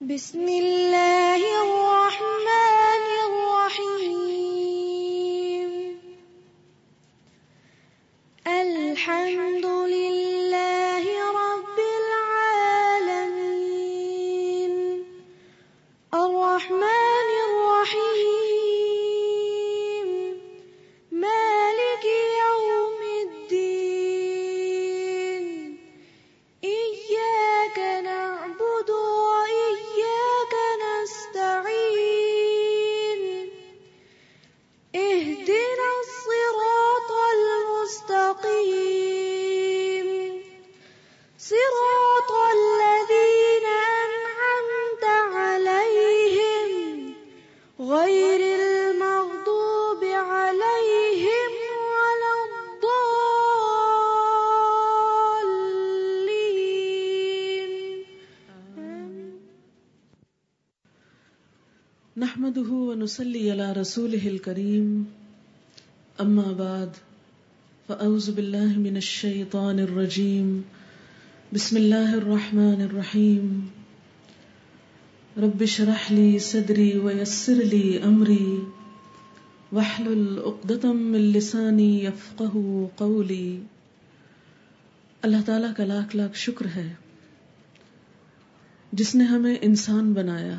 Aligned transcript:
بسم 0.00 0.44
اللہ 0.48 1.79
رسوله 63.80 64.28
الكريم. 64.28 65.02
أما 66.20 66.52
بعد، 66.52 66.86
فأعوذ 67.86 68.30
بالله 68.30 68.78
من 68.78 68.96
الشيطان 68.96 69.78
الرجيم. 69.78 70.60
بسم 71.54 71.76
الله 71.76 72.16
الرحمن 72.16 72.80
الرحيم. 72.80 73.66
رب 75.36 75.60
اشرح 75.60 76.12
لي 76.12 76.38
صدري 76.38 76.98
ويسر 76.98 77.54
لي 77.54 77.98
أمري. 78.04 78.58
واحلل 79.72 80.38
عقدة 80.46 80.92
من 80.92 81.20
لساني 81.20 82.04
يفقه 82.04 82.70
قولي. 82.96 83.58
اللہ 85.22 85.36
تعالیٰ 85.46 85.70
کا 85.76 85.84
لاکھ 85.84 86.16
لاکھ 86.16 86.36
شکر 86.36 86.66
ہے۔ 86.76 86.94
جس 88.92 89.14
نے 89.14 89.24
ہمیں 89.24 89.56
انسان 89.60 90.12
بنایا 90.12 90.56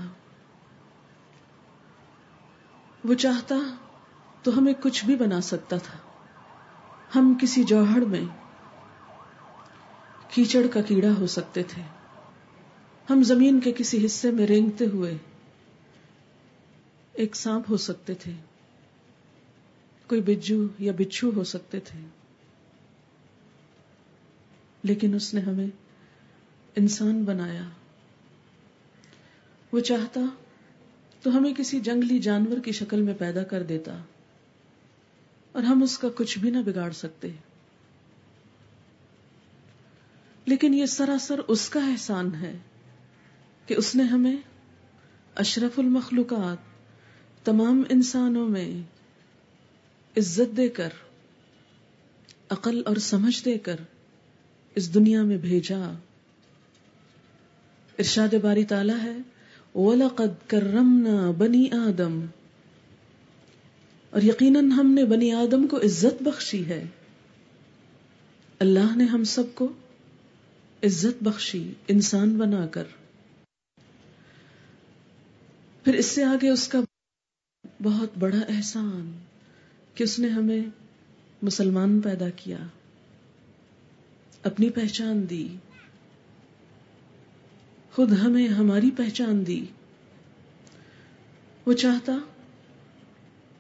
وہ 3.04 3.14
چاہتا 3.14 3.56
تو 4.44 4.58
ہمیں 4.58 4.74
کچھ 4.74 5.06
بھی 5.06 5.16
بنا 5.16 5.42
سکتا 5.42 5.78
تھا۔ 5.78 5.98
ہم 7.16 7.38
کسی 7.42 7.64
جوہڑ 7.64 8.06
میں 8.06 8.26
کیچڑ 10.28 10.68
کا 10.68 10.82
کیڑا 10.82 11.10
ہو 11.20 11.28
سکتے 11.28 11.64
تھے۔ 11.64 11.82
ہم 13.10 13.24
زمین 13.24 13.60
کے 13.60 13.72
کسی 13.72 14.06
حصے 14.06 14.32
میں 14.32 14.48
رینگتے 14.48 14.86
ہوئے 14.86 15.18
ایک 17.14 17.36
سانپ 17.36 17.66
ہو 17.70 17.78
سکتے 17.78 18.14
تھے۔ 18.14 18.34
کوئی 20.08 20.22
بجو 20.22 20.68
یا 20.80 20.94
بچھو 20.98 21.32
ہو 21.36 21.44
سکتے 21.44 21.80
تھے۔ 21.80 22.00
لیکن 24.84 25.16
اس 25.16 25.34
نے 25.34 25.42
ہمیں 25.42 25.68
انسان 26.76 27.24
بنایا۔ 27.24 27.70
وہ 29.74 29.80
چاہتا 29.80 30.20
تو 31.22 31.38
ہمیں 31.38 31.54
کسی 31.54 31.80
جنگلی 31.80 32.20
جانور 32.20 32.58
کی 32.60 32.72
شکل 32.72 33.02
میں 33.02 33.14
پیدا 33.14 33.44
کر 33.44 33.64
دیتا 33.64 33.98
اور 35.52 35.64
ہم 35.64 35.84
اس 35.84 35.98
کا 35.98 36.08
کچھ 36.16 36.40
بھی 36.40 36.50
نہ 36.50 36.58
بگاڑ 36.66 36.92
سکتے۔ 36.92 37.28
لیکن 40.46 40.74
یہ 40.74 40.86
سراسر 40.86 41.40
اس 41.48 41.70
کا 41.70 41.86
احسان 41.86 42.36
ہے 42.36 42.58
کہ 43.66 43.74
اس 43.74 43.96
نے 43.96 44.04
ہمیں 44.04 44.36
اشرف 45.36 45.80
المخلوقات، 45.80 46.58
تمام 47.46 47.84
انسانوں 47.90 48.48
میں 48.50 48.82
عزت 50.18 50.58
دے 50.58 50.68
کر، 50.68 50.90
عقل 52.50 52.82
اور 52.86 52.96
سمجھ 52.96 53.46
دے 53.46 53.58
کر 53.58 53.76
اس 54.76 54.94
دنیا 54.94 55.24
میں 55.24 55.38
بھیجا۔ 55.38 55.94
ارشاد 58.00 58.34
باری 58.34 58.64
تعالی 58.64 58.94
ہے 59.04 59.31
وَلَقَدْ 59.76 60.48
كَرَّمْنَا 60.48 61.32
بَنِي 61.32 61.70
آدم۔ 61.72 62.26
اور 64.10 64.22
یقیناً 64.22 64.72
ہم 64.72 64.92
نے 64.92 65.06
بنی 65.06 65.32
آدم 65.32 65.68
کو 65.68 65.78
عزت 65.78 66.24
بخشی 66.24 66.66
ہے۔ 66.66 66.86
اللہ 68.60 68.96
نے 68.96 69.04
ہم 69.04 69.24
سب 69.24 69.44
کو 69.56 69.68
عزت 70.84 71.24
بخشی، 71.24 71.74
انسان 71.88 72.38
بنا 72.38 72.68
کر۔ 72.68 72.84
پھر 75.84 75.94
اس 75.94 76.06
سے 76.06 76.24
آگے 76.24 76.50
اس 76.50 76.68
کا 76.68 76.80
بہت 77.84 78.10
بڑا 78.20 78.40
احسان 78.50 79.20
کہ 79.96 80.04
اس 80.04 80.20
نے 80.20 80.28
ہمیں 80.28 80.62
مسلمان 81.42 82.02
پیدا 82.02 82.30
کیا، 82.30 82.58
اپنی 84.44 84.70
پہچان 84.70 85.30
دی۔ 85.30 85.48
خود 87.96 88.12
ہمیں 88.12 88.48
ہماری 88.48 88.92
پہچان 88.98 89.48
دی۔ 89.48 89.66
وہ 91.66 91.74
چاہتا 91.74 92.14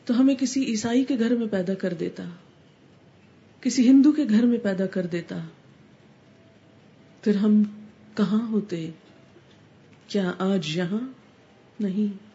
تو 0.06 0.20
ہمیں 0.20 0.36
کسی 0.36 0.66
عیسائی 0.66 1.06
کے 1.06 1.20
گھر 1.20 1.36
میں 1.36 1.48
پیدا 1.48 1.74
کر 1.74 1.94
دیتا، 1.94 2.24
کسی 3.62 3.90
ہندو 3.90 4.12
کے 4.12 4.24
گھر 4.30 4.46
میں 4.46 4.58
پیدا 4.58 4.86
کر 4.86 5.06
دیتا۔ 5.06 5.48
پھر 7.22 7.36
ہم 7.36 7.64
کہاں 8.16 8.48
ہوتے؟ 8.48 8.92
کیا 10.08 10.34
آج 10.40 10.78
یہاں؟ 10.78 11.12
نہیں۔ 11.80 12.32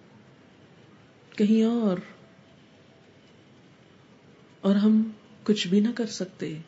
کہیں 1.39 1.65
اور۔ 1.65 1.99
اور 4.61 4.75
ہم 4.75 5.11
کچھ 5.45 5.69
بھی 5.69 5.81
نہ 5.81 5.89
کر 5.95 6.07
سکتے۔ 6.07 6.59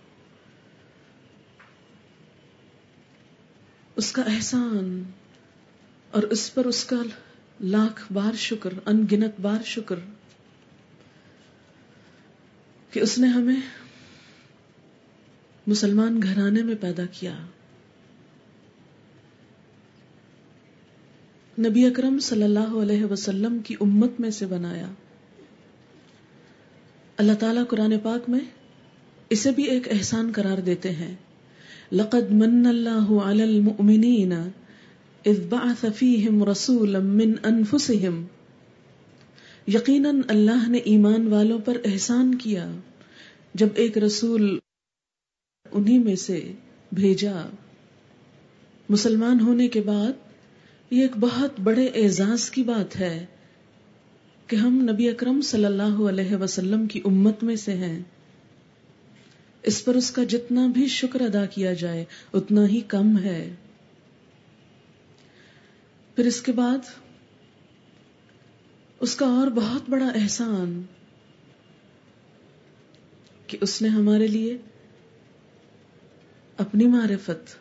اس 3.97 4.13
کا 4.13 4.23
احسان 4.23 5.03
اور 6.11 6.23
اس 6.23 6.55
پر 6.55 6.65
اس 6.65 6.85
کا 6.85 6.97
لاکھ 7.61 8.13
بار 8.13 8.37
شکر 8.37 8.71
ان 8.87 9.07
گنت 9.13 9.41
بار 9.41 9.65
شکر 9.65 9.97
کہ 12.91 13.01
اس 13.01 13.19
نے 13.19 13.27
ہمیں 13.27 13.61
مسلمان 15.67 16.23
گھرانے 16.23 16.63
میں 16.63 16.75
پیدا 16.81 17.03
کیا۔ 17.13 17.37
نبی 21.59 21.87
اکرم 21.87 22.19
صلی 22.19 22.43
اللہ 22.43 22.77
علیہ 22.83 23.05
وسلم 23.05 23.59
کی 23.59 23.75
امت 23.81 24.11
میں 24.19 24.31
سے 24.31 24.47
بنایا۔ 24.47 24.87
اللہ 27.17 27.33
تعالیٰ 27.33 27.63
قرآن 27.69 27.99
پاک 28.03 28.31
میں 28.31 28.41
اسے 29.31 29.51
بھی 29.51 29.63
ایک 29.63 29.89
احسان 29.91 30.33
قرار 30.35 30.59
دیتے 30.59 30.91
ہیں۔ 30.91 31.15
لقد 31.93 32.31
من 32.31 32.67
اللہ 32.67 33.13
علی 33.13 33.43
المؤمنین 33.43 34.33
اذ 35.29 35.41
بعث 35.49 35.85
فیہم 35.97 36.45
رسولا 36.45 36.99
من 36.99 37.33
انفسہم۔ 37.45 38.25
یقیناً 39.69 40.21
اللہ 40.29 40.69
نے 40.69 40.79
ایمان 40.79 41.27
والوں 41.27 41.59
پر 41.59 41.77
احسان 41.85 42.35
کیا۔ 42.35 42.71
جب 43.55 43.69
ایک 43.75 43.99
رسول 43.99 44.59
انہی 45.73 45.99
میں 45.99 46.17
سے 46.17 46.53
بھیجا۔ 46.93 47.43
مسلمان 48.89 49.41
ہونے 49.41 49.69
کے 49.69 49.81
بعد 49.81 50.13
یہ 50.91 51.03
ایک 51.03 51.17
بہت 51.21 51.61
بڑے 51.61 51.87
اعزاز 51.87 52.51
کی 52.51 52.63
بات 52.63 53.01
ہے 53.01 53.27
کہ 54.47 54.57
ہم 54.57 54.89
نبی 54.93 55.09
اکرم 55.09 55.41
صلی 55.41 55.65
اللہ 55.65 56.09
علیہ 56.09 56.37
وسلم 56.37 56.87
کی 56.87 57.01
امت 57.05 57.45
میں 57.45 57.57
سے 57.57 57.73
ہیں۔ 57.73 58.03
اس 59.63 59.85
پر 59.85 59.95
اس 59.95 60.11
کا 60.11 60.25
جتنا 60.25 60.67
بھی 60.67 60.87
شکر 60.87 61.21
ادا 61.21 61.47
کیا 61.47 61.73
جائے، 61.73 62.05
اتنا 62.33 62.69
ہی 62.69 62.81
کم 62.81 63.19
ہے۔ 63.19 63.55
پھر 66.19 66.27
اس 66.27 66.43
کے 66.43 66.53
بعد 66.53 66.79
اس 69.01 69.15
کا 69.17 69.27
اور 69.27 69.47
بہت 69.47 69.91
بڑا 69.91 70.09
احسان 70.09 70.83
کہ 73.47 73.59
اس 73.61 73.83
نے 73.83 73.89
ہمارے 73.89 74.27
لیے 74.27 74.57
اپنی 76.57 76.87
معرفت، 76.87 77.55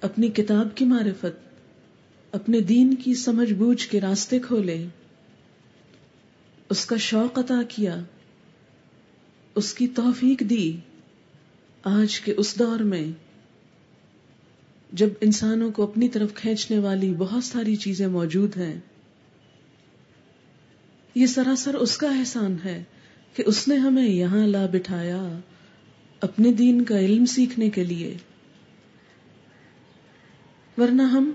اپنی 0.00 0.28
کتاب 0.28 0.68
کی 0.74 0.84
معرفت، 0.84 1.40
اپنے 2.32 2.60
دین 2.60 2.94
کی 2.94 3.14
سمجھ 3.14 3.52
بوجھ 3.52 3.88
کے 3.88 4.00
راستے 4.00 4.38
کھولے، 4.38 4.86
اس 6.68 6.86
کا 6.86 6.96
شوق 6.96 7.38
عطا 7.38 7.62
کیا، 7.68 7.96
اس 9.54 9.74
کی 9.74 9.88
توفیق 9.88 10.40
دی 10.40 10.76
آج 11.82 12.20
کے 12.20 12.34
اس 12.36 12.58
دور 12.58 12.80
میں۔ 12.80 13.27
جب 14.92 15.08
انسانوں 15.20 15.70
کو 15.70 15.82
اپنی 15.82 16.08
طرف 16.08 16.34
کھینچنے 16.34 16.78
والی 16.78 17.14
بہت 17.14 17.44
ساری 17.44 17.76
چیزیں 17.76 18.06
موجود 18.06 18.56
ہیں، 18.56 18.80
یہ 21.14 21.26
سراسر 21.26 21.74
اس 21.74 21.96
کا 21.96 22.08
احسان 22.18 22.56
ہے 22.64 22.84
کہ 23.34 23.42
اس 23.46 23.68
نے 23.68 23.76
ہمیں 23.76 24.08
یہاں 24.08 24.46
لا 24.46 24.66
بٹھایا 24.66 25.38
اپنے 26.20 26.52
دین 26.52 26.84
کا 26.84 26.98
علم 26.98 27.26
سیکھنے 27.26 27.70
کے 27.70 27.84
لیے۔ 27.84 28.16
ورنہ 30.78 31.02
ہم 31.02 31.30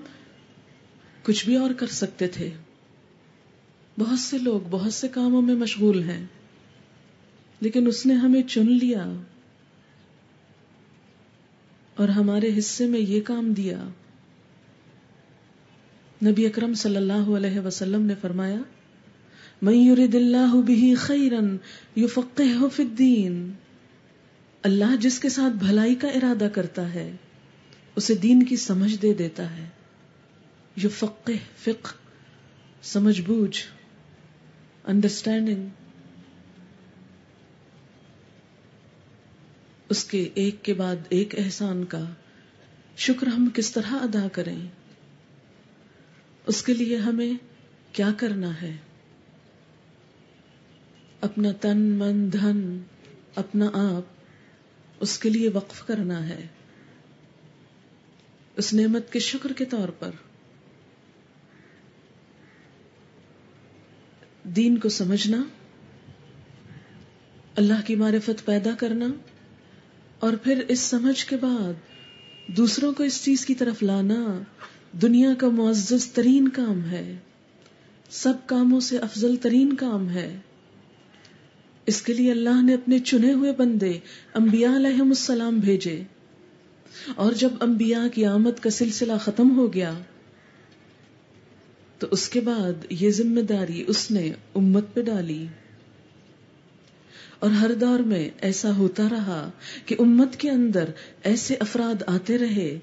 کچھ 1.23 1.45
بھی 1.45 1.55
اور 1.55 1.73
کر 1.73 1.87
سکتے 1.87 2.27
تھے۔ 2.27 2.49
بہت 3.99 4.19
سے 4.19 4.37
لوگ 4.37 4.61
بہت 4.69 4.93
سے 4.93 5.07
کاموں 5.07 5.41
میں 5.41 5.55
مشغول 5.55 6.03
ہیں، 6.09 6.25
لیکن 7.61 7.87
اس 7.87 8.05
نے 8.05 8.13
ہمیں 8.13 8.41
چن 8.43 8.71
لیا۔ 8.71 9.05
اور 11.95 12.07
ہمارے 12.07 12.51
حصے 12.57 12.87
میں 12.87 12.99
یہ 12.99 13.21
کام 13.21 13.53
دیا۔ 13.53 13.83
نبی 16.25 16.45
اکرم 16.45 16.73
صلی 16.73 16.95
اللہ 16.95 17.37
علیہ 17.37 17.59
وسلم 17.59 18.05
نے 18.05 18.13
فرمایا، 18.21 18.57
من 19.61 19.73
يرد 19.73 20.15
اللہ 20.15 20.55
به 20.55 20.93
خیرا 20.97 22.67
فی 22.75 22.83
الدین 22.83 23.51
اللہ 24.63 24.95
جس 24.99 25.19
کے 25.19 25.29
ساتھ 25.29 25.53
بھلائی 25.53 25.95
کا 25.95 26.07
ارادہ 26.07 26.47
کرتا 26.53 26.93
ہے، 26.93 27.11
اسے 27.95 28.15
دین 28.15 28.43
کی 28.43 28.55
سمجھ 28.55 29.01
دے 29.01 29.13
دیتا 29.13 29.57
ہے۔ 29.57 29.65
یفقہ 30.83 31.31
فقہ، 31.63 31.93
سمجھ 32.81 33.21
بوجھ 33.21 33.61
انڈرسٹینڈنگ 34.83 35.69
اس 39.93 40.03
کے 40.03 40.29
ایک 40.33 40.63
کے 40.63 40.73
بعد 40.73 40.95
ایک 41.09 41.39
احسان 41.39 41.85
کا 41.85 42.05
شکر 42.97 43.27
ہم 43.27 43.49
کس 43.53 43.71
طرح 43.71 43.91
ادا 43.91 44.27
کریں؟ 44.31 44.67
اس 46.47 46.63
کے 46.63 46.73
لیے 46.73 46.97
ہمیں 46.97 47.33
کیا 47.91 48.09
کرنا 48.17 48.61
ہے؟ 48.61 48.77
اپنا 51.21 51.51
تن، 51.61 51.77
من، 51.77 52.33
دھن، 52.33 52.79
اپنا 53.35 53.65
آپ، 53.73 54.01
اس 54.99 55.19
کے 55.19 55.29
لیے 55.29 55.49
وقف 55.49 55.87
کرنا 55.87 56.29
ہے۔ 56.29 56.47
اس 58.55 58.73
نعمت 58.73 59.11
کے 59.11 59.19
شکر 59.19 59.53
کے 59.53 59.65
طور 59.65 59.89
پر۔ 59.89 60.11
دین 64.43 64.77
کو 64.77 64.89
سمجھنا، 64.89 65.43
اللہ 67.55 67.81
کی 67.85 67.95
معرفت 67.95 68.45
پیدا 68.45 68.71
کرنا۔ 68.79 69.05
اور 70.23 70.33
پھر 70.33 70.63
اس 70.67 70.79
سمجھ 70.79 71.25
کے 71.25 71.37
بعد 71.37 71.73
دوسروں 72.47 72.93
کو 72.93 73.03
اس 73.03 73.23
چیز 73.23 73.45
کی 73.45 73.55
طرف 73.55 73.83
لانا 73.83 74.41
دنیا 75.01 75.33
کا 75.33 75.49
معزز 75.49 76.05
ترین 76.05 76.47
کام 76.47 76.85
ہے۔ 76.85 77.15
سب 78.09 78.33
کاموں 78.45 78.79
سے 78.79 78.97
افضل 78.97 79.35
ترین 79.35 79.73
کام 79.73 80.09
ہے۔ 80.09 80.37
اس 81.85 82.01
کے 82.01 82.13
لیے 82.13 82.31
اللہ 82.31 82.61
نے 82.61 82.73
اپنے 82.73 82.99
چنے 82.99 83.33
ہوئے 83.33 83.51
بندے 83.51 83.99
انبیاء 84.33 84.75
علیہ 84.75 85.01
السلام 85.01 85.59
بھیجے۔ 85.59 86.03
اور 87.15 87.31
جب 87.31 87.49
انبیاء 87.61 88.07
کی 88.13 88.25
آمد 88.25 88.59
کا 88.61 88.69
سلسلہ 88.69 89.13
ختم 89.21 89.57
ہو 89.57 89.73
گیا، 89.73 89.93
تو 91.99 92.07
اس 92.11 92.29
کے 92.29 92.41
بعد 92.41 92.85
یہ 92.89 93.11
ذمہ 93.11 93.41
داری 93.41 93.83
اس 93.87 94.11
نے 94.11 94.31
امت 94.55 94.85
پہ 94.93 95.01
ڈالی۔ 95.01 95.45
اور 97.43 97.51
ہر 97.51 97.73
دور 97.73 97.99
میں 97.99 98.29
ایسا 98.41 98.75
ہوتا 98.75 99.07
رہا 99.11 99.49
کہ 99.85 99.95
امت 99.99 100.35
کے 100.37 100.49
اندر 100.49 100.89
ایسے 101.23 101.55
افراد 101.59 102.03
آتے 102.07 102.37
رہے، 102.37 102.79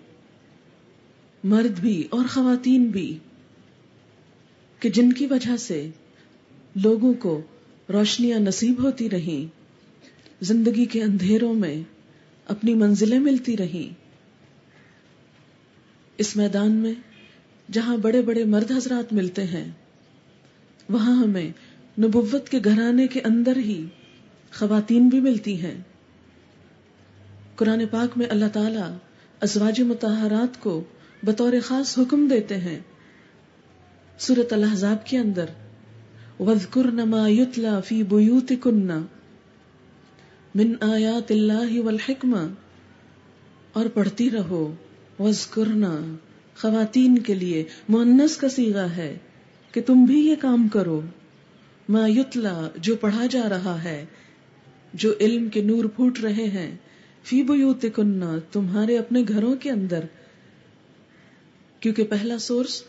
مرد 1.44 1.80
بھی 1.80 2.06
اور 2.10 2.24
خواتین 2.32 2.84
بھی، 2.84 3.18
کہ 4.78 4.90
جن 4.90 5.12
کی 5.12 5.26
وجہ 5.26 5.56
سے 5.56 5.90
لوگوں 6.82 7.14
کو 7.14 7.42
روشنیاں 7.92 8.38
نصیب 8.38 8.82
ہوتی 8.82 9.10
رہیں، 9.10 9.46
زندگی 10.40 10.84
کے 10.84 11.02
اندھیروں 11.02 11.54
میں 11.54 11.82
اپنی 12.46 12.74
منزلیں 12.74 13.18
ملتی 13.18 13.56
رہیں۔ 13.56 13.94
اس 16.18 16.36
میدان 16.36 16.72
میں 16.72 16.94
جہاں 17.72 17.96
بڑے 17.96 18.22
بڑے 18.22 18.44
مرد 18.44 18.70
حضرات 18.70 19.12
ملتے 19.12 19.44
ہیں، 19.44 19.70
وہاں 20.88 21.16
ہمیں 21.16 21.50
نبوت 21.98 22.48
کے 22.48 22.58
گھرانے 22.64 23.06
کے 23.06 23.20
اندر 23.20 23.56
ہی 23.56 23.84
خواتین 24.54 25.08
بھی 25.08 25.20
ملتی 25.20 25.62
ہیں۔ 25.62 25.74
قرآن 27.56 27.82
پاک 27.90 28.18
میں 28.18 28.26
اللہ 28.30 28.44
تعالی 28.52 28.82
ازواج 29.40 29.80
متحرات 29.80 30.60
کو 30.60 30.84
بطور 31.22 31.52
خاص 31.64 31.98
حکم 31.98 32.28
دیتے 32.28 32.56
ہیں۔ 32.56 32.78
سورت 34.18 34.52
الحضاب 34.52 35.06
کے 35.06 35.18
اندر 35.18 35.44
وَذْكُرْنَ 36.40 37.02
مَا 37.02 37.30
يُتْلَى 37.30 37.70
فِي 37.84 38.02
بُيُوتِكُنَّ 38.02 38.92
من 40.54 40.74
آیات 40.80 41.30
اللہ 41.30 41.80
والحکمہ 41.80 42.48
اور 43.72 43.86
پڑھتی 43.94 44.30
رہو۔ 44.30 44.74
وَذْكُرْنَ 45.18 45.86
خواتین 46.56 47.18
کے 47.18 47.34
لیے 47.34 47.64
مونس 47.88 48.36
کا 48.36 48.48
سیغہ 48.48 48.86
ہے 48.96 49.18
کہ 49.72 49.82
تم 49.86 50.04
بھی 50.04 50.26
یہ 50.26 50.36
کام 50.40 50.68
کرو۔ 50.68 51.00
ما 51.88 52.08
یتلا 52.08 52.68
جو 52.76 52.96
پڑھا 52.96 53.26
جا 53.26 53.48
رہا 53.48 53.84
ہے 53.84 54.04
جو 54.94 55.14
علم 55.20 55.48
کے 55.48 55.62
نور 55.62 55.84
پھوٹ 55.84 56.18
رہے 56.20 56.44
ہیں۔ 56.44 56.76
فی 57.22 57.42
بیوتکننا 57.42 58.38
تمہارے 58.52 58.98
اپنے 58.98 59.22
گھروں 59.28 59.54
کے 59.54 59.70
اندر۔ 59.70 60.00
کیونکہ 61.80 62.04
پہلا 62.04 62.38
سورس 62.38 62.82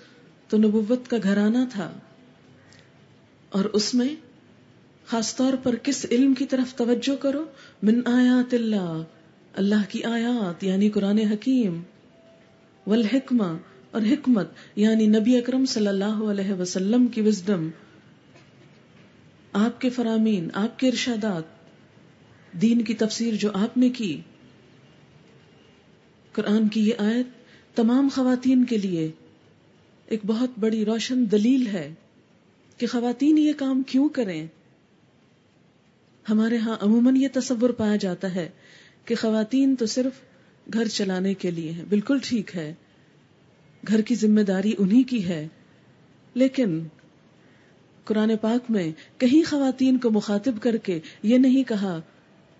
تو 0.47 0.57
نبوت 0.57 1.07
کا 1.07 1.17
گھرانہ 1.23 1.57
تھا۔ 1.71 1.93
اور 3.49 3.65
اس 3.65 3.93
میں 3.93 4.15
خاص 5.05 5.35
طور 5.35 5.53
پر 5.63 5.75
کس 5.75 6.05
علم 6.11 6.33
کی 6.33 6.45
طرف 6.45 6.75
توجہ 6.75 7.15
کرو؟ 7.15 7.45
من 7.83 8.01
آیات 8.05 8.53
اللہ 8.53 9.03
اللہ 9.53 9.89
کی 9.89 10.03
آیات 10.03 10.63
یعنی 10.63 10.89
قرآن 10.89 11.17
حکیم۔ 11.17 11.81
والحکمہ، 12.87 13.57
اور 13.91 14.01
حکمت 14.01 14.47
یعنی 14.75 15.07
نبی 15.07 15.37
اکرم 15.37 15.65
صلی 15.65 15.87
اللہ 15.87 16.23
علیہ 16.31 16.53
وسلم 16.53 17.07
کی 17.07 17.21
وزڈم 17.21 17.69
آپ 19.53 19.81
کے 19.81 19.89
فرامین، 19.89 20.47
آپ 20.53 20.79
کے 20.79 20.87
ارشادات۔ 20.87 21.60
دین 22.53 22.81
کی 22.81 22.93
تفسیر 22.93 23.33
جو 23.33 23.49
آپ 23.53 23.77
نے 23.77 23.89
کی۔ 23.89 24.21
قرآن 26.31 26.67
کی 26.67 26.89
یہ 26.89 26.93
آیت 26.97 27.27
تمام 27.75 28.07
خواتین 28.13 28.65
کے 28.65 28.77
لیے 28.77 29.11
ایک 30.05 30.19
بہت 30.25 30.49
بڑی 30.59 30.85
روشن 30.85 31.31
دلیل 31.31 31.67
ہے 31.67 31.93
کہ 32.77 32.87
خواتین 32.87 33.37
یہ 33.37 33.53
کام 33.57 33.83
کیوں 33.83 34.09
کریں۔ 34.09 34.47
ہمارے 36.29 36.57
ہاں 36.57 36.77
عموماً 36.81 37.15
یہ 37.15 37.27
تصور 37.33 37.69
پایا 37.69 37.95
جاتا 37.95 38.35
ہے 38.35 38.49
کہ 39.05 39.15
خواتین 39.15 39.75
تو 39.75 39.85
صرف 39.85 40.13
گھر 40.73 40.87
چلانے 40.87 41.33
کے 41.33 41.51
لیے 41.51 41.71
ہیں، 41.71 41.85
بالکل 41.89 42.17
ٹھیک 42.23 42.55
ہے۔ 42.55 42.73
گھر 43.87 44.01
کی 44.01 44.15
ذمہ 44.15 44.41
داری 44.41 44.73
انہی 44.77 45.03
کی 45.03 45.25
ہے۔ 45.25 45.47
لیکن 46.33 46.79
قرآن 48.05 48.31
پاک 48.41 48.71
میں 48.71 48.91
کہیں 49.17 49.49
خواتین 49.49 49.97
کو 49.97 50.11
مخاطب 50.11 50.61
کر 50.61 50.77
کے 50.77 50.99
یہ 51.23 51.37
نہیں 51.37 51.63
کہا 51.63 51.99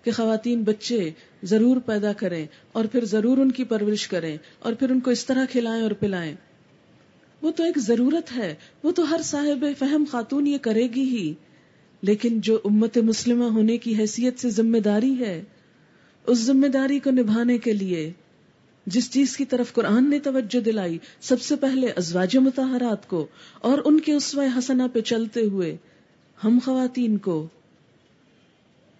کہ 0.02 0.10
خواتین 0.10 0.62
بچے 0.62 1.10
ضرور 1.42 1.76
پیدا 1.86 2.12
کریں 2.12 2.46
اور 2.72 2.84
پھر 2.84 3.04
ضرور 3.04 3.38
ان 3.38 3.52
کی 3.52 3.64
پرورش 3.64 4.08
کریں 4.08 4.36
اور 4.58 4.72
پھر 4.72 4.90
ان 4.90 5.00
کو 5.00 5.10
اس 5.10 5.26
طرح 5.26 5.44
کھلائیں 5.50 5.82
اور 5.82 5.90
پلائیں۔ 5.90 6.34
وہ 7.42 7.50
تو 7.50 7.64
ایک 7.64 7.78
ضرورت 7.78 8.36
ہے، 8.36 8.54
وہ 8.82 8.92
تو 8.92 9.10
ہر 9.10 9.20
صاحب 9.24 9.64
فہم 9.78 10.04
خاتون 10.10 10.46
یہ 10.46 10.58
کرے 10.58 10.88
گی 10.94 11.02
ہی۔ 11.02 11.34
لیکن 12.02 12.40
جو 12.40 12.58
امت 12.64 12.98
مسلمہ 12.98 13.44
ہونے 13.44 13.78
کی 13.78 13.98
حیثیت 13.98 14.40
سے 14.40 14.50
ذمہ 14.50 14.78
داری 14.78 15.18
ہے، 15.18 15.44
اس 16.26 16.38
ذمہ 16.38 16.66
داری 16.66 16.98
کو 16.98 17.10
نبھانے 17.10 17.58
کے 17.58 17.72
لیے 17.72 18.12
جس 18.86 19.10
چیز 19.10 19.36
کی 19.36 19.44
طرف 19.44 19.72
قرآن 19.72 20.10
نے 20.10 20.18
توجہ 20.18 20.60
دلائی، 20.60 20.98
سب 21.20 21.40
سے 21.40 21.56
پہلے 21.56 21.86
ازواج 21.86 22.36
متحرات 22.36 23.08
کو 23.08 23.26
اور 23.60 23.78
ان 23.84 24.00
کے 24.00 24.12
اسوہ 24.12 24.58
حسنہ 24.58 24.82
پہ 24.92 25.00
چلتے 25.00 25.40
ہوئے 25.40 25.76
ہم 26.44 26.58
خواتین 26.64 27.18
کو 27.18 27.48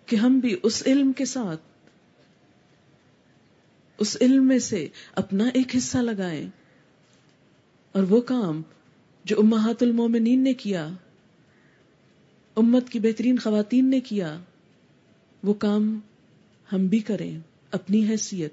کہ 0.06 0.16
ہم 0.16 0.38
بھی 0.38 0.56
اس 0.62 0.82
علم 0.86 1.12
کے 1.12 1.24
ساتھ، 1.24 1.60
اس 3.98 4.16
علم 4.20 4.48
میں 4.48 4.58
سے 4.58 4.88
اپنا 5.14 5.48
ایک 5.54 5.76
حصہ 5.76 5.98
لگائیں۔ 5.98 6.48
اور 7.92 8.02
وہ 8.02 8.20
کام 8.20 8.62
جو 9.24 9.36
امہات 9.38 9.82
المومنین 9.82 10.44
نے 10.44 10.54
کیا، 10.54 10.88
امت 12.56 12.88
کی 12.90 13.00
بہترین 13.00 13.38
خواتین 13.38 13.90
نے 13.90 14.00
کیا، 14.00 14.40
وہ 15.42 15.54
کام 15.54 16.00
ہم 16.72 16.86
بھی 16.86 16.98
کریں۔ 16.98 17.38
اپنی 17.70 18.08
حیثیت، 18.08 18.52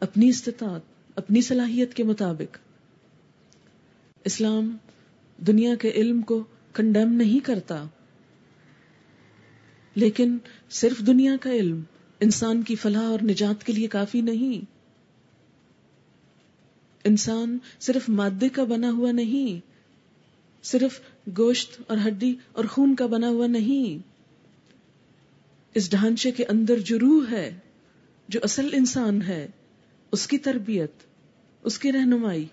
اپنی 0.00 0.28
استطاعت، 0.28 0.80
اپنی 1.16 1.40
صلاحیت 1.40 1.94
کے 1.94 2.04
مطابق۔ 2.04 2.58
اسلام 4.24 4.76
دنیا 5.38 5.74
کے 5.74 5.90
علم 5.90 6.22
کو 6.22 6.44
کنڈیم 6.72 7.12
نہیں 7.12 7.44
کرتا۔ 7.44 7.84
لیکن 9.96 10.38
صرف 10.70 10.98
دنیا 10.98 11.36
کا 11.40 11.50
علم 11.50 11.82
انسان 12.20 12.62
کی 12.62 12.74
فلاح 12.74 13.02
اور 13.02 13.18
نجات 13.22 13.66
کے 13.66 13.72
لیے 13.72 13.86
کافی 13.86 14.20
نہیں۔ 14.20 14.64
انسان 17.04 17.58
صرف 17.80 18.08
مادے 18.08 18.48
کا 18.48 18.64
بنا 18.64 18.90
ہوا 18.90 19.12
نہیں، 19.12 19.66
صرف 20.62 21.00
گوشت 21.38 21.80
اور 21.86 21.96
ہڈی 22.06 22.34
اور 22.52 22.64
خون 22.64 22.94
کا 22.94 23.06
بنا 23.06 23.28
ہوا 23.28 23.46
نہیں۔ 23.46 24.08
اس 25.74 25.90
ڈھانچے 25.90 26.30
کے 26.30 26.44
اندر 26.44 26.78
جو 26.78 26.98
روح 26.98 27.30
ہے، 27.30 27.58
جو 28.28 28.40
اصل 28.42 28.68
انسان 28.72 29.22
ہے، 29.22 29.46
اس 30.12 30.26
کی 30.26 30.38
تربیت، 30.38 30.92
اس 31.62 31.78
کی 31.78 31.92
رہنمائی، 31.92 32.44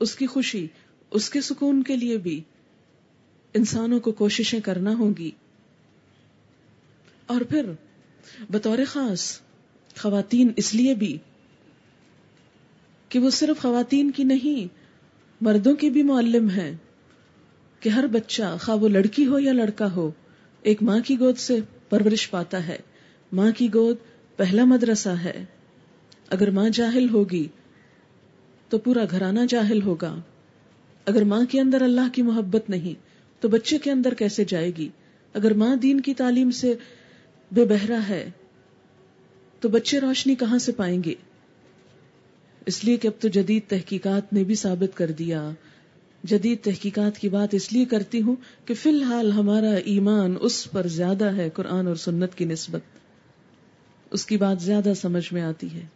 اس 0.00 0.14
کی 0.14 0.26
خوشی، 0.26 0.66
اس 1.10 1.30
کے 1.30 1.40
سکون 1.40 1.82
کے 1.82 1.96
لیے 1.96 2.16
بھی 2.16 2.40
انسانوں 3.54 4.00
کو 4.00 4.12
کوششیں 4.12 4.60
کرنا 4.60 4.94
ہوں 4.94 5.14
گی۔ 5.18 5.30
اور 7.30 7.40
پھر 7.40 7.70
بطور 8.50 8.78
خاص 8.86 9.40
خواتین 9.96 10.48
اس 10.56 10.74
لیے 10.74 10.94
بھی 10.94 11.18
کہ 13.08 13.18
وہ 13.18 13.30
صرف 13.30 13.62
خواتین 13.62 14.10
کی 14.10 14.24
نہیں، 14.24 14.74
مردوں 15.40 15.74
کی 15.74 15.90
بھی 15.90 16.02
معلم 16.02 16.50
ہے 16.50 16.76
کہ 17.80 17.88
ہر 17.88 18.06
بچہ 18.06 18.56
خواہ 18.60 18.76
وہ 18.76 18.88
لڑکی 18.88 19.26
ہو 19.26 19.38
یا 19.38 19.52
لڑکا 19.52 19.92
ہو، 19.92 20.10
ایک 20.62 20.82
ماں 20.82 21.00
کی 21.00 21.20
گود 21.20 21.36
سے 21.36 21.58
پرورش 21.88 22.30
پاتا 22.30 22.68
ہے۔ 22.68 22.78
ماں 23.32 23.50
کی 23.56 23.68
گود 23.74 23.96
پہلا 24.36 24.64
مدرسہ 24.64 25.08
ہے۔ 25.08 25.44
اگر 26.28 26.50
ماں 26.50 26.68
جاہل 26.68 27.08
ہوگی 27.08 27.48
تو 28.68 28.78
پورا 28.78 29.04
گھرانہ 29.10 29.40
جاہل 29.48 29.82
ہوگا۔ 29.82 30.16
اگر 31.04 31.24
ماں 31.24 31.44
کے 31.50 31.60
اندر 31.60 31.82
اللہ 31.82 32.08
کی 32.12 32.22
محبت 32.22 32.70
نہیں 32.70 32.94
تو 33.40 33.48
بچے 33.48 33.78
کے 33.78 33.90
اندر 33.90 34.14
کیسے 34.14 34.44
جائے 34.44 34.70
گی؟ 34.78 34.88
اگر 35.34 35.54
ماں 35.54 35.76
دین 35.76 36.00
کی 36.00 36.14
تعلیم 36.14 36.50
سے 36.50 36.74
بے 37.52 37.64
بہرا 37.64 38.00
ہے۔ 38.08 38.30
تو 39.60 39.68
بچے 39.68 40.00
روشنی 40.00 40.34
کہاں 40.34 40.58
سے 40.58 40.72
پائیں 40.72 41.02
گے؟ 41.04 41.14
اس 42.66 42.84
لیے 42.84 42.96
کہ 42.96 43.08
اب 43.08 43.22
تو 43.22 43.28
جدید 43.28 43.70
تحقیقات 43.70 44.32
نے 44.32 44.44
بھی 44.44 44.54
ثابت 44.54 44.96
کر 44.96 45.10
دیا۔ 45.10 45.50
جدید 46.24 46.64
تحقیقات 46.64 47.18
کی 47.18 47.28
بات 47.28 47.54
اس 47.54 47.72
لیے 47.72 47.84
کرتی 47.84 48.22
ہوں 48.22 48.36
کہ 48.64 48.74
فی 48.74 48.90
الحال 48.90 49.32
ہمارا 49.32 49.70
ایمان 49.70 50.34
اس 50.40 50.70
پر 50.70 50.86
زیادہ 50.86 51.36
ہے 51.36 51.50
قرآن 51.50 51.86
اور 51.86 51.96
سنت 51.96 52.34
کی 52.34 52.44
نسبت۔ 52.44 52.80
اس 54.10 54.26
کی 54.26 54.36
بات 54.36 54.62
زیادہ 54.62 54.92
سمجھ 54.96 55.32
میں 55.32 55.42
آتی 55.42 55.74
ہے۔ 55.74 55.86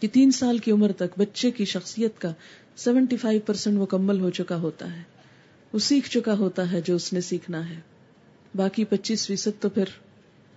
کہ 0.00 0.08
تین 0.08 0.30
سال 0.30 0.58
کی 0.58 0.70
عمر 0.70 0.92
تک 0.92 1.18
بچے 1.18 1.50
کی 1.50 1.64
شخصیت 1.64 2.20
کا 2.20 2.32
سیونٹی 2.76 3.16
فائیو 3.16 3.40
پرسینٹ 3.46 3.78
مکمل 3.78 4.20
ہو 4.20 4.30
چکا 4.30 4.56
ہوتا 4.56 4.96
ہے۔ 4.96 5.02
وہ 5.72 5.78
سیکھ 5.78 6.10
چکا 6.10 6.34
ہوتا 6.34 6.72
ہے 6.72 6.80
جو 6.80 6.94
اس 6.94 7.12
نے 7.12 7.20
سیکھنا 7.20 7.70
ہے۔ 7.70 7.80
باقی 8.54 8.84
پچیس 8.84 9.26
فیصد 9.26 9.62
تو 9.62 9.68
پھر 9.68 9.84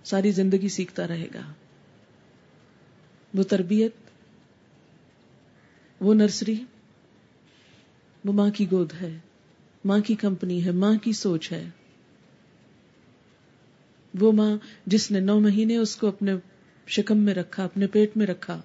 ساری 0.04 0.30
زندگی 0.30 0.68
سیکھتا 0.68 1.08
رہے 1.08 1.28
گا۔ 1.34 1.52
وہ 3.34 3.42
تربیت، 3.42 3.92
وہ 6.00 6.14
نرسری، 6.14 6.64
وہ 8.24 8.32
ماں 8.32 8.50
کی 8.50 8.70
گود 8.70 8.92
ہے، 9.00 9.18
ماں 9.84 9.98
کی 9.98 10.14
کمپنی 10.14 10.64
ہے، 10.64 10.70
ماں 10.70 10.96
کی 10.96 11.12
سوچ 11.12 11.52
ہے۔ 11.52 11.68
وہ 14.20 14.32
ماں 14.32 14.56
جس 14.86 15.10
نے 15.10 15.20
نو 15.20 15.40
مہینے 15.40 15.76
اس 15.76 15.96
کو 15.96 16.08
اپنے 16.08 16.34
شکم 16.86 17.18
میں 17.18 17.34
رکھا، 17.34 17.64
اپنے 17.64 17.86
پیٹ 17.86 18.16
میں 18.16 18.26
رکھا، 18.26 18.62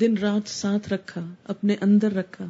دن 0.00 0.16
رات 0.16 0.48
ساتھ 0.48 0.88
رکھا، 0.92 1.26
اپنے 1.44 1.76
اندر 1.80 2.12
رکھا۔ 2.12 2.46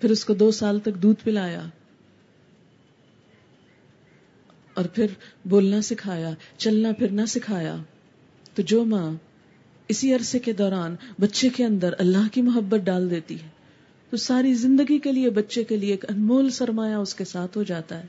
پھر 0.00 0.10
اس 0.10 0.24
کو 0.24 0.34
دو 0.34 0.50
سال 0.50 0.80
تک 0.80 0.94
دودھ 0.94 1.24
پلایا۔ 1.24 1.66
اور 4.74 4.84
پھر 4.84 5.06
بولنا 5.44 5.82
سکھایا، 5.82 6.30
چلنا 6.56 6.92
پھرنا 6.92 7.26
سکھایا۔ 7.26 7.76
تو 8.54 8.62
جو 8.62 8.84
ماں 8.84 9.12
اسی 9.88 10.14
عرصے 10.14 10.38
کے 10.38 10.52
دوران 10.52 10.96
بچے 11.20 11.48
کے 11.48 11.64
اندر 11.64 11.94
اللہ 11.98 12.28
کی 12.32 12.42
محبت 12.42 12.80
ڈال 12.80 13.10
دیتی 13.10 13.42
ہے، 13.42 13.48
تو 14.10 14.16
ساری 14.16 14.54
زندگی 14.54 14.98
کے 14.98 15.12
لیے، 15.12 15.30
بچے 15.30 15.64
کے 15.64 15.76
لیے 15.76 15.90
ایک 15.90 16.04
انمول 16.10 16.50
سرمایہ 16.50 16.94
اس 16.94 17.14
کے 17.14 17.24
ساتھ 17.24 17.58
ہو 17.58 17.62
جاتا 17.62 17.98
ہے۔ 17.98 18.06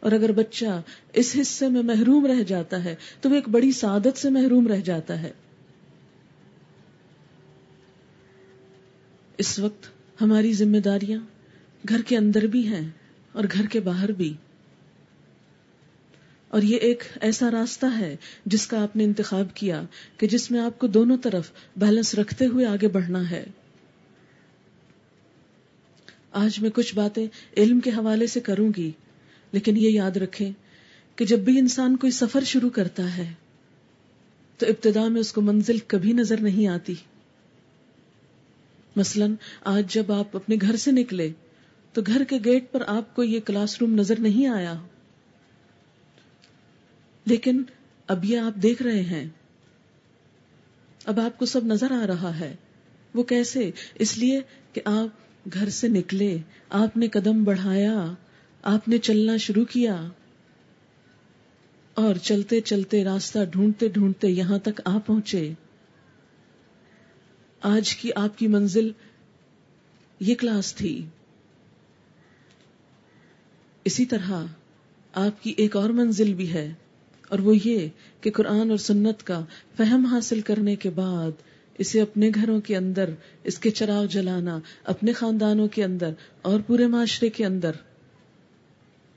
اور 0.00 0.12
اگر 0.12 0.32
بچہ 0.32 0.82
اس 1.12 1.36
حصے 1.40 1.68
میں 1.68 1.82
محروم 1.82 2.26
رہ 2.26 2.42
جاتا 2.42 2.84
ہے، 2.84 2.94
تو 3.20 3.30
وہ 3.30 3.34
ایک 3.34 3.48
بڑی 3.48 3.72
سعادت 3.72 4.18
سے 4.18 4.30
محروم 4.30 4.66
رہ 4.66 4.80
جاتا 4.80 5.22
ہے۔ 5.22 5.32
اس 9.38 9.58
وقت 9.58 9.86
ہماری 10.20 10.52
ذمہ 10.52 10.78
داریاں 10.78 11.20
گھر 11.88 12.02
کے 12.02 12.16
اندر 12.16 12.42
بھی 12.42 12.66
ہیں 12.66 12.90
اور 13.32 13.44
گھر 13.52 13.66
کے 13.66 13.80
باہر 13.80 14.12
بھی۔ 14.12 14.34
اور 16.52 16.62
یہ 16.62 16.76
ایک 16.76 17.02
ایسا 17.20 17.50
راستہ 17.50 17.86
ہے 17.98 18.16
جس 18.46 18.66
کا 18.66 18.82
آپ 18.82 18.96
نے 18.96 19.04
انتخاب 19.04 19.54
کیا 19.54 19.82
کہ 20.16 20.26
جس 20.26 20.50
میں 20.50 20.60
آپ 20.60 20.78
کو 20.78 20.86
دونوں 20.86 21.16
طرف 21.22 21.50
بیلنس 21.76 22.14
رکھتے 22.14 22.46
ہوئے 22.46 22.66
آگے 22.66 22.88
بڑھنا 22.88 23.30
ہے۔ 23.30 23.44
آج 26.32 26.60
میں 26.60 26.70
کچھ 26.70 26.94
باتیں 26.94 27.26
علم 27.56 27.80
کے 27.80 27.90
حوالے 27.90 28.26
سے 28.26 28.40
کروں 28.40 28.72
گی، 28.76 28.90
لیکن 29.52 29.76
یہ 29.76 29.90
یاد 29.90 30.16
رکھیں 30.16 30.52
کہ 31.16 31.24
جب 31.24 31.38
بھی 31.38 31.58
انسان 31.58 31.96
کوئی 31.96 32.10
سفر 32.10 32.44
شروع 32.44 32.70
کرتا 32.70 33.16
ہے، 33.16 33.32
تو 34.58 34.66
ابتدا 34.66 35.08
میں 35.08 35.20
اس 35.20 35.32
کو 35.32 35.40
منزل 35.40 35.78
کبھی 35.86 36.12
نظر 36.12 36.40
نہیں 36.40 36.66
آتی۔ 36.66 36.94
مثلا 38.96 39.26
آج 39.64 39.94
جب 39.94 40.12
آپ 40.12 40.36
اپنے 40.36 40.56
گھر 40.60 40.76
سے 40.76 40.90
نکلے، 40.90 41.30
تو 41.92 42.02
گھر 42.06 42.24
کے 42.24 42.38
گیٹ 42.44 42.72
پر 42.72 42.82
آپ 42.86 43.16
کو 43.16 43.22
یہ 43.22 43.40
کلاس 43.40 43.78
روم 43.80 43.94
نظر 43.94 44.20
نہیں 44.20 44.46
آیا۔ 44.46 44.74
لیکن 47.24 47.62
اب 48.06 48.24
یہ 48.24 48.38
آپ 48.38 48.62
دیکھ 48.62 48.82
رہے 48.82 49.02
ہیں۔ 49.02 49.28
اب 51.04 51.20
آپ 51.20 51.38
کو 51.38 51.46
سب 51.46 51.64
نظر 51.64 51.90
آ 51.90 52.06
رہا 52.06 52.40
ہے۔ 52.40 52.56
وہ 53.14 53.22
کیسے؟ 53.22 53.70
اس 53.94 54.18
لیے 54.18 54.40
کہ 54.72 54.80
آپ 54.84 55.08
گھر 55.52 55.68
سے 55.68 55.88
نکلے، 55.88 56.38
آپ 56.70 56.96
نے 56.96 57.08
قدم 57.08 57.44
بڑھایا، 57.44 58.14
آپ 58.62 58.88
نے 58.88 58.98
چلنا 58.98 59.36
شروع 59.36 59.64
کیا۔ 59.64 60.08
اور 61.94 62.14
چلتے 62.14 62.60
چلتے 62.60 63.04
راستہ 63.04 63.38
ڈھونڈتے 63.50 63.88
ڈھونڈتے 63.88 64.28
یہاں 64.28 64.58
تک 64.58 64.80
آ 64.84 64.98
پہنچے۔ 64.98 65.52
آج 67.62 67.96
کی 67.96 68.10
آپ 68.16 68.38
کی 68.38 68.46
منزل 68.46 68.90
یہ 70.20 70.34
کلاس 70.34 70.74
تھی۔ 70.74 71.06
اسی 73.84 74.06
طرح 74.06 74.44
آپ 75.12 75.42
کی 75.42 75.54
ایک 75.56 75.76
اور 75.76 75.90
منزل 75.90 76.34
بھی 76.34 76.52
ہے۔ 76.52 76.72
اور 77.32 77.40
وہ 77.40 77.54
یہ 77.64 77.88
کہ 78.20 78.30
قرآن 78.30 78.70
اور 78.70 78.78
سنت 78.78 79.22
کا 79.22 79.44
فہم 79.76 80.06
حاصل 80.06 80.40
کرنے 80.40 80.76
کے 80.76 80.90
بعد 80.90 81.30
اسے 81.78 82.00
اپنے 82.00 82.30
گھروں 82.34 82.60
کے 82.60 82.76
اندر، 82.76 83.10
اس 83.44 83.58
کے 83.58 83.70
چراغ 83.70 84.06
جلانا، 84.06 84.58
اپنے 84.84 85.12
خاندانوں 85.12 85.68
کے 85.68 85.84
اندر 85.84 86.10
اور 86.42 86.60
پورے 86.60 86.86
معاشرے 86.86 87.28
کے 87.28 87.46
اندر۔ 87.46 87.70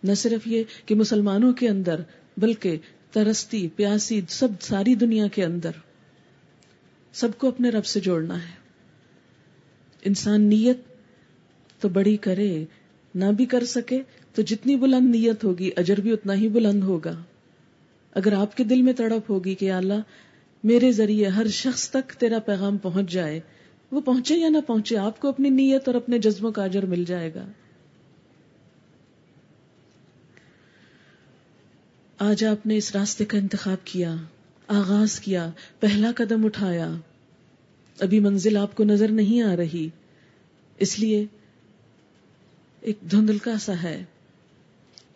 نہ 0.03 0.13
صرف 0.13 0.48
یہ 0.48 0.63
کہ 0.86 0.95
مسلمانوں 0.95 1.53
کے 1.53 1.69
اندر، 1.69 2.01
بلکہ 2.38 2.77
ترستی، 3.12 3.67
پیاسی، 3.75 4.22
سب، 4.29 4.48
ساری 4.62 4.95
دنیا 4.95 5.27
کے 5.27 5.43
اندر۔ 5.43 5.72
سب 7.13 7.27
کو 7.38 7.48
اپنے 7.48 7.69
رب 7.69 7.86
سے 7.86 8.00
جوڑنا 8.00 8.43
ہے۔ 8.43 8.53
انسان 10.05 10.41
نیت 10.41 10.77
تو 11.81 11.89
بڑی 11.89 12.17
کرے، 12.17 12.65
نہ 13.15 13.25
بھی 13.38 13.45
کر 13.45 13.63
سکے 13.63 14.01
تو 14.34 14.41
جتنی 14.41 14.75
بلند 14.75 15.15
نیت 15.15 15.43
ہوگی، 15.43 15.69
اجر 15.75 16.00
بھی 16.00 16.12
اتنا 16.12 16.34
ہی 16.34 16.50
بلند 16.50 16.84
ہوگا۔ 16.84 17.24
اگر 18.15 18.34
آپ 18.34 18.57
کے 18.57 18.63
دل 18.63 18.81
میں 18.81 18.93
تڑپ 18.93 19.31
ہوگی 19.31 19.55
کہ 19.55 19.72
اللہ، 19.72 20.01
میرے 20.63 20.91
ذریعے 20.91 21.27
ہر 21.27 21.48
شخص 21.48 21.89
تک 21.89 22.12
تیرا 22.12 22.39
پیغام 22.39 22.77
پہنچ 22.77 23.10
جائے، 23.10 23.39
وہ 23.91 24.01
پہنچے 24.01 24.36
یا 24.36 24.50
نہ 24.50 24.57
پہنچے، 24.67 24.98
آپ 24.98 25.19
کو 25.19 25.27
اپنی 25.27 25.50
نیت 25.50 25.88
اور 25.88 25.95
اپنے 25.95 26.19
جذبوں 26.19 26.51
کا 26.51 26.63
اجر 26.63 26.86
مل 26.86 27.03
جائے 27.05 27.34
گا۔ 27.34 27.45
آج 32.17 32.45
آپ 32.45 32.65
نے 32.65 32.77
اس 32.77 32.95
راستے 32.95 33.25
کا 33.25 33.38
انتخاب 33.38 33.86
کیا، 33.86 34.15
آغاز 34.67 35.19
کیا، 35.19 35.50
پہلا 35.79 36.12
قدم 36.15 36.45
اٹھایا۔ 36.45 36.91
ابھی 38.00 38.19
منزل 38.19 38.57
آپ 38.57 38.75
کو 38.75 38.84
نظر 38.84 39.12
نہیں 39.12 39.41
آ 39.41 39.55
رہی، 39.55 39.89
اس 40.77 41.00
لیے 41.00 41.25
ایک 42.81 42.98
دھندلکا 43.12 43.57
سا 43.57 43.84
ہے۔ 43.84 44.03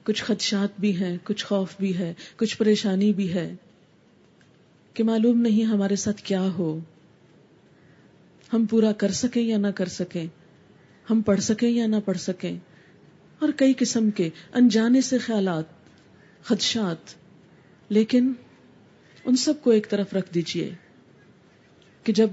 کچھ 0.10 0.24
خدشات 0.24 0.80
بھی 0.80 0.96
ہیں، 0.96 1.18
کچھ 1.24 1.46
خوف 1.46 1.74
بھی 1.80 1.98
ہے، 1.98 2.14
کچھ 2.38 2.58
پریشانی 2.58 3.14
بھی 3.14 3.34
ہے 3.34 3.56
کہ 4.94 5.04
معلوم 5.04 5.42
نہیں 5.42 5.64
ہمارے 5.64 5.96
ساتھ 5.96 6.22
کیا 6.22 6.42
ہو۔ 6.42 6.80
ہم 8.54 8.66
پورا 8.66 8.92
کر 8.92 9.12
سکیں 9.12 9.44
یا 9.44 9.58
نہ 9.58 9.68
کر 9.68 9.86
سکیں؟ 9.86 10.26
ہم 11.10 11.22
پڑھ 11.22 11.42
سکیں 11.42 11.70
یا 11.70 11.88
نہ 11.88 11.96
پڑھ 12.06 12.18
سکیں؟ 12.18 12.58
اور 13.40 13.50
کئی 13.56 13.74
قسم 13.78 14.12
کے 14.12 14.30
انجانے 14.54 15.02
سے 15.02 15.18
خیالات، 15.18 15.66
خدشات، 16.44 17.14
لیکن 17.90 18.34
ان 19.26 19.36
سب 19.36 19.54
کو 19.62 19.72
ایک 19.72 19.90
طرف 19.90 20.14
رکھ 20.14 20.34
دیجیے 20.34 20.74
کہ 22.04 22.14
جب 22.14 22.30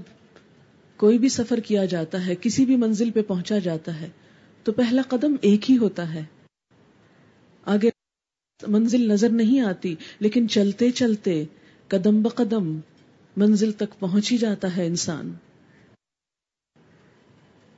کوئی 0.97 1.17
بھی 1.17 1.29
سفر 1.29 1.59
کیا 1.59 1.85
جاتا 1.85 2.25
ہے، 2.25 2.35
کسی 2.35 2.65
بھی 2.65 2.75
منزل 2.75 3.11
پہ 3.11 3.21
پہنچا 3.21 3.59
جاتا 3.59 4.01
ہے، 4.01 4.09
تو 4.63 4.71
پہلا 4.71 5.01
قدم 5.09 5.35
ایک 5.41 5.71
ہی 5.71 5.77
ہوتا 5.77 6.13
ہے۔ 6.13 6.23
آگے 7.67 7.89
منزل 8.67 9.01
نظر 9.01 9.29
نہیں 9.29 9.61
آتی، 9.61 9.95
لیکن 10.19 10.49
چلتے 10.49 10.91
چلتے 10.91 11.45
قدم 11.87 12.21
بقدم 12.21 12.79
منزل 13.37 13.71
تک 13.71 13.99
پہنچ 13.99 14.31
ہی 14.31 14.37
جاتا 14.37 14.77
ہے 14.77 14.85
انسان۔ 14.85 15.33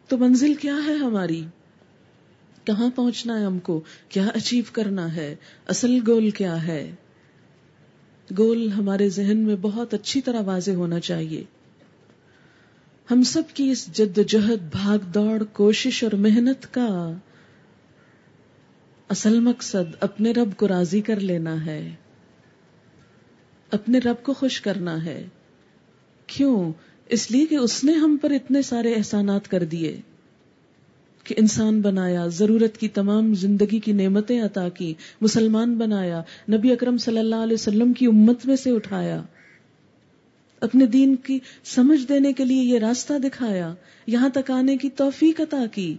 تو 0.08 0.18
منزل 0.18 0.54
کیا 0.54 0.76
ہے 0.88 0.94
ہماری؟ 0.94 1.46
کہاں 2.64 2.90
پہنچنا 2.96 3.40
ہے 3.40 3.46
ہم 3.46 3.60
کو؟ 3.60 3.82
کیا 4.10 4.28
اچیو 4.28 4.64
کرنا 4.72 5.16
ہے؟ 5.16 5.36
اصل 5.68 6.00
گول 6.08 6.30
کیا 6.30 6.68
ہے؟ 6.68 6.92
گول 8.38 8.72
ہمارے 8.72 9.10
ذہن 9.10 9.38
میں 9.38 9.56
بہت 9.56 9.94
اچھی 9.94 10.22
طرح 10.22 10.42
واضح 10.42 10.72
ہونا 10.72 11.00
چاہیے۔ 11.00 11.44
ہم 13.12 13.24
سب 13.24 13.44
کی 13.54 13.70
اس 13.70 13.88
جد 13.94 14.20
جہد، 14.28 14.72
بھاگ 14.72 14.98
دوڑ، 14.98 15.44
کوشش 15.44 16.04
اور 16.04 16.12
محنت 16.12 16.74
کا 16.74 17.14
اصل 19.10 19.40
مقصد 19.40 19.96
اپنے 20.00 20.32
رب 20.32 20.58
کو 20.58 20.68
راضی 20.68 21.02
کر 21.02 21.20
لینا 21.20 21.66
ہے۔ 21.66 21.92
اپنے 23.72 23.98
رب 23.98 24.24
کو 24.24 24.34
خوش 24.34 24.62
کرنا 24.62 25.06
ہے۔ 25.06 25.28
کیوں؟ 26.28 26.72
اس 27.10 27.32
لیے 27.32 27.46
کہ 27.46 27.56
اس 27.56 27.84
نے 27.84 27.92
ہم 27.92 28.18
پر 28.22 28.32
اتنے 28.32 28.62
سارے 28.62 28.94
احسانات 28.94 29.48
کر 29.48 29.64
دیے 29.64 30.02
کہ 31.24 31.36
انسان 31.38 31.82
بنایا، 31.82 32.28
ضرورت 32.28 32.78
کی 32.78 32.88
تمام 32.88 33.34
زندگی 33.34 33.80
کی 33.80 33.92
نعمتیں 33.92 34.42
عطا 34.42 34.70
کی، 34.70 34.94
مسلمان 35.22 35.76
بنایا، 35.76 36.24
نبی 36.52 36.72
اکرم 36.72 36.98
صلی 36.98 37.18
اللہ 37.18 37.36
علیہ 37.36 37.54
وسلم 37.54 37.94
کی 37.94 38.06
امت 38.06 38.46
میں 38.46 38.56
سے 38.56 38.72
اٹھایا۔ 38.72 39.22
اپنے 40.60 40.86
دین 40.86 41.16
کی 41.16 41.40
سمجھ 41.64 42.08
دینے 42.08 42.34
کے 42.34 42.46
لیے 42.46 42.64
یہ 42.64 42.80
راستہ 42.80 43.14
دکھایا، 43.14 43.74
یہاں 44.08 44.30
تک 44.30 44.52
آنے 44.52 44.78
کی 44.78 44.90
توفیق 44.90 45.42
عطا 45.42 45.66
کی۔ 45.72 45.98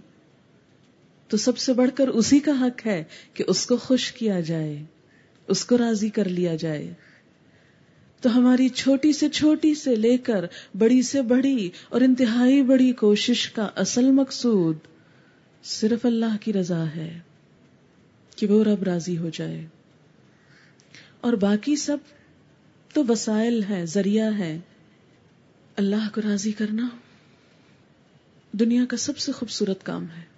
تو 1.31 1.37
سب 1.37 1.59
سے 1.59 1.73
بڑھ 1.73 1.91
کر 1.95 2.09
اسی 2.09 2.41
کا 2.41 2.53
حق 2.61 2.87
ہے 2.87 3.05
کہ 3.35 3.45
اس 3.47 3.67
کو 3.67 3.77
خوش 3.77 4.13
کیا 4.13 4.41
جائے، 4.41 4.83
اس 5.49 5.65
کو 5.65 5.79
راضی 5.79 6.09
کر 6.09 6.29
لیا 6.29 6.55
جائے۔ 6.55 6.93
تو 8.21 8.39
ہماری 8.39 8.69
چھوٹی 8.69 9.13
سے 9.13 9.29
چھوٹی 9.29 9.75
سے 9.75 9.97
لے 9.97 10.19
کر 10.19 10.45
بڑی 10.79 11.03
سے 11.03 11.23
بڑی 11.23 11.71
اور 11.89 12.01
انتہائی 12.01 12.63
بڑی 12.63 12.93
کوشش 12.93 13.51
کا 13.51 13.69
اصل 13.77 14.11
مقصود 14.11 14.77
صرف 15.65 16.07
اللہ 16.07 16.37
کی 16.41 16.53
رضا 16.53 16.85
ہے 16.97 17.19
کہ 18.37 18.47
وہ 18.47 18.65
رب 18.65 18.83
راضی 18.83 19.19
ہو 19.19 19.29
جائے۔ 19.29 19.67
اور 21.21 21.33
باقی 21.33 21.77
سب 21.77 21.97
تو 22.93 23.03
وسائل 23.09 23.63
ہے 23.71 23.87
ذریعہ 23.87 24.39
ہے 24.39 24.59
اللہ 25.77 26.09
کو 26.15 26.21
راضی 26.21 26.53
کرنا 26.53 26.89
دنیا 28.53 28.85
کا 28.89 28.97
سب 28.97 29.19
سے 29.19 29.33
خوبصورت 29.33 29.87
کام 29.87 30.05
ہے۔ 30.05 30.30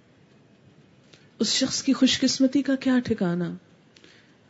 اس 1.39 1.47
شخص 1.47 1.83
کی 1.83 1.93
خوش 1.93 2.19
قسمتی 2.19 2.61
کا 2.61 2.75
کیا 2.75 2.99
ٹھکانا 3.05 3.53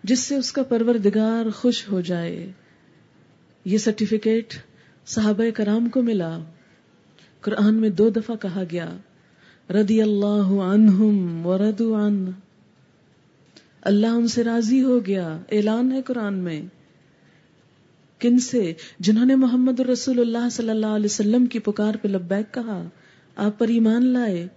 جس 0.03 0.19
سے 0.19 0.35
اس 0.35 0.51
کا 0.51 0.63
پروردگار 0.63 1.49
خوش 1.49 1.89
ہو 1.91 2.01
جائے۔ 2.01 2.51
یہ 3.65 3.77
سرٹیفکیٹ 3.77 4.53
صحابہ 5.05 5.43
کرام 5.55 5.89
کو 5.89 6.01
ملا۔ 6.01 6.39
قرآن 7.41 7.75
میں 7.75 7.89
دو 7.89 8.09
دفعہ 8.09 8.35
کہا 8.35 8.63
گیا 8.71 8.95
ردی 9.69 10.01
اللہ 10.01 10.61
عنہم 10.61 11.45
وردو 11.45 11.95
عن۔ 11.95 12.25
اللہ 13.81 14.07
ان 14.07 14.27
سے 14.27 14.43
راضی 14.43 14.83
ہو 14.83 15.05
گیا۔ 15.05 15.37
اعلان 15.51 15.91
ہے 15.91 16.01
قرآن 16.01 16.33
میں۔ 16.33 16.61
کن 18.19 18.39
سے؟ 18.39 18.73
جنہوں 18.99 19.25
نے 19.25 19.35
محمد 19.35 19.79
رسول 19.79 20.19
اللہ 20.19 20.49
صلی 20.51 20.69
اللہ 20.69 20.85
علیہ 20.85 21.05
وسلم 21.05 21.45
کی 21.45 21.59
پکار 21.59 21.95
پہ 22.01 22.07
لبیک 22.07 22.53
کہا، 22.53 22.89
آپ 23.35 23.59
پر 23.59 23.67
ایمان 23.67 24.05
لائے۔ 24.05 24.47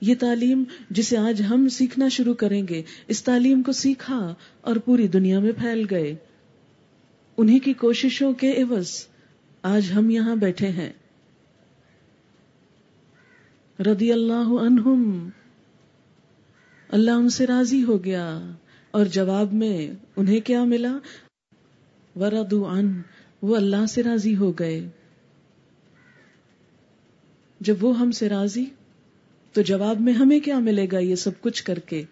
یہ 0.00 0.14
تعلیم 0.20 0.64
جسے 0.90 1.16
آج 1.16 1.42
ہم 1.50 1.68
سیکھنا 1.68 2.08
شروع 2.08 2.34
کریں 2.34 2.68
گے، 2.68 2.82
اس 3.08 3.22
تعلیم 3.22 3.62
کو 3.62 3.72
سیکھا 3.72 4.34
اور 4.60 4.76
پوری 4.76 5.08
دنیا 5.08 5.38
میں 5.38 5.52
پھیل 5.52 5.86
گئے۔ 5.90 6.16
انہی 7.36 7.58
کی 7.58 7.72
کوششوں 7.72 8.32
کے 8.32 8.62
عوض 8.62 9.06
آج 9.62 9.92
ہم 9.94 10.10
یہاں 10.10 10.36
بیٹھے 10.36 10.68
ہیں۔ 10.68 10.92
رضی 13.78 14.12
اللہ 14.12 14.52
عنہم، 14.62 15.28
اللہ 16.88 17.10
ان 17.10 17.28
سے 17.28 17.46
راضی 17.46 17.82
ہو 17.82 18.04
گیا 18.04 18.50
اور 18.90 19.06
جواب 19.06 19.52
میں 19.52 19.94
انہیں 20.16 20.40
کیا 20.40 20.64
ملا؟ 20.64 20.98
وردو 22.16 22.68
عن، 22.68 23.00
وہ 23.42 23.56
اللہ 23.56 23.86
سے 23.86 24.02
راضی 24.02 24.36
ہو 24.36 24.52
گئے۔ 24.52 24.88
جب 27.60 27.84
وہ 27.84 27.98
ہم 27.98 28.10
سے 28.10 28.28
راضی 28.28 28.64
تو 29.52 29.62
جواب 29.62 30.00
میں 30.00 30.12
ہمیں 30.12 30.40
کیا 30.40 30.58
ملے 30.58 30.86
گا 30.92 30.98
یہ 30.98 31.14
سب 31.14 31.40
کچھ 31.40 31.64
کر 31.64 31.78
کے؟ 31.78 32.02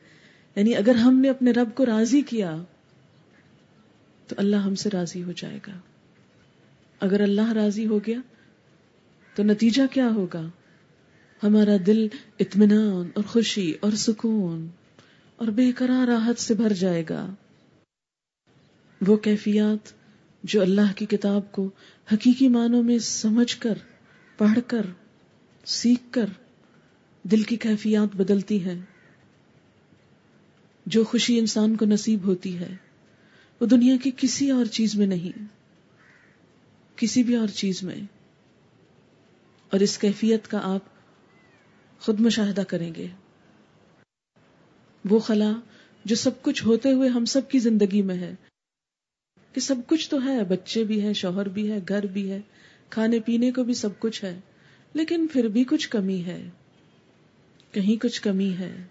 یعنی 0.57 0.75
اگر 0.75 0.95
ہم 0.95 1.21
نے 1.21 1.31
اپنے 1.31 1.51
رب 1.51 1.75
کو 1.75 1.87
راضی 1.87 2.23
کیا، 2.23 2.57
تو 4.27 4.35
اللہ 4.39 4.57
ہم 4.57 4.75
سے 4.75 4.91
راضی 4.93 5.23
ہو 5.23 5.33
جائے 5.33 5.59
گا۔ 5.67 5.73
اگر 7.01 7.21
اللہ 7.21 7.53
راضی 7.53 7.87
ہو 7.87 7.99
گیا، 7.99 8.19
تو 9.35 9.43
نتیجہ 9.43 9.83
کیا 9.91 10.09
ہوگا؟ 10.15 10.51
ہمارا 11.43 11.77
دل 11.87 12.09
اطمینان 12.39 13.11
اور 13.15 13.25
خوشی 13.25 13.75
اور 13.81 13.93
سکون 13.93 14.69
اور 15.37 15.49
بے 15.49 15.73
قرار 15.73 16.07
راحت 16.09 16.41
سے 16.41 16.55
بھر 16.55 16.73
جائے 16.73 17.05
گا۔ 17.11 17.35
وہ 19.07 19.17
کیفیات 19.17 19.93
جو 20.43 20.63
اللہ 20.63 20.93
کی 20.97 21.07
کتاب 21.07 21.53
کو 21.53 21.71
حقیقی 22.13 22.49
معنوں 22.49 22.83
میں 22.83 22.99
سمجھ 22.99 23.57
کر، 23.57 23.75
پڑھ 24.39 24.59
کر، 24.67 24.87
سیکھ 25.65 26.03
کر 26.11 26.27
دل 27.23 27.43
کی 27.43 27.57
کیفیات 27.57 28.17
بدلتی 28.17 28.65
ہے۔ 28.65 28.79
جو 30.87 31.05
خوشی 31.05 31.39
انسان 31.39 31.77
کو 31.77 31.85
نصیب 31.85 32.23
ہوتی 32.23 32.59
ہے، 32.59 32.77
وہ 33.61 33.67
دنیا 33.67 33.97
کی 34.03 34.11
کسی 34.17 34.51
اور 34.51 34.65
چیز 34.65 34.95
میں 34.95 35.07
نہیں، 35.07 35.43
کسی 36.97 37.23
بھی 37.23 37.35
اور 37.35 37.49
چیز 37.49 37.83
میں۔ 37.83 37.97
اور 39.71 39.81
اس 39.81 39.99
کیفیت 39.99 40.49
کا 40.49 40.61
آپ 40.63 40.81
خود 42.01 42.21
مشاہدہ 42.21 42.63
کریں 42.69 42.95
گے۔ 42.95 43.07
وہ 45.11 45.19
خلا 45.19 45.53
جو 46.05 46.17
سب 46.17 46.43
کچھ 46.43 46.65
ہوتے 46.65 46.93
ہوئے 46.93 47.09
ہم 47.09 47.25
سب 47.25 47.51
کی 47.51 47.59
زندگی 47.59 48.03
میں 48.03 48.15
ہے۔ 48.15 48.35
کہ 49.53 49.61
سب 49.61 49.75
کچھ 49.87 50.11
تو 50.11 50.25
ہے، 50.25 50.45
بچے 50.45 50.85
بھی 50.85 51.03
ہے 51.03 51.13
شوہر 51.13 51.49
بھی 51.49 51.73
ہے، 51.73 51.79
گھر 51.89 52.07
بھی 52.07 52.31
ہے، 52.31 52.41
کھانے 52.91 53.21
پینے 53.21 53.53
کو 53.53 53.65
بھی 53.65 53.75
سب 53.75 53.99
کچھ 53.99 54.25
ہے، 54.25 54.41
لیکن 54.95 55.27
پھر 55.33 55.49
بھی 55.49 55.65
کچھ 55.65 55.89
کمی 55.89 56.25
ہے۔ 56.25 56.51
کہیں 57.73 58.03
کچھ 58.03 58.23
کمی 58.23 58.55
ہے۔ 58.59 58.85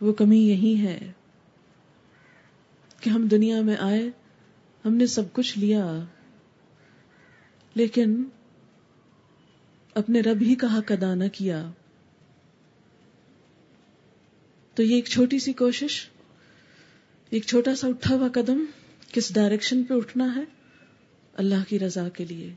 وہ 0.00 0.12
کمی 0.12 0.38
یہی 0.38 0.82
ہے 0.82 1.12
کہ 3.00 3.10
ہم 3.10 3.26
دنیا 3.26 3.60
میں 3.60 3.76
آئے، 3.76 4.10
ہم 4.84 4.94
نے 4.94 5.06
سب 5.06 5.32
کچھ 5.32 5.58
لیا، 5.58 6.00
لیکن 7.74 8.24
اپنے 9.94 10.20
رب 10.20 10.42
ہی 10.42 10.54
کا 10.54 10.78
حق 10.78 10.92
ادا 10.92 11.14
نہ 11.14 11.24
کیا۔ 11.32 11.70
تو 14.74 14.82
یہ 14.82 14.94
ایک 14.94 15.06
چھوٹی 15.06 15.38
سی 15.38 15.52
کوشش، 15.52 16.08
ایک 17.30 17.44
چھوٹا 17.44 17.74
سا 17.74 17.88
اٹھا 17.88 18.14
ہوا 18.14 18.28
قدم 18.28 18.64
کس 19.12 19.34
ڈائریکشن 19.34 19.82
پہ 19.82 19.94
اٹھنا 19.94 20.34
ہے؟ 20.36 20.44
اللہ 21.34 21.68
کی 21.68 21.78
رضا 21.78 22.08
کے 22.08 22.24
لیے۔ 22.24 22.54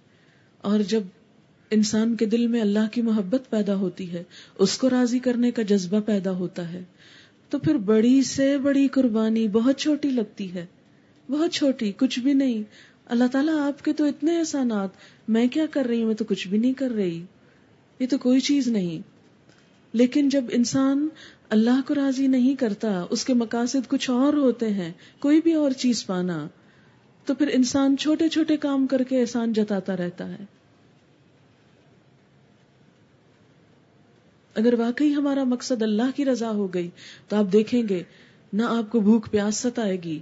اور 0.57 0.79
جب 0.79 1.03
انسان 1.71 2.15
کے 2.15 2.25
دل 2.25 2.47
میں 2.47 2.61
اللہ 2.61 2.87
کی 2.91 3.01
محبت 3.01 3.49
پیدا 3.49 3.75
ہوتی 3.75 4.11
ہے، 4.11 4.23
اس 4.57 4.77
کو 4.77 4.89
راضی 4.89 5.19
کرنے 5.19 5.51
کا 5.51 5.61
جذبہ 5.61 5.99
پیدا 5.99 6.31
ہوتا 6.31 6.73
ہے۔ 6.73 6.83
تو 7.49 7.59
پھر 7.59 7.75
بڑی 7.75 8.23
سے 8.23 8.57
بڑی 8.57 8.87
قربانی 8.87 9.47
بہت 9.47 9.77
چھوٹی 9.77 10.09
لگتی 10.09 10.53
ہے۔ 10.53 10.65
بہت 11.29 11.51
چھوٹی، 11.51 11.91
کچھ 11.91 12.19
بھی 12.19 12.33
نہیں۔ 12.33 12.63
اللہ 13.05 13.23
تعالیٰ 13.31 13.59
آپ 13.59 13.85
کے 13.85 13.93
تو 13.93 14.05
اتنے 14.05 14.39
احسانات، 14.39 14.89
میں 15.27 15.47
کیا 15.47 15.65
کر 15.71 15.85
رہی 15.85 15.99
ہوں؟ 15.99 16.07
میں 16.07 16.15
تو 16.15 16.25
کچھ 16.25 16.47
بھی 16.47 16.57
نہیں 16.57 16.73
کر 16.73 16.89
رہی۔ 16.89 17.25
یہ 17.99 18.07
تو 18.09 18.17
کوئی 18.17 18.39
چیز 18.39 18.67
نہیں۔ 18.67 19.01
لیکن 19.93 20.29
جب 20.29 20.43
انسان 20.51 21.07
اللہ 21.49 21.87
کو 21.87 21.95
راضی 21.95 22.27
نہیں 22.27 22.55
کرتا، 22.55 23.05
اس 23.09 23.25
کے 23.25 23.33
مقاصد 23.33 23.87
کچھ 23.87 24.09
اور 24.09 24.33
ہوتے 24.33 24.69
ہیں، 24.69 24.93
کوئی 25.19 25.41
بھی 25.43 25.53
اور 25.53 25.71
چیز 25.71 26.05
پانا، 26.05 26.47
تو 27.25 27.35
پھر 27.35 27.49
انسان 27.53 27.97
چھوٹے 27.97 28.29
چھوٹے 28.29 28.57
کام 28.57 28.87
کر 28.87 29.03
کے 29.03 29.21
احسان 29.21 29.53
جتاتا 29.53 29.97
رہتا 29.97 30.29
ہے۔ 30.29 30.56
اگر 34.57 34.73
واقعی 34.73 35.13
ہمارا 35.13 35.43
مقصد 35.43 35.81
اللہ 35.81 36.15
کی 36.15 36.25
رضا 36.25 36.51
ہو 36.51 36.73
گئی، 36.73 36.89
تو 37.27 37.35
آپ 37.35 37.45
دیکھیں 37.53 37.83
گے، 37.89 38.03
نہ 38.53 38.63
آپ 38.63 38.91
کو 38.91 38.99
بھوک 38.99 39.31
پیاس 39.31 39.57
ستائے 39.57 40.03
گی، 40.03 40.19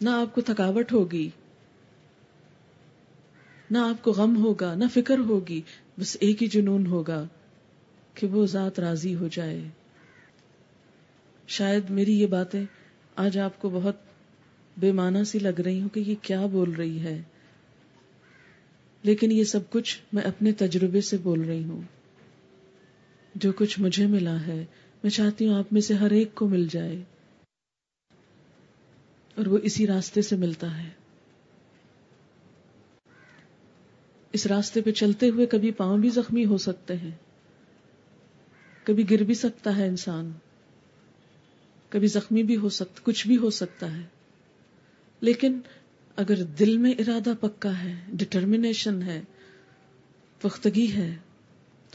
نہ 0.00 0.10
آپ 0.10 0.34
کو 0.34 0.40
تھکاوٹ 0.40 0.92
ہوگی، 0.92 1.28
نہ 3.70 3.78
آپ 3.78 4.04
کو 4.04 4.12
غم 4.12 4.36
ہوگا، 4.36 4.74
نہ 4.74 4.84
فکر 4.94 5.18
ہوگی، 5.18 5.60
بس 5.98 6.16
ایک 6.20 6.42
ہی 6.42 6.48
جنون 6.48 6.86
ہوگا 6.86 7.26
کہ 8.14 8.26
وہ 8.26 8.46
ذات 8.46 8.80
راضی 8.80 9.14
ہو 9.14 9.28
جائے۔ 9.32 9.60
شاید 11.46 11.90
میری 11.90 12.20
یہ 12.20 12.26
باتیں 12.26 12.64
آج 13.16 13.38
آپ 13.38 13.60
کو 13.60 13.70
بہت 13.72 13.96
بے 14.76 14.92
معنی 14.92 15.24
سی 15.24 15.38
لگ 15.38 15.60
رہی 15.60 15.80
ہوں 15.80 15.88
کہ 15.88 16.00
یہ 16.00 16.14
کیا 16.22 16.46
بول 16.46 16.70
رہی 16.70 17.00
ہے۔ 17.00 17.22
لیکن 19.02 19.32
یہ 19.32 19.44
سب 19.44 19.70
کچھ 19.70 19.98
میں 20.12 20.22
اپنے 20.22 20.52
تجربے 20.52 21.00
سے 21.00 21.16
بول 21.16 21.40
رہی 21.40 21.64
ہوں۔ 21.64 21.93
جو 23.34 23.52
کچھ 23.52 23.80
مجھے 23.80 24.06
ملا 24.06 24.46
ہے، 24.46 24.64
میں 25.02 25.10
چاہتی 25.10 25.48
ہوں 25.48 25.54
آپ 25.54 25.72
میں 25.72 25.80
سے 25.80 25.94
ہر 25.94 26.10
ایک 26.10 26.34
کو 26.34 26.48
مل 26.48 26.66
جائے۔ 26.70 27.02
اور 29.36 29.46
وہ 29.46 29.58
اسی 29.62 29.86
راستے 29.86 30.22
سے 30.22 30.36
ملتا 30.36 30.84
ہے۔ 30.84 30.88
اس 34.32 34.46
راستے 34.46 34.80
پہ 34.80 34.90
چلتے 34.90 35.28
ہوئے 35.28 35.46
کبھی 35.46 35.70
پاؤں 35.70 35.98
بھی 35.98 36.08
زخمی 36.08 36.44
ہو 36.44 36.58
سکتے 36.58 36.96
ہیں۔ 36.96 37.10
کبھی 38.84 39.10
گر 39.10 39.22
بھی 39.22 39.34
سکتا 39.34 39.76
ہے 39.76 39.86
انسان۔ 39.86 40.32
کبھی 41.88 42.06
زخمی 42.06 42.42
بھی 42.42 42.56
ہو 42.56 42.68
سکتا، 42.68 43.00
کچھ 43.04 43.26
بھی 43.26 43.36
ہو 43.36 43.50
سکتا 43.50 43.96
ہے۔ 43.96 44.02
لیکن 45.20 45.60
اگر 46.16 46.42
دل 46.42 46.76
میں 46.76 46.92
ارادہ 46.98 47.32
پکا 47.40 47.82
ہے 47.82 48.00
ڈٹرمنیشن 48.08 49.02
ہے 49.02 49.22
پختگی 50.40 50.92
ہے 50.92 51.16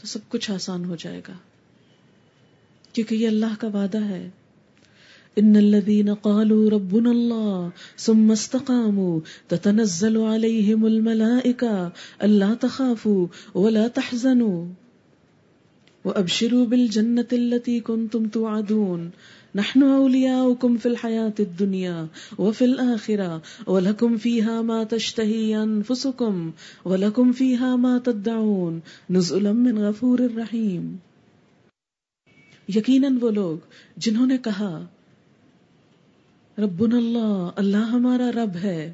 تو 0.00 0.06
سب 0.06 0.18
کچھ 0.28 0.50
آسان 0.50 0.84
ہو 0.84 0.96
جائے 0.96 1.20
گا۔ 1.28 1.32
کیونکہ 2.92 3.14
یہ 3.14 3.28
اللہ 3.28 3.60
کا 3.60 3.66
وعدہ 3.66 4.04
ہے۔ 4.04 4.30
ان 5.36 5.56
الذين 5.56 6.14
قالوا 6.14 6.70
ربنا 6.70 7.10
الله 7.10 7.68
ثم 7.98 8.30
استقاموا 8.30 9.20
تتنزل 9.48 10.16
عليهم 10.16 10.84
الملائكه 10.84 11.88
الا 12.18 12.54
تخافوا 12.60 13.58
ولا 13.58 13.86
تحزنوا 13.94 14.72
وابشروا 16.04 16.66
بالجنه 16.66 17.32
التي 17.32 17.80
كنتم 17.80 18.28
توعدون۔ 18.28 19.10
نحن 19.54 19.82
اولياؤكم 19.82 20.76
في 20.76 20.88
الحياه 20.88 21.34
الدنيا 21.40 22.06
وفي 22.38 22.64
الاخره 22.64 23.42
ولكم 23.66 24.16
فيها 24.16 24.62
ما 24.62 24.84
تشتهي 24.84 25.56
انفسكم 25.62 26.50
ولكم 26.84 27.32
فيها 27.32 27.76
ما 27.76 27.98
تدعون 28.04 28.78
نزلا 29.10 29.52
من 29.52 29.78
غفور 29.78 30.18
رحيم 30.36 30.96
یقیناً 32.68 33.18
وہ 33.20 33.30
لوگ 33.30 33.56
جنہوں 33.96 34.26
نے 34.26 34.38
کہا 34.38 34.86
رب 36.58 36.80
اللہ 36.80 37.50
اللہ 37.56 37.90
ہمارا 37.90 38.30
رب 38.32 38.56
ہے۔ 38.62 38.92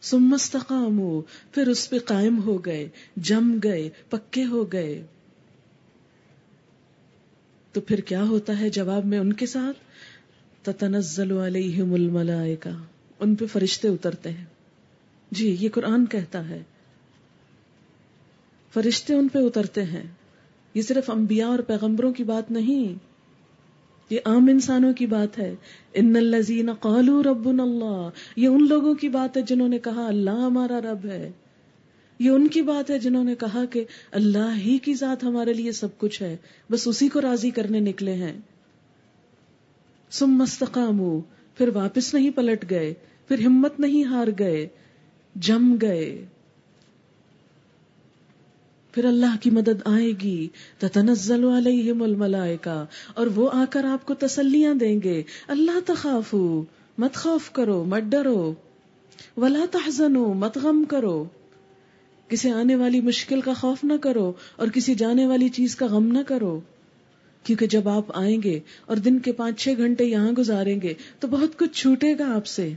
سم 0.00 0.28
سمستقام 0.28 1.00
پھر 1.52 1.68
اس 1.68 1.90
پہ 1.90 1.98
قائم 1.98 2.42
ہو 2.42 2.64
گئے، 2.64 2.88
جم 3.16 3.58
گئے، 3.64 3.88
پکے 4.10 4.44
ہو 4.44 4.72
گئے۔ 4.72 5.02
تو 7.74 7.80
پھر 7.80 8.00
کیا 8.00 8.22
ہوتا 8.22 8.60
ہے 8.60 8.70
جواب 8.70 9.04
میں 9.04 9.18
ان 9.18 9.32
کے 9.32 9.46
ساتھ؟ 9.46 9.76
تتنزل 10.64 11.38
علیہم 11.38 11.94
الملائکہ 11.94 12.68
ان 13.20 13.34
پہ 13.34 13.46
فرشتے 13.46 13.88
اترتے 13.88 14.30
ہیں۔ 14.30 14.44
جی 15.30 15.56
یہ 15.60 15.68
قرآن 15.68 16.06
کہتا 16.06 16.48
ہے۔ 16.48 16.62
فرشتے 18.74 19.14
ان 19.14 19.28
پہ 19.28 19.38
اترتے 19.38 19.82
ہیں۔ 19.82 20.02
یہ 20.74 20.82
صرف 20.82 21.10
انبیاء 21.10 21.46
اور 21.46 21.58
پیغمبروں 21.58 22.12
کی 22.12 22.24
بات 22.24 22.50
نہیں، 22.50 22.94
یہ 24.10 24.20
عام 24.24 24.48
انسانوں 24.48 24.92
کی 24.92 25.06
بات 25.06 25.38
ہے۔ 25.38 25.54
ان 25.94 26.16
الزین 26.16 26.72
قالو 26.72 27.22
رب 27.22 27.48
اللہ 27.48 28.08
یہ 28.36 28.48
ان 28.48 28.68
لوگوں 28.68 28.94
کی 28.94 29.08
بات 29.08 29.36
ہے 29.36 29.42
جنہوں 29.42 29.68
نے 29.68 29.78
کہا 29.78 30.06
اللہ 30.06 30.30
ہمارا 30.30 30.80
رب 30.80 31.04
ہے۔ 31.04 31.30
یہ 32.24 32.30
ان 32.30 32.48
کی 32.48 32.62
بات 32.62 32.90
ہے 32.90 32.98
جنہوں 32.98 33.24
نے 33.24 33.34
کہا 33.34 33.64
کہ 33.64 33.84
اللہ 34.12 34.56
ہی 34.56 34.78
کی 34.78 34.94
ذات 34.94 35.24
ہمارے 35.24 35.52
لیے 35.52 35.72
سب 35.72 35.98
کچھ 35.98 36.22
ہے، 36.22 36.36
بس 36.70 36.88
اسی 36.88 37.08
کو 37.08 37.20
راضی 37.20 37.50
کرنے 37.50 37.80
نکلے 37.80 38.14
ہیں۔ 38.14 38.40
سم 40.10 40.30
مستقام 40.30 41.20
پھر 41.54 41.68
واپس 41.74 42.14
نہیں 42.14 42.30
پلٹ 42.30 42.70
گئے، 42.70 42.94
پھر 43.28 43.46
ہمت 43.46 43.80
نہیں 43.80 44.04
ہار 44.04 44.28
گئے، 44.38 44.66
جم 45.34 45.76
گئے۔ 45.82 46.24
پھر 48.92 49.04
اللہ 49.04 49.36
کی 49.40 49.50
مدد 49.50 49.82
آئے 49.84 50.10
گی۔ 50.22 50.48
تتنزل 50.78 51.44
علیہم 51.44 52.02
الملائکہ، 52.02 52.84
اور 53.14 53.26
وہ 53.26 53.50
آ 53.52 53.64
کر 53.70 53.84
آپ 53.84 54.06
کو 54.06 54.14
تسلیاں 54.14 54.74
دیں 54.74 55.02
گے۔ 55.04 55.22
اللہ 55.48 55.80
تخافو 55.86 56.64
مت 56.98 57.14
خوف 57.14 57.50
کرو، 57.50 57.84
مت 57.84 58.02
ڈرو۔ 58.02 58.54
ولا 59.36 59.64
تحزنو 59.70 60.32
مت 60.32 60.58
غم 60.58 60.84
کرو۔ 60.88 61.24
کسی 62.30 62.50
آنے 62.50 62.74
والی 62.74 63.00
مشکل 63.00 63.40
کا 63.40 63.52
خوف 63.52 63.84
نہ 63.84 63.96
کرو 64.00 64.32
اور 64.56 64.68
کسی 64.68 64.94
جانے 64.94 65.26
والی 65.26 65.48
چیز 65.48 65.76
کا 65.76 65.86
غم 65.86 66.06
نہ 66.12 66.22
کرو۔ 66.26 66.60
کیونکہ 67.44 67.66
جب 67.66 67.88
آپ 67.88 68.16
آئیں 68.16 68.42
گے 68.42 68.58
اور 68.86 68.96
دن 68.96 69.18
کے 69.18 69.32
پانچ 69.32 69.60
چھ 69.60 69.68
گھنٹے 69.76 70.04
یہاں 70.04 70.32
گزاریں 70.32 70.80
گے 70.82 70.94
تو 71.20 71.28
بہت 71.28 71.58
کچھ 71.58 71.72
چھوٹے 71.72 72.14
گا 72.18 72.34
آپ 72.34 72.46
سے۔ 72.46 72.72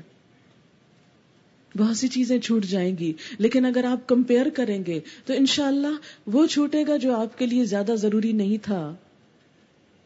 بہت 1.78 1.98
سی 1.98 2.08
چیزیں 2.08 2.38
چھوٹ 2.40 2.66
جائیں 2.66 2.98
گی، 2.98 3.14
لیکن 3.38 3.66
اگر 3.66 3.84
آپ 3.84 4.08
کمپیئر 4.08 4.50
کریں 4.50 4.84
گے 4.88 5.00
تو 5.26 5.34
انشاءاللہ 5.34 5.96
وہ 6.28 6.46
چھوٹے 6.46 6.84
گا 6.88 6.98
جو 6.98 7.16
آپ 7.16 7.38
کے 7.40 7.46
لیے 7.46 7.66
زیادہ 7.66 7.96
ضروری 7.96 8.32
نہیں 8.32 8.58
تھا، 8.64 8.96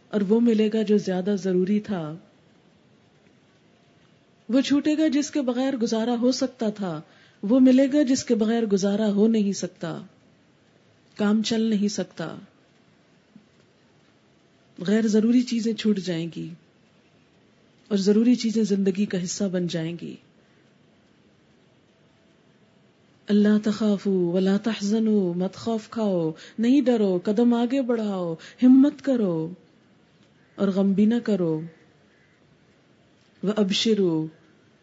اور 0.10 0.22
وہ 0.30 0.40
ملے 0.40 0.70
گا 0.74 0.82
جو 0.82 0.98
زیادہ 0.98 1.36
ضروری 1.44 1.80
تھا۔ 1.80 2.16
وہ 4.50 4.62
چھوٹے 4.62 4.98
گا 4.98 5.08
جس 5.08 5.32
کے 5.32 5.42
بغیر 5.42 5.78
گزارا 5.78 6.16
ہو 6.22 6.32
سکتا 6.32 6.70
تھا۔ 6.70 7.02
وہ 7.44 7.60
ملے 7.60 7.88
گا 7.94 8.04
جس 8.04 8.24
کے 8.24 8.36
بغیر 8.36 8.66
گزارا 8.66 9.12
ہو 9.12 9.28
نہیں 9.28 9.54
سکتا، 9.54 10.02
کام 11.16 11.44
چل 11.44 11.62
نہیں 11.62 11.88
سکتا، 11.88 12.36
غیر 14.78 15.08
ضروری 15.08 15.42
چیزیں 15.42 15.74
چھوٹ 15.74 16.00
جائیں 16.00 16.28
گی 16.36 16.50
اور 17.88 17.98
ضروری 17.98 18.36
چیزیں 18.36 18.64
زندگی 18.64 19.06
کا 19.06 19.24
حصہ 19.24 19.44
بن 19.44 19.68
جائیں 19.68 19.98
گی۔ 20.02 20.16
اللہ 23.28 23.58
تخافو 23.64 24.12
ولا 24.12 24.58
تحزنو، 24.58 25.34
مت 25.34 25.56
خوف 25.56 25.90
کھاؤ، 25.90 26.32
نہیں 26.60 26.82
ڈرو، 26.82 27.20
قدم 27.24 27.54
آگے 27.54 27.82
بڑھاؤ، 27.82 28.34
ہمت 28.64 29.02
کرو 29.02 29.54
اور 30.56 30.68
غم 30.68 30.94
بھی 30.94 31.06
نہ 31.06 31.16
کرو۔ 31.24 31.62
وہ 33.44 33.54
ابشرو 33.58 34.28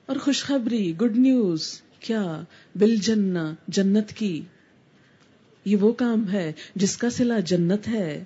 اور 0.06 0.16
خوشخبری 0.16 0.96
گڈ 0.96 1.16
نیوز 1.16 1.82
کیا 2.00 2.42
بل 2.74 2.96
جنا 2.96 3.54
جنت 3.68 4.12
کی؟ 4.12 4.42
یہ 5.64 5.76
وہ 5.76 5.92
کام 5.92 6.32
ہے 6.32 6.52
جس 6.74 6.96
کا 6.96 7.10
سلا 7.10 7.38
جنت 7.38 7.88
ہے۔ 7.88 8.24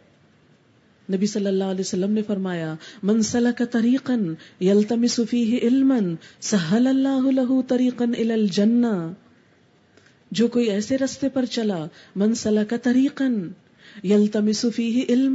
نبی 1.12 1.26
صلی 1.26 1.46
اللہ 1.46 1.64
علیہ 1.64 1.80
وسلم 1.80 2.12
نے 2.12 2.22
فرمایا، 2.22 2.74
من 3.02 3.22
سلک 3.22 3.62
طریقا 3.70 4.14
یلتمس 4.60 5.20
فیہ 5.30 5.58
علما، 5.62 5.98
سہل 6.40 6.86
اللہ 6.86 7.30
له 7.30 7.60
طریقا 7.68 8.04
الى 8.04 8.32
الجنہ 8.32 9.12
جو 10.30 10.48
کوئی 10.48 10.70
ایسے 10.70 10.98
رستے 10.98 11.28
پر 11.28 11.44
چلا 11.44 11.86
منسلا 12.16 12.64
کا 12.64 12.76
طریقن 12.76 13.48
یل 14.02 14.26
تمسفی 14.26 15.00
ہی 15.00 15.26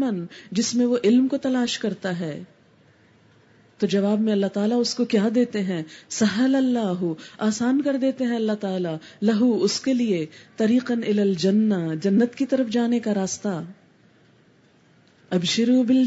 جس 0.52 0.76
میں 0.76 0.86
وہ 0.86 0.98
علم 1.04 1.28
کو 1.28 1.38
تلاش 1.38 1.80
کرتا 1.80 2.20
ہے۔ 2.20 2.44
تو 3.78 3.88
جواب 3.88 4.20
میں 4.20 4.34
اللہ 4.34 4.46
تعالیٰ 4.46 4.80
اس 4.80 4.96
کو 4.96 5.06
کیا 5.06 5.30
دیتے 5.36 5.64
ہیں؟ 5.64 5.84
سہل 6.10 6.56
اللہ، 6.56 7.14
آسان 7.38 7.82
کر 7.82 7.98
دیتے 7.98 8.24
ہیں 8.24 8.36
اللہ 8.36 8.52
تعالیٰ۔ 8.60 8.98
لہو، 9.22 9.64
اس 9.64 9.80
کے 9.80 9.94
لیے۔ 9.94 10.26
طریقن 10.58 11.00
الجنہ 11.08 11.76
جنت 12.02 12.36
کی 12.36 12.46
طرف 12.46 12.70
جانے 12.70 13.00
کا 13.00 13.14
راستہ۔ 13.14 13.64
اب 15.30 15.44
شروع 15.44 15.84
بل 15.84 16.04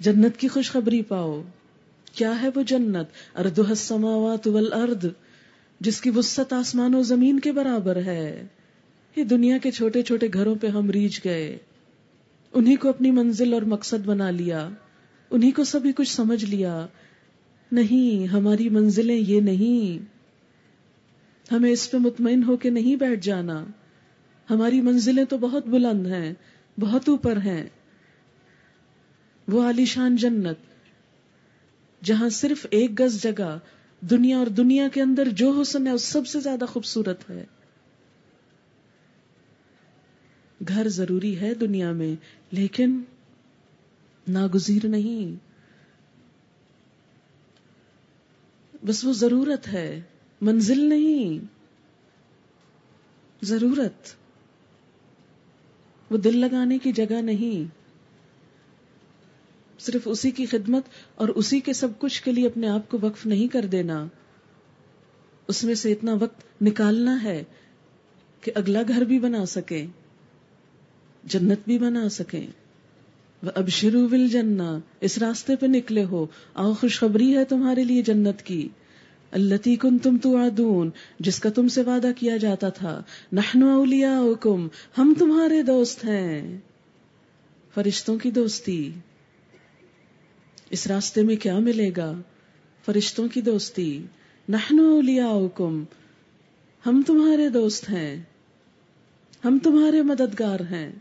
جنت 0.00 0.36
کی 0.36 0.48
خوشخبری 0.48 1.02
پاؤ۔ 1.02 1.42
کیا 2.14 2.42
ہے 2.42 2.48
وہ 2.54 2.62
جنت؟ 2.62 3.38
ارد 3.38 3.58
السماوات 3.58 4.48
والارض، 4.48 5.06
جس 5.80 6.00
کی 6.00 6.10
وسط 6.10 6.52
آسمان 6.52 6.94
و 6.94 7.02
زمین 7.02 7.40
کے 7.40 7.52
برابر 7.52 7.96
ہے۔ 7.96 8.46
یہ 9.16 9.24
دنیا 9.24 9.58
کے 9.58 9.70
چھوٹے 9.70 10.02
چھوٹے 10.02 10.28
گھروں 10.34 10.54
پہ 10.54 10.66
ہم 10.66 10.90
ریچ 10.90 11.24
گئے۔ 11.24 11.58
انہیں 12.52 12.76
کو 12.76 12.88
اپنی 12.88 13.10
منزل 13.10 13.54
اور 13.54 13.62
مقصد 13.62 14.06
بنا 14.06 14.30
لیا۔ 14.30 14.68
انہیں 15.30 15.52
کو 15.52 15.64
سبھی 15.64 15.92
کچھ 15.92 16.10
سمجھ 16.10 16.44
لیا۔ 16.44 16.86
نہیں، 17.72 18.26
ہماری 18.26 18.68
منزلیں 18.68 19.16
یہ 19.16 19.40
نہیں۔ 19.40 20.04
ہمیں 21.52 21.70
اس 21.70 21.90
پہ 21.90 21.96
مطمئن 21.96 22.44
ہو 22.44 22.56
کے 22.56 22.70
نہیں 22.70 22.96
بیٹھ 22.96 23.20
جانا۔ 23.20 23.64
ہماری 24.50 24.80
منزلیں 24.80 25.24
تو 25.24 25.38
بہت 25.38 25.66
بلند 25.66 26.06
ہیں، 26.06 26.34
بہت 26.80 27.08
اوپر 27.08 27.36
ہیں۔ 27.36 27.68
وہ 29.48 29.62
عالیشان 29.62 30.16
جنت، 30.16 30.56
جہاں 32.04 32.28
صرف 32.28 32.66
ایک 32.70 33.00
گز 33.00 33.22
جگہ 33.22 33.58
دنیا 34.00 34.38
اور 34.38 34.46
دنیا 34.46 34.88
کے 34.88 35.02
اندر 35.02 35.28
جو 35.28 35.60
حسن 35.60 35.86
ہے 35.86 35.92
وہ 35.92 35.98
سب 35.98 36.26
سے 36.26 36.40
زیادہ 36.40 36.64
خوبصورت 36.64 37.30
ہے۔ 37.30 37.44
گھر 40.68 40.88
ضروری 40.88 41.40
ہے 41.40 41.54
دنیا 41.54 41.92
میں، 41.92 42.16
لیکن 42.50 43.00
ناگزیر 44.28 44.86
نہیں۔ 44.86 45.48
بس 48.84 49.04
وہ 49.04 49.12
ضرورت 49.12 49.68
ہے، 49.68 50.00
منزل 50.40 50.80
نہیں۔ 50.80 51.44
ضرورت۔ 53.42 54.14
وہ 56.10 56.18
دل 56.18 56.38
لگانے 56.38 56.78
کی 56.78 56.92
جگہ 56.92 57.22
نہیں۔ 57.22 57.78
صرف 59.80 60.02
اسی 60.04 60.30
کی 60.30 60.46
خدمت 60.46 60.82
اور 61.14 61.28
اسی 61.28 61.60
کے 61.60 61.72
سب 61.72 61.88
کچھ 61.98 62.22
کے 62.22 62.32
لیے 62.32 62.46
اپنے 62.46 62.68
آپ 62.68 62.88
کو 62.88 62.98
وقف 63.02 63.26
نہیں 63.26 63.48
کر 63.48 63.66
دینا۔ 63.66 64.06
اس 65.48 65.64
میں 65.64 65.74
سے 65.74 65.92
اتنا 65.92 66.14
وقت 66.20 66.62
نکالنا 66.62 67.22
ہے 67.22 67.44
کہ 68.40 68.52
اگلا 68.54 68.82
گھر 68.88 69.02
بھی 69.02 69.18
بنا 69.18 69.46
سکے، 69.46 69.86
جنت 71.24 71.58
بھی 71.64 71.78
بنا 71.78 72.08
سکیں 72.08 72.46
اب 73.42 73.68
شروع 73.68 74.08
جنا 74.28 74.78
اس 75.00 75.18
راستے 75.18 75.56
پہ 75.56 75.66
نکلے 75.66 76.04
ہو۔ 76.04 76.26
آؤ 76.54 76.72
خوشخبری 76.72 77.36
ہے 77.36 77.44
تمہارے 77.44 77.84
لیے 77.84 78.02
جنت 78.02 78.42
کی۔ 78.42 78.68
التی 79.32 79.76
کن 79.76 79.98
تم 79.98 80.16
تو 80.16 80.84
جس 81.20 81.40
کا 81.40 81.50
تم 81.50 81.68
سے 81.68 81.82
وعدہ 81.82 82.10
کیا 82.16 82.36
جاتا 82.36 82.68
تھا۔ 82.68 83.02
نحنو 83.32 83.76
اولیاؤکم 83.76 84.68
ہم 84.98 85.14
تمہارے 85.18 85.62
دوست 85.62 86.04
ہیں۔ 86.04 86.58
فرشتوں 87.74 88.18
کی 88.18 88.30
دوستی۔ 88.30 88.92
اس 90.70 90.86
راستے 90.86 91.22
میں 91.22 91.36
کیا 91.36 91.58
ملے 91.58 91.90
گا؟ 91.96 92.12
فرشتوں 92.86 93.28
کی 93.28 93.40
دوستی۔ 93.40 94.02
نحنو 94.48 94.94
اولیاؤکم 94.94 95.84
ہم 96.86 97.02
تمہارے 97.06 97.48
دوست 97.48 97.90
ہیں۔ 97.90 98.22
ہم 99.44 99.58
تمہارے 99.62 100.02
مددگار 100.02 100.60
ہیں۔ 100.60 100.92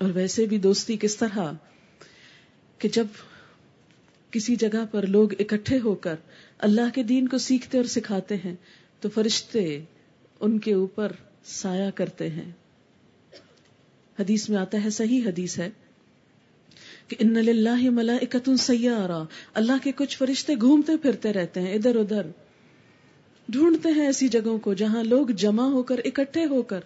اور 0.00 0.10
ویسے 0.14 0.46
بھی 0.46 0.58
دوستی 0.58 0.96
کس 0.96 1.16
طرح 1.16 1.52
کہ 2.78 2.88
جب 2.88 3.06
کسی 4.30 4.56
جگہ 4.56 4.84
پر 4.90 5.06
لوگ 5.06 5.28
اکٹھے 5.38 5.78
ہو 5.84 5.94
کر 5.94 6.14
اللہ 6.58 6.94
کے 6.94 7.02
دین 7.02 7.28
کو 7.28 7.38
سیکھتے 7.38 7.78
اور 7.78 7.84
سکھاتے 7.84 8.36
ہیں، 8.36 8.54
تو 9.00 9.08
فرشتے 9.08 9.84
ان 10.40 10.58
کے 10.58 10.74
اوپر 10.74 11.12
سایہ 11.44 11.90
کرتے 11.94 12.30
ہیں۔ 12.30 12.50
حدیث 14.18 14.48
میں 14.48 14.58
آتا 14.58 14.84
ہے، 14.84 14.90
صحیح 14.90 15.26
حدیث 15.26 15.58
ہے 15.58 15.70
کہ 17.08 17.16
ان 17.18 17.32
للہ 17.32 17.90
ملائکۃ 17.90 18.50
سیارہ، 18.58 19.24
اللہ 19.54 19.82
کے 19.82 19.92
کچھ 19.96 20.18
فرشتے 20.18 20.54
گھومتے 20.60 20.96
پھرتے 20.96 21.32
رہتے 21.32 21.60
ہیں 21.60 21.74
ادھر 21.74 21.96
ادھر، 21.96 22.26
ڈھونڈتے 23.48 23.88
ہیں 23.88 24.06
ایسی 24.06 24.28
جگہوں 24.28 24.58
کو 24.58 24.74
جہاں 24.74 25.04
لوگ 25.04 25.26
جمع 25.26 25.68
ہو 25.68 25.82
کر 25.82 26.00
اکٹھے 26.04 26.44
ہو 26.44 26.62
کر 26.62 26.80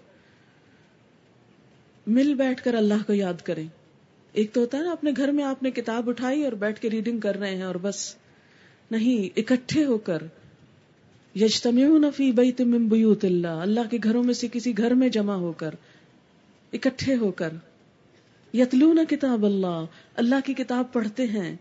مل 2.07 2.35
بیٹھ 2.35 2.63
کر 2.63 2.75
اللہ 2.75 3.07
کو 3.07 3.13
یاد 3.13 3.43
کریں۔ 3.45 3.67
ایک 4.33 4.53
تو 4.53 4.61
ہوتا 4.61 4.79
ہے 4.79 4.83
نا، 4.83 4.93
اپنے 4.93 5.11
گھر 5.17 5.29
میں 5.29 5.45
آپ 5.45 5.63
نے 5.63 5.71
کتاب 5.71 6.09
اٹھائی 6.09 6.45
اور 6.45 6.53
بیٹھ 6.53 6.81
کے 6.81 6.91
ریڈنگ 6.91 7.21
کر 7.21 7.37
رہے 7.37 7.57
ہیں 7.57 7.63
اور 7.63 7.75
بس۔ 7.75 8.15
نہیں، 8.91 9.39
اکٹھے 9.39 9.85
ہو 9.85 9.99
کر۔ 9.99 10.19
یجتمعون 11.35 12.05
فی 12.17 12.33
بیت 12.33 12.61
من 12.61 12.89
بیوت 12.89 13.25
اللہ 13.25 13.49
اللہ 13.49 13.81
کے 13.91 13.99
گھروں 14.03 14.25
میں 14.25 14.35
سے 14.35 14.49
کسی 14.53 14.79
گھر 14.79 14.95
میں 14.95 15.09
جمع 15.09 15.35
ہو 15.35 15.53
کر۔ 15.53 15.71
اکٹھے 16.73 17.15
ہو 17.15 17.31
کر۔ 17.31 17.53
یتلون 18.55 18.99
کتاب 19.09 19.47
اللہ 19.47 19.85
اللہ 20.15 20.35
کی 20.45 20.55
کتاب 20.55 20.93
پڑھتے 20.93 21.27
ہیں۔ 21.27 21.57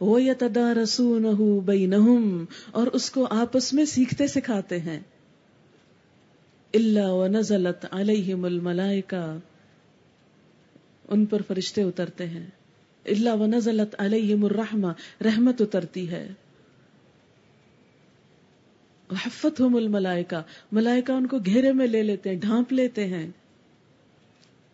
وہ 0.00 0.22
یتدا 0.22 0.74
رسون 0.74 1.58
بینہم، 1.64 2.44
اور 2.70 2.86
اس 2.86 3.10
کو 3.10 3.26
آپس 3.30 3.72
میں 3.72 3.84
سیکھتے 3.84 4.26
سکھاتے 4.26 4.80
ہیں۔ 4.80 5.00
اللہ 6.74 7.06
و 7.06 7.26
نزلت 7.26 7.86
علیہم 7.90 8.44
الملائکہ۔ 8.44 9.36
ان 11.08 11.26
پر 11.26 11.42
فرشتے 11.46 11.82
اترتے 11.82 12.26
ہیں۔ 12.26 12.46
اللہ 13.06 13.30
و 13.30 13.46
نزلت 13.46 13.94
علیہم 13.98 14.44
الرحمہ، 14.44 14.86
رحمت 15.24 15.62
اترتی 15.62 16.10
ہے۔ 16.10 16.28
حفتہم 19.10 19.76
الملائکہ، 19.76 20.42
ملائکہ 20.72 21.12
ان 21.12 21.26
کو 21.26 21.38
گھیرے 21.38 21.72
میں 21.72 21.86
لے 21.86 22.02
لیتے 22.02 22.30
ہیں، 22.30 22.36
ڈھانپ 22.36 22.72
لیتے 22.72 23.06
ہیں۔ 23.06 23.30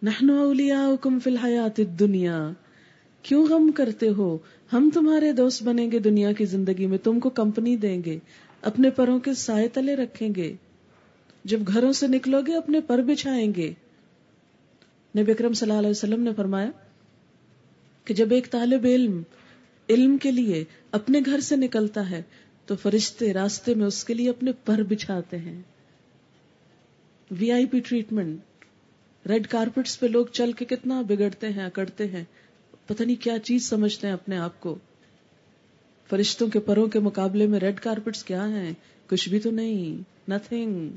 نحن 0.02 0.30
اولیاؤکم 0.30 1.18
فی 1.18 1.30
الحیات 1.30 1.80
الدنیا۔ 1.80 2.50
کیوں 3.22 3.46
غم 3.46 3.70
کرتے 3.72 4.08
ہو؟ 4.08 4.38
ہم 4.72 4.90
تمہارے 4.94 5.32
دوست 5.32 5.62
بنیں 5.62 5.90
گے 5.90 5.98
دنیا 5.98 6.32
کی 6.32 6.44
زندگی 6.44 6.86
میں، 6.86 6.98
تم 6.98 7.20
کو 7.20 7.30
کمپنی 7.30 7.76
دیں 7.76 8.02
گے، 8.04 8.18
اپنے 8.62 8.90
پروں 8.90 9.18
کے 9.18 9.34
سائے 9.34 9.68
تلے 9.68 9.96
رکھیں 9.96 10.28
گے۔ 10.36 10.54
جب 11.44 11.58
گھروں 11.66 11.92
سے 11.92 12.06
نکلو 12.06 12.40
گے، 12.46 12.56
اپنے 12.56 12.80
پر 12.80 12.98
بچھائیں 12.98 13.52
گے۔ 13.56 13.72
نبی 15.16 15.32
اکرم 15.32 15.52
صلی 15.52 15.68
اللہ 15.68 15.80
علیہ 15.80 15.90
وسلم 15.90 16.22
نے 16.22 16.30
فرمایا 16.36 16.70
کہ 18.04 18.14
جب 18.14 18.30
ایک 18.30 18.50
طالب 18.50 18.84
علم 18.84 19.22
علم 19.88 20.18
کے 20.18 20.30
لیے 20.30 20.64
اپنے 20.90 21.20
گھر 21.26 21.40
سے 21.40 21.56
نکلتا 21.56 22.10
ہے، 22.10 22.22
تو 22.66 22.76
فرشتے 22.76 23.32
راستے 23.32 23.74
میں 23.74 23.86
اس 23.86 24.04
کے 24.04 24.14
لیے 24.14 24.30
اپنے 24.30 24.50
پر 24.64 24.82
بچھاتے 24.82 25.38
ہیں۔ 25.38 25.62
V 27.30 27.52
I 27.52 27.66
P 27.66 27.80
treatment, 27.80 28.64
red 29.28 29.46
carpets 29.46 30.00
پہ 30.00 30.06
لوگ 30.06 30.26
چل 30.26 30.52
کے 30.52 30.64
کتنا 30.64 31.02
بگڑتے 31.02 31.48
ہیں، 31.48 31.64
اکڑتے 31.64 32.06
ہیں، 32.06 32.24
پتہ 32.86 33.02
نہیں 33.02 33.22
کیا 33.22 33.38
چیز 33.38 33.68
سمجھتے 33.68 34.06
ہیں 34.06 34.14
اپنے 34.14 34.36
آپ 34.36 34.60
کو۔ 34.60 34.78
فرشتوں 36.08 36.48
کے 36.48 36.60
پروں 36.60 36.86
کے 36.86 36.98
مقابلے 36.98 37.46
میں 37.46 37.60
ریڈ 37.60 37.80
کارپٹس 37.80 38.24
کیا 38.24 38.48
ہیں؟ 38.48 38.72
کچھ 39.06 39.28
بھی 39.28 39.40
تو 39.40 39.50
نہیں 39.50 40.02
نتھنگ 40.30 40.88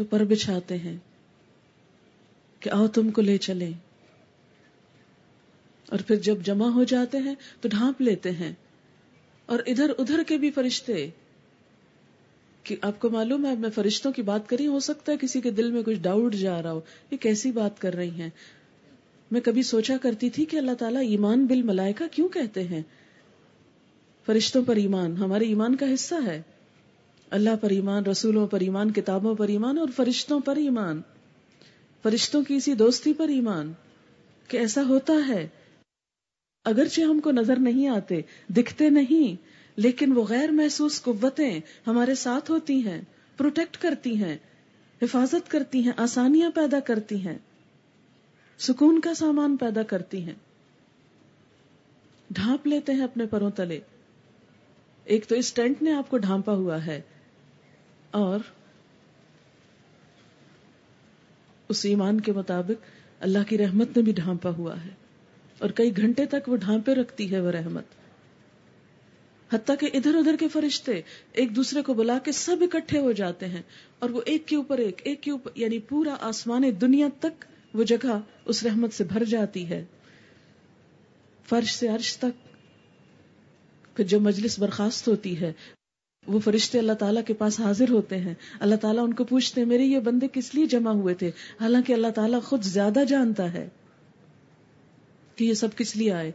جو 0.00 0.04
پر 0.04 0.24
بچھاتے 0.24 0.78
ہیں 0.78 0.96
کہ 2.60 2.70
آؤ 2.70 2.86
تم 2.86 3.10
کو 3.10 3.22
لے 3.22 3.38
چلے 3.38 3.70
اور 5.88 5.98
پھر 6.06 6.16
جب 6.16 6.42
جمع 6.42 6.68
ہو 6.68 6.84
جاتے 6.84 7.18
ہیں 7.18 7.34
تو 7.60 7.68
ڈھانپ 7.68 8.00
لیتے 8.00 8.30
ہیں۔ 8.30 8.52
اور 9.46 9.58
ادھر 9.66 9.92
ادھر 9.98 10.22
کے 10.26 10.36
بھی 10.36 10.50
فرشتے 10.50 11.10
کہ 12.62 12.76
آپ 12.82 13.00
کو 13.00 13.10
معلوم 13.10 13.46
ہے 13.46 13.54
میں 13.54 13.70
فرشتوں 13.70 14.12
کی 14.12 14.22
بات 14.22 14.48
کری 14.48 14.66
ہو 14.66 14.80
سکتا 14.80 15.12
ہے 15.12 15.16
کسی 15.16 15.40
کے 15.40 15.50
دل 15.50 15.70
میں 15.70 15.82
کچھ 15.82 15.98
ڈاؤٹ 15.98 16.34
جا 16.34 16.62
رہا 16.62 16.72
ہو۔ 16.72 16.80
یہ 17.10 17.16
کیسی 17.16 17.52
بات 17.52 17.80
کر 17.80 17.94
رہی 17.94 18.10
ہیں؟ 18.10 18.30
میں 19.30 19.40
کبھی 19.40 19.62
سوچا 19.62 19.96
کرتی 20.02 20.30
تھی 20.30 20.44
کہ 20.44 20.56
اللہ 20.56 20.74
تعالیٰ 20.74 21.02
ایمان 21.02 21.46
بل 21.46 21.62
ملائکہ 21.62 22.04
کیوں 22.12 22.28
کہتے 22.28 22.64
ہیں؟ 22.64 22.82
فرشتوں 24.26 24.64
پر 24.66 24.76
ایمان، 24.76 25.16
ہمارے 25.16 25.44
ایمان 25.44 25.76
کا 25.76 25.94
حصہ 25.94 26.14
ہے۔ 26.26 26.42
اللہ 27.30 27.50
پر 27.60 27.70
ایمان، 27.70 28.06
رسولوں 28.06 28.46
پر 28.46 28.60
ایمان، 28.60 28.92
کتابوں 28.92 29.34
پر 29.34 29.48
ایمان 29.48 29.78
اور 29.78 29.88
فرشتوں 29.96 30.40
پر 30.40 30.56
ایمان۔ 30.56 31.00
فرشتوں 32.02 32.42
کی 32.42 32.54
اسی 32.54 32.74
دوستی 32.74 33.12
پر 33.12 33.28
ایمان 33.28 33.72
کہ 34.48 34.56
ایسا 34.56 34.82
ہوتا 34.88 35.12
ہے۔ 35.28 35.48
اگرچہ 36.64 37.00
ہم 37.00 37.20
کو 37.20 37.30
نظر 37.30 37.58
نہیں 37.58 37.88
آتے، 37.88 38.20
دکھتے 38.48 38.90
نہیں، 38.90 39.42
لیکن 39.76 40.12
وہ 40.12 40.24
غیر 40.24 40.50
محسوس 40.50 41.02
قوتیں 41.02 41.60
ہمارے 41.86 42.14
ساتھ 42.14 42.50
ہوتی 42.50 42.84
ہیں، 42.84 43.00
پروٹیکٹ 43.36 43.76
کرتی 43.76 44.24
ہیں، 44.24 44.38
حفاظت 45.02 45.50
کرتی 45.50 45.82
ہیں، 45.82 45.92
آسانیاں 45.96 46.50
پیدا 46.50 46.80
کرتی 46.80 47.26
ہیں، 47.26 47.38
سکون 48.58 49.00
کا 49.00 49.14
سامان 49.14 49.56
پیدا 49.56 49.82
کرتی 49.82 50.22
ہیں۔ 50.22 50.34
ڈھانپ 52.30 52.66
لیتے 52.66 52.92
ہیں 52.92 53.04
اپنے 53.04 53.26
پروں 53.26 53.50
تلے۔ 53.50 53.80
ایک 55.04 55.26
تو 55.26 55.34
اس 55.34 55.52
ٹینٹ 55.52 55.82
نے 55.82 55.92
آپ 55.92 56.10
کو 56.10 56.18
ڈھانپا 56.18 56.52
ہوا 56.52 56.86
ہے۔ 56.86 57.00
اور 58.10 58.40
اس 61.68 61.84
ایمان 61.84 62.20
کے 62.20 62.32
مطابق 62.32 62.84
اللہ 63.20 63.38
کی 63.48 63.58
رحمت 63.58 63.96
نے 63.96 64.02
بھی 64.02 64.12
ڈھانپا 64.12 64.50
ہوا 64.50 64.84
ہے 64.84 64.90
اور 65.58 65.70
کئی 65.70 65.96
گھنٹے 65.96 66.26
تک 66.26 66.48
وہ 66.48 66.56
ڈھانپے 66.56 66.94
رکھتی 66.94 67.30
ہے 67.32 67.40
وہ 67.40 67.50
رحمت۔ 67.50 67.84
حتیٰ 69.52 69.74
کہ 69.80 69.90
ادھر 69.94 70.14
ادھر 70.14 70.36
کے 70.40 70.48
فرشتے 70.48 71.00
ایک 71.32 71.56
دوسرے 71.56 71.82
کو 71.82 71.94
بلا 71.94 72.18
کے 72.18 72.32
سب 72.32 72.56
اکٹھے 72.60 72.98
ہو 72.98 73.12
جاتے 73.12 73.46
ہیں 73.46 73.62
اور 73.98 74.10
وہ 74.10 74.20
ایک 74.26 74.48
کے 74.48 74.56
اوپر 74.56 74.78
ایک 74.78 75.00
ایک 75.04 75.22
کے 75.22 75.30
اوپر 75.30 75.50
یعنی 75.54 75.78
پورا 75.78 76.16
آسمان 76.20 76.62
دنیا 76.80 77.08
تک 77.20 77.44
وہ 77.74 77.84
جگہ 77.84 78.20
اس 78.44 78.62
رحمت 78.62 78.92
سے 78.92 79.04
بھر 79.04 79.24
جاتی 79.24 79.68
ہے۔ 79.68 79.84
فرش 81.48 81.74
سے 81.74 81.88
عرش 81.88 82.16
تک 82.16 82.56
پھر 83.96 84.04
جب 84.04 84.20
مجلس 84.20 84.58
برخاست 84.58 85.08
ہوتی 85.08 85.40
ہے 85.40 85.52
وہ 86.26 86.38
فرشتے 86.38 86.78
اللہ 86.78 86.92
تعالیٰ 86.92 87.22
کے 87.26 87.34
پاس 87.34 87.60
حاضر 87.60 87.90
ہوتے 87.90 88.16
ہیں۔ 88.16 88.34
اللہ 88.60 88.74
تعالیٰ 88.74 89.04
ان 89.04 89.14
کو 89.14 89.24
پوچھتے 89.24 89.60
ہیں، 89.60 89.68
میرے 89.68 89.84
یہ 89.84 89.98
بندے 89.98 90.26
کس 90.32 90.54
لیے 90.54 90.66
جمع 90.66 90.90
ہوئے 90.90 91.14
تھے؟ 91.14 91.30
حالانکہ 91.60 91.92
اللہ 91.92 92.06
تعالیٰ 92.08 92.42
خود 92.42 92.62
زیادہ 92.62 93.04
جانتا 93.08 93.52
ہے 93.52 93.68
کہ 95.36 95.44
یہ 95.44 95.54
سب 95.54 95.68
کس 95.76 95.96
لیے 95.96 96.12
آئے۔ 96.12 96.32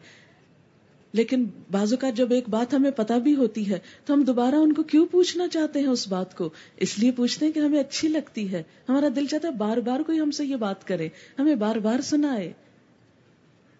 لیکن 1.13 1.45
بازو 1.71 1.97
کا 1.97 2.09
جب 2.09 2.31
ایک 2.31 2.49
بات 2.49 2.73
ہمیں 2.73 2.91
پتا 2.91 3.17
بھی 3.17 3.35
ہوتی 3.35 3.71
ہے، 3.71 3.79
تو 4.05 4.13
ہم 4.13 4.23
دوبارہ 4.23 4.55
ان 4.55 4.73
کو 4.73 4.83
کیوں 4.83 5.05
پوچھنا 5.05 5.47
چاہتے 5.47 5.79
ہیں 5.79 5.87
اس 5.87 6.07
بات 6.07 6.37
کو؟ 6.37 6.49
اس 6.77 6.99
لیے 6.99 7.11
پوچھتے 7.11 7.45
ہیں 7.45 7.53
کہ 7.53 7.59
ہمیں 7.59 7.79
اچھی 7.79 8.07
لگتی 8.07 8.51
ہے۔ 8.51 8.63
ہمارا 8.89 9.07
دل 9.15 9.25
چاہتا 9.25 9.47
ہے 9.47 9.53
بار 9.53 9.77
بار 9.77 9.99
کوئی 9.99 10.19
ہم 10.19 10.31
سے 10.31 10.45
یہ 10.45 10.55
بات 10.55 10.87
کرے، 10.87 11.09
ہمیں 11.39 11.55
بار 11.55 11.75
بار 11.75 12.01
سنائے۔ 12.01 12.53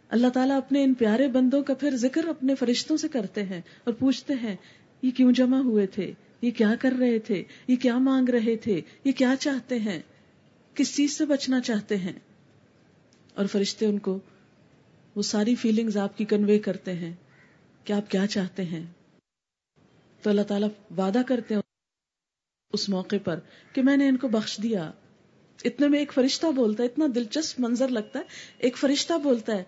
اللہ 0.10 0.28
تعالیٰ 0.28 0.58
اپنے 0.58 0.84
ان 0.84 0.94
پیارے 0.94 1.28
بندوں 1.28 1.64
کا 1.64 1.74
پھر 1.74 1.96
ذکر 1.96 2.28
اپنے 2.28 2.56
فرشتوں 2.56 2.98
سے 2.98 3.08
کرتے 3.08 3.44
ہیں 3.44 3.62
اور 3.84 3.94
پوچھتے 3.94 4.34
ہیں 4.34 4.56
یہ 5.06 5.12
کیوں 5.12 5.32
جمع 5.32 5.58
ہوئے 5.58 5.88
تھے؟ 5.88 6.14
یہ 6.42 6.52
کیا 6.52 6.72
کر 6.80 6.94
رہے 7.00 7.20
تھے؟ 7.20 7.44
یہ 7.68 7.76
کیا 7.76 7.98
مانگ 7.98 8.30
رہے 8.30 8.58
تھے؟ 8.58 8.82
یہ 9.04 9.12
کیا 9.12 9.34
چاہتے 9.40 9.80
ہیں؟ 9.80 10.02
کس 10.74 10.96
چیز 10.96 11.18
سے 11.18 11.26
بچنا 11.26 11.62
چاہتے 11.62 11.98
ہیں؟ 11.98 12.14
اور 13.34 13.46
فرشتے 13.46 13.86
ان 13.86 14.00
کو، 14.00 14.20
وہ 15.16 15.22
ساری 15.22 15.56
فیلنگز 15.56 15.98
آپ 15.98 16.18
کی 16.18 16.26
کنوے 16.26 16.60
کرتے 16.60 16.94
ہیں 16.94 17.14
کہ 17.84 17.94
آپ 17.94 18.10
کیا 18.10 18.28
چاہتے 18.28 18.64
ہیں؟ 18.64 18.84
تو 20.22 20.30
اللہ 20.30 20.42
تعالیٰ 20.42 20.68
وعدہ 20.98 21.22
کرتے 21.28 21.56
ہیں 21.56 21.62
اس 22.74 22.90
موقع 22.90 23.16
پر 23.24 23.40
کہ 23.74 23.82
میں 23.82 23.98
نے 23.98 24.08
ان 24.08 24.18
کو 24.18 24.28
بخش 24.28 24.60
دیا۔ 24.64 24.92
اتنے 25.64 25.88
میں 25.88 26.00
ایک 26.00 26.14
فرشتہ 26.14 26.48
بولتا 26.48 26.84
ہے، 26.84 26.88
اتنا 26.88 27.06
دلچسپ 27.16 27.60
منظر 27.60 27.88
لگتا 27.88 28.20
ہے۔ 28.20 28.24
ایک 28.58 28.78
فرشتہ 28.78 29.14
بولتا 29.24 29.54
ہے، 29.54 29.64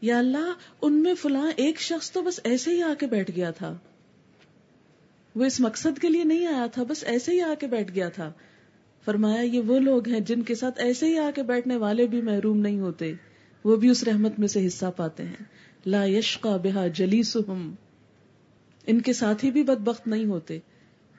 یا 0.00 0.18
اللہ، 0.18 0.52
ان 0.82 1.02
میں 1.02 1.14
فلاں 1.14 1.50
ایک 1.56 1.80
شخص 1.80 2.10
تو 2.10 2.22
بس 2.22 2.40
ایسے 2.44 2.70
ہی 2.70 2.82
آ 2.82 2.94
کے 3.00 3.06
بیٹھ 3.06 3.30
گیا 3.36 3.50
تھا۔ 3.50 3.78
وہ 5.34 5.44
اس 5.44 5.60
مقصد 5.60 5.98
کے 5.98 6.08
لیے 6.08 6.24
نہیں 6.24 6.46
آیا 6.46 6.66
تھا، 6.66 6.82
بس 6.82 7.04
ایسے 7.04 7.32
ہی 7.32 7.40
آ 7.40 7.54
کے 7.60 7.66
بیٹھ 7.66 7.92
گیا 7.94 8.08
تھا۔ 8.08 8.32
فرمایا، 9.04 9.40
یہ 9.40 9.60
وہ 9.60 9.78
لوگ 9.78 10.08
ہیں 10.08 10.20
جن 10.20 10.42
کے 10.42 10.54
ساتھ 10.54 10.80
ایسے 10.80 11.06
ہی 11.06 11.18
آ 11.18 11.30
کے 11.34 11.42
بیٹھنے 11.42 11.76
والے 11.76 12.06
بھی 12.06 12.20
محروم 12.20 12.58
نہیں 12.58 12.80
ہوتے، 12.80 13.12
وہ 13.64 13.76
بھی 13.76 13.88
اس 13.88 14.04
رحمت 14.04 14.38
میں 14.38 14.48
سے 14.48 14.66
حصہ 14.66 14.86
پاتے 14.96 15.24
ہیں۔ 15.24 15.44
لا 15.86 16.04
یشقا 16.04 16.56
بہا 16.56 16.86
جلیسہم، 16.86 17.74
ان 18.86 19.00
کے 19.00 19.12
ساتھی 19.12 19.50
بھی 19.50 19.62
بدبخت 19.62 20.08
نہیں 20.08 20.24
ہوتے۔ 20.24 20.58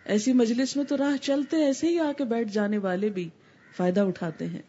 ایسی 0.05 0.33
مجلس 0.33 0.75
میں 0.75 0.85
تو 0.85 0.97
راہ 0.97 1.17
چلتے 1.17 1.57
ایسے 1.57 1.87
ہی 1.87 1.99
آ 1.99 2.11
کے 2.17 2.23
بیٹھ 2.23 2.53
جانے 2.53 2.77
والے 2.77 3.09
بھی 3.09 3.29
فائدہ 3.77 4.01
اٹھاتے 4.01 4.47
ہیں۔ 4.47 4.61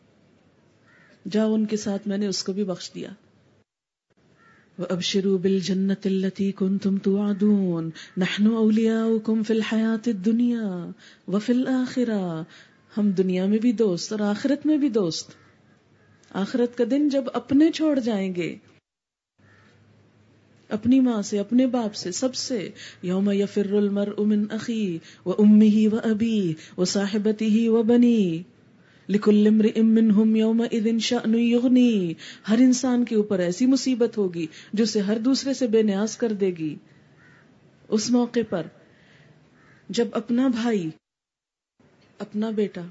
جاؤ، 1.30 1.54
ان 1.54 1.66
کے 1.66 1.76
ساتھ 1.76 2.08
میں 2.08 2.18
نے 2.18 2.26
اس 2.26 2.44
کو 2.44 2.52
بھی 2.52 2.64
بخش 2.64 2.90
دیا۔ 2.94 3.08
وَأَبْشِرُوا 4.78 5.38
بِالْجَنَّةِ 5.38 6.06
الَّتِي 6.06 6.52
كُنْتُمْ 6.52 6.98
تُوعَدُونَ. 6.98 7.90
نَحْنُ 8.18 8.46
أَوْلِيَاؤُكُمْ 8.46 9.42
فِي 9.42 9.54
الْحَيَاةِ 9.54 10.02
الدُّنْيَا 10.06 10.90
وَفِي 11.28 11.52
الْآخِرَةِ. 11.52 12.42
ہم 12.98 13.10
دنیا 13.10 13.46
میں 13.46 13.58
بھی 13.58 13.72
دوست 13.72 14.12
اور 14.12 14.20
آخرت 14.20 14.66
میں 14.66 14.76
بھی 14.76 14.88
دوست. 14.88 15.30
آخرت 16.30 16.78
کا 16.78 16.84
دن 16.90 17.08
جب 17.08 17.24
اپنے 17.32 17.70
چھوڑ 17.70 17.98
جائیں 17.98 18.34
گے. 18.34 18.56
اپنی 20.68 21.00
ماں 21.00 21.22
سے، 21.22 21.38
اپنے 21.38 21.66
باپ 21.66 21.94
سے، 21.94 22.12
سب 22.12 22.34
سے. 22.34 22.68
یوم 23.02 23.30
یفر 23.30 23.72
المرء 23.72 24.22
من 24.22 24.44
اخی 24.50 24.98
و 25.26 25.30
امی 25.30 25.86
و 25.86 25.96
ابی 25.96 26.54
و 26.78 26.84
صاحبتی 26.84 27.46
ہی 27.46 27.68
و 27.68 27.82
بنی 27.82 28.42
لکل 29.08 29.46
امرئ 29.46 29.80
منہم 29.80 30.36
یوم 30.36 30.60
اذن 30.72 30.98
شأن 30.98 31.34
یغنی، 31.34 32.14
ہر 32.48 32.58
انسان 32.58 33.04
کے 33.04 33.16
اوپر 33.16 33.38
ایسی 33.38 33.66
مصیبت 33.66 34.18
ہوگی 34.18 34.46
جو 34.72 34.84
اسے 34.84 35.00
ہر 35.00 35.18
دوسرے 35.18 35.54
سے 35.54 35.66
بے 35.66 35.82
نیاز 35.82 36.16
کر 36.16 36.32
دے 36.32 36.46
گی۔ 36.46 36.76
اس 37.88 38.10
موقع 38.10 38.40
پر 38.50 38.62
جب 39.88 40.08
اپنا 40.12 40.48
بھائی، 40.48 40.90
اپنا 42.18 42.50
بیٹا، 42.50 42.82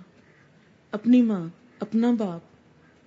اپنی 0.91 1.21
ماں، 1.21 1.47
اپنا 1.79 2.11
باپ، 2.11 2.41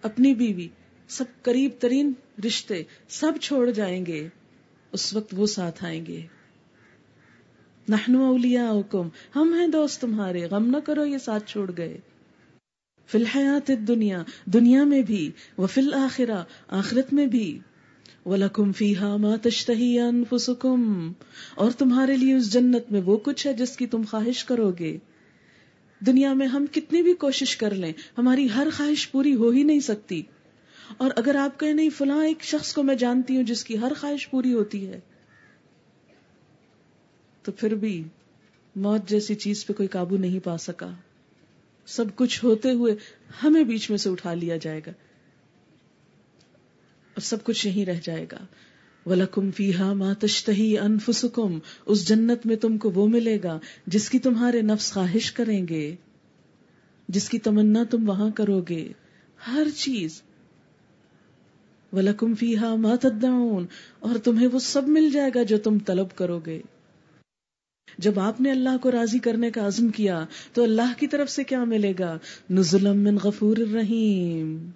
اپنی 0.03 0.35
بیوی، 0.35 0.69
سب 1.09 1.25
قریب 1.43 1.71
ترین 1.79 2.13
رشتے 2.47 2.83
سب 3.09 3.33
چھوڑ 3.43 3.71
جائیں 3.71 4.07
گے، 4.07 4.29
اس 4.93 5.15
وقت 5.15 5.35
وہ 5.37 5.47
ساتھ 5.47 5.85
آئیں 5.85 6.07
گے۔ 6.07 6.27
نحنو 7.89 8.25
اولیاؤکم، 8.25 9.09
ہم 9.37 9.55
ہیں 9.61 9.67
دوست 9.67 10.01
تمہارے، 10.01 10.45
غم 10.45 10.67
نہ 10.67 10.77
کرو 10.77 11.07
یہ 11.07 11.19
ساتھ 11.19 11.45
چھوڑ 11.47 11.71
گئے۔ 11.77 11.99
فی 13.07 13.19
الحیات 13.19 13.71
الدنیا، 13.71 14.23
دنیا 14.45 14.85
میں 14.85 15.03
بھی، 15.03 15.31
وفی 15.59 15.81
الاخرہ، 15.81 16.45
آخرت 16.69 17.13
میں 17.13 17.27
بھی۔ 17.27 17.59
وَلَكُمْ 18.27 18.75
فِيهَا 18.75 19.17
مَا 19.17 19.37
تَشْتَهِي 19.37 19.99
أَنفُسُكُمْ 20.11 21.13
اور 21.55 21.71
تمہارے 21.71 22.17
لیے 22.17 22.35
اس 22.35 22.53
جنت 22.53 22.93
میں 22.93 23.01
وہ 23.01 23.17
کچھ 23.17 23.47
ہے 23.47 23.53
جس 23.53 23.77
کی 23.77 23.87
تم 23.87 24.03
خواہش 24.11 24.45
کرو 24.45 24.73
گے۔ 24.79 24.99
دنیا 26.07 26.33
میں 26.33 26.47
ہم 26.47 26.67
کتنی 26.73 27.03
بھی 27.03 27.15
کوشش 27.15 27.57
کر 27.57 27.75
لیں، 27.75 27.93
ہماری 28.19 28.49
ہر 28.55 28.69
خواہش 28.77 29.11
پوری 29.11 29.35
ہو 29.35 29.51
ہی 29.51 29.63
نہیں 29.63 29.81
سکتی۔ 29.81 30.23
اور 30.97 31.11
اگر 31.17 31.35
آپ 31.35 31.61
کہیں 31.61 31.75
نہیں، 31.75 31.91
فلاں 31.91 32.27
ایک 32.27 32.43
شخص 32.43 32.75
کو 32.75 32.83
میں 32.83 32.95
جانتی 32.95 33.37
ہوں 33.37 33.43
جس 33.43 33.65
کی 33.65 33.79
ہر 33.79 33.93
خواہش 34.01 34.31
پوری 34.31 34.53
ہوتی 34.53 34.87
ہے، 34.87 35.01
تو 37.43 37.53
پھر 37.53 37.75
بھی 37.75 38.05
موت 38.77 39.09
جیسی 39.09 39.35
چیز 39.35 39.67
پہ 39.67 39.73
کوئی 39.73 39.89
قابو 39.89 40.17
نہیں 40.17 40.41
پا 40.45 40.57
سکا۔ 40.57 40.93
سب 41.87 42.05
کچھ 42.15 42.45
ہوتے 42.45 42.71
ہوئے 42.71 42.95
ہمیں 43.43 43.65
بیچ 43.65 43.91
میں 43.91 43.99
سے 43.99 44.11
اٹھا 44.11 44.35
لیا 44.35 44.57
جائے 44.57 44.81
گا۔ 44.87 44.91
اور 47.15 47.21
سب 47.21 47.45
کچھ 47.45 47.67
یہیں 47.67 47.85
رہ 47.85 48.01
جائے 48.03 48.27
گا۔ 48.33 48.39
وَلَكُمْ 49.07 49.53
فِيهَا 49.55 49.93
مَا 49.93 50.13
تَشْتَهِي 50.13 50.77
أَنفُسُكُمْ۔ 50.81 51.61
اس 51.87 52.09
جنت 52.09 52.47
میں 52.47 52.57
تم 52.57 52.79
کو 52.79 52.91
وہ 52.91 53.09
ملے 53.09 53.39
گا 53.43 53.59
جس 53.87 54.11
کی 54.11 54.19
تمہارے 54.19 54.63
نفس 54.63 54.93
خواہش 54.93 55.33
کریں 55.33 55.69
گے۔ 55.69 55.97
جس 57.09 57.29
کی 57.29 57.39
تمنا 57.39 57.85
تم 57.91 58.09
وہاں 58.09 58.31
کرو 58.31 58.61
گے۔ 58.69 58.93
ہر 59.47 59.67
چیز۔ 59.77 60.23
وَلَكُمْ 61.93 62.37
فِيهَا 62.39 62.75
مَا 62.75 62.97
تَدَّعُونَ۔ 62.97 63.67
اور 63.99 64.19
تمہیں 64.19 64.49
وہ 64.53 64.59
سب 64.59 64.89
مل 64.89 65.11
جائے 65.11 65.31
گا 65.35 65.43
جو 65.43 65.59
تم 65.59 65.79
طلب 65.79 66.17
کرو 66.17 66.41
گے۔ 66.47 66.63
جب 67.99 68.21
آپ 68.21 68.41
نے 68.41 68.51
اللہ 68.51 68.77
کو 68.83 68.91
راضی 68.93 69.19
کرنے 69.19 69.51
کا 69.51 69.67
عزم 69.67 69.89
کیا 69.89 70.27
تو 70.53 70.63
اللہ 70.63 70.93
کی 70.99 71.07
طرف 71.07 71.31
سے 71.31 71.45
کیا 71.45 71.65
ملے 71.65 71.93
گا؟ 71.99 72.19
نزلم 72.51 72.97
من 72.97 73.17
غفور 73.17 73.57
الرحیم۔ 73.57 74.71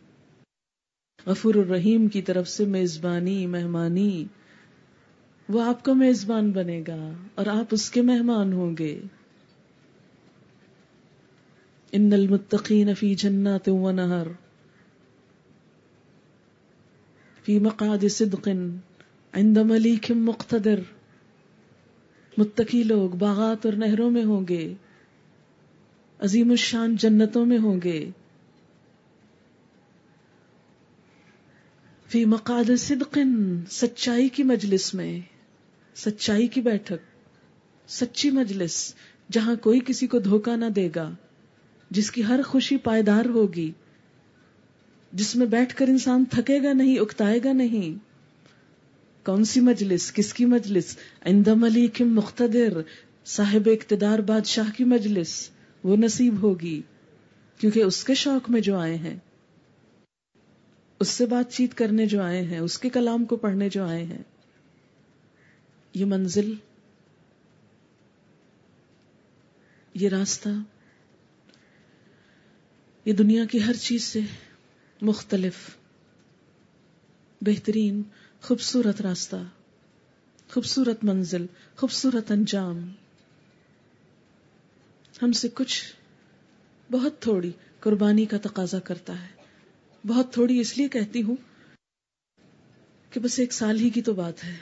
غفور 1.27 1.55
الرحیم 1.55 2.09
کی 2.09 2.23
طرف 2.23 2.49
سے 2.49 2.65
میزبانی، 2.65 3.47
مہمانی، 3.47 4.25
وہ 5.49 5.63
آپ 5.63 5.85
کا 5.85 5.93
میزبان 5.93 6.51
بنے 6.51 6.83
گا 6.89 7.13
اور 7.35 7.47
آپ 7.47 7.67
اس 7.71 7.91
کے 7.91 8.03
مہمان 8.03 8.53
ہوں 8.53 8.77
گے۔ 8.79 9.01
ان 11.93 12.13
المتقین 12.13 12.95
فی 12.95 13.15
جنات 13.15 13.69
و 13.69 13.91
نہر۔ 13.91 14.27
فی 17.45 17.59
مقعد 17.59 18.05
صدق 18.11 18.49
عند 19.33 19.57
ملیک 19.57 20.11
مقتدر۔ 20.11 20.81
متقی 22.37 22.83
لوگ 22.83 23.11
باغات 23.11 23.67
اور 23.67 23.75
نہروں 23.75 24.11
میں 24.11 24.25
ہوں 24.25 24.49
گے، 24.49 24.75
عظیم 26.19 26.51
الشان 26.51 26.97
جنتوں 26.97 27.47
میں 27.47 27.59
ہوں 27.59 27.81
گے۔ 27.85 28.11
فی 32.09 32.25
مقاد 32.25 32.71
صدق 32.79 33.19
سچائی 33.71 34.29
کی 34.29 34.43
مجلس 34.43 34.95
میں، 34.95 35.21
سچائی 35.95 36.47
کی 36.47 36.61
بیٹھک، 36.61 37.03
سچی 37.89 38.31
مجلس 38.31 38.95
جہاں 39.33 39.55
کوئی 39.57 39.81
کسی 39.87 40.07
کو 40.07 40.19
دھوکہ 40.19 40.57
نہ 40.57 40.65
دے 40.65 40.89
گا، 40.97 41.11
جس 41.91 42.11
کی 42.11 42.25
ہر 42.25 42.43
خوشی 42.43 42.77
پائیدار 42.77 43.25
ہوگی، 43.25 43.71
جس 45.13 45.37
میں 45.37 45.47
بیٹھ 45.47 45.75
کر 45.77 45.89
انسان 45.89 46.25
تھکے 46.25 46.63
گا 46.63 46.73
نہیں، 46.73 46.99
اکتائے 46.99 47.41
گا 47.45 47.53
نہیں۔ 47.53 48.10
کون 49.25 49.45
سی 49.45 49.61
مجلس؟ 49.61 50.13
کس 50.13 50.33
کی 50.35 50.45
مجلس؟ 50.45 50.97
عند 51.27 51.49
ملیک 51.49 52.03
مقتدر، 52.03 52.81
صاحب 53.25 53.69
اقتدار 53.73 54.19
بادشاہ 54.19 54.71
کی 54.77 54.85
مجلس، 54.85 55.51
وہ 55.85 55.97
نصیب 55.97 56.43
ہوگی، 56.43 56.83
کیونکہ 57.59 57.83
اس 57.83 58.05
کے 58.05 58.15
شوق 58.15 58.51
میں 58.51 58.61
جو 58.61 58.79
آئے 58.79 58.95
ہیں، 58.95 59.17
اس 61.01 61.09
سے 61.09 61.27
بات 61.27 61.53
چیت 61.53 61.75
کرنے 61.75 62.07
جو 62.07 62.23
آئے 62.23 62.43
ہیں، 62.43 62.59
اس 62.59 62.79
کے 62.79 62.89
کلام 62.89 63.25
کو 63.25 63.37
پڑھنے 63.37 63.69
جو 63.69 63.85
آئے 63.85 64.05
ہیں۔ 64.05 64.23
یہ 65.95 66.05
منزل، 66.05 66.53
یہ 69.95 70.09
راستہ، 70.09 70.49
یہ 73.05 73.13
دنیا 73.13 73.45
کی 73.45 73.63
ہر 73.63 73.73
چیز 73.73 74.05
سے 74.05 74.21
مختلف، 75.03 75.55
بہترین 77.41 78.03
خوبصورت 78.43 79.01
راستہ، 79.01 79.37
خوبصورت 80.51 81.05
منزل، 81.05 81.47
خوبصورت 81.77 82.31
انجام۔ 82.31 82.93
ہم 85.23 85.33
سے 85.33 85.49
کچھ 85.49 85.85
بہت 86.93 87.21
تھوڑی 87.21 87.51
قربانی 87.81 88.25
کا 88.25 88.39
تقاضا 88.39 88.79
کرتا 88.79 89.23
ہے۔ 89.23 89.29
بہت 90.07 90.33
تھوڑی 90.33 90.61
اس 90.61 90.79
لیے 90.79 90.89
کہتی 90.89 91.23
ہوں 91.23 91.37
کہ 93.11 93.21
بس 93.21 93.39
ایک 93.39 93.53
سال 93.53 93.81
ہی 93.81 93.91
کی 93.91 94.03
تو 94.03 94.15
بات 94.15 94.45
ہے۔ 94.45 94.57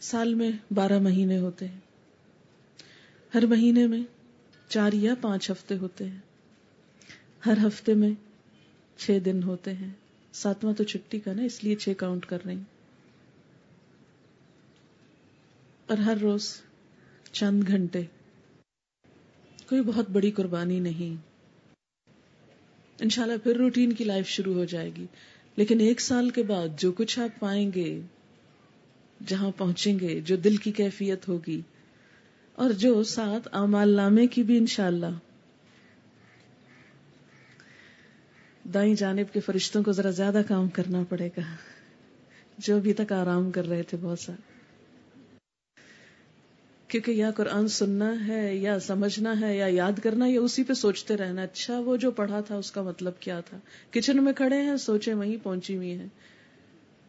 سال 0.00 0.34
میں 0.34 0.50
بارہ 0.70 0.98
مہینے 0.98 1.38
ہوتے 1.38 1.68
ہیں۔ 1.68 1.80
ہر 3.34 3.46
مہینے 3.46 3.86
میں 3.86 4.02
چار 4.68 4.92
یا 4.92 5.14
پانچ 5.20 5.50
ہفتے 5.50 5.76
ہوتے 5.76 6.08
ہیں۔ 6.08 6.20
ہر 7.46 7.66
ہفتے 7.66 7.94
میں 7.94 8.10
چھ 8.96 9.18
دن 9.24 9.42
ہوتے 9.42 9.72
ہیں۔ 9.72 9.90
ساتواں 10.42 10.74
تو 10.74 10.84
چھٹی 10.84 11.20
کا 11.20 11.32
نا، 11.32 11.42
اس 11.42 11.64
لیے 11.64 11.74
چھ 11.74 11.88
کاؤنٹ 11.96 12.26
کر 12.26 12.38
رہی 12.46 12.58
اور 15.86 15.98
ہر 15.98 16.16
روز 16.22 16.56
چند 17.32 17.64
گھنٹے۔ 17.66 18.02
کوئی 19.68 19.80
بہت 19.80 20.10
بڑی 20.10 20.30
قربانی 20.30 20.80
نہیں۔ 20.80 21.16
انشاءاللہ 23.00 23.36
پھر 23.42 23.56
روٹین 23.56 23.92
کی 23.92 24.04
لائف 24.04 24.28
شروع 24.28 24.54
ہو 24.54 24.64
جائے 24.64 24.90
گی۔ 24.96 25.06
لیکن 25.56 25.80
ایک 25.80 26.00
سال 26.00 26.30
کے 26.30 26.42
بعد 26.42 26.68
جو 26.78 26.92
کچھ 26.92 27.18
آپ 27.18 27.40
پائیں 27.40 27.70
گے، 27.74 28.00
جہاں 29.26 29.50
پہنچیں 29.56 29.98
گے، 29.98 30.20
جو 30.20 30.36
دل 30.36 30.56
کی 30.56 30.72
کیفیت 30.72 31.28
ہوگی 31.28 31.60
اور 32.52 32.70
جو 32.70 33.02
ساتھ 33.02 33.48
امال 33.52 33.88
نامے 33.88 34.26
کی 34.26 34.42
بھی 34.42 34.58
انشاءاللہ۔ 34.58 35.25
دائیں 38.74 38.94
جانب 38.94 39.32
کے 39.32 39.40
فرشتوں 39.40 39.82
کو 39.82 39.92
ذرا 39.92 40.10
زیادہ 40.10 40.40
کام 40.48 40.68
کرنا 40.68 41.02
پڑے 41.08 41.28
گا۔ 41.36 41.40
جو 42.58 42.76
ابھی 42.76 42.92
تک 42.92 43.12
آرام 43.12 43.50
کر 43.50 43.68
رہے 43.68 43.82
تھے 43.82 43.98
بہت 44.00 44.18
سارے۔ 44.18 44.56
کیونکہ 46.88 47.10
یا 47.10 47.30
قرآن 47.30 47.68
سننا 47.68 48.28
ہے 48.28 48.56
یا 48.56 48.80
سمجھنا 48.80 49.40
ہے 49.40 49.56
یا 49.56 49.66
یاد 49.68 49.92
کرنا 50.02 50.26
یا 50.28 50.40
اسی 50.40 50.62
پہ 50.62 50.72
سوچتے 50.72 51.16
رہنا۔ 51.16 51.42
اچھا 51.42 51.78
وہ 51.78 51.96
جو 51.96 52.10
پڑھا 52.10 52.40
تھا، 52.40 52.56
اس 52.56 52.70
کا 52.70 52.82
مطلب 52.82 53.12
کیا 53.20 53.40
تھا؟ 53.40 53.58
کچن 53.90 54.24
میں 54.24 54.32
کھڑے 54.32 54.62
ہیں، 54.62 54.76
سوچے 54.76 55.14
وہیں 55.14 55.36
پہنچی 55.42 55.76
ہوئی 55.76 55.98
ہیں۔ 55.98 56.08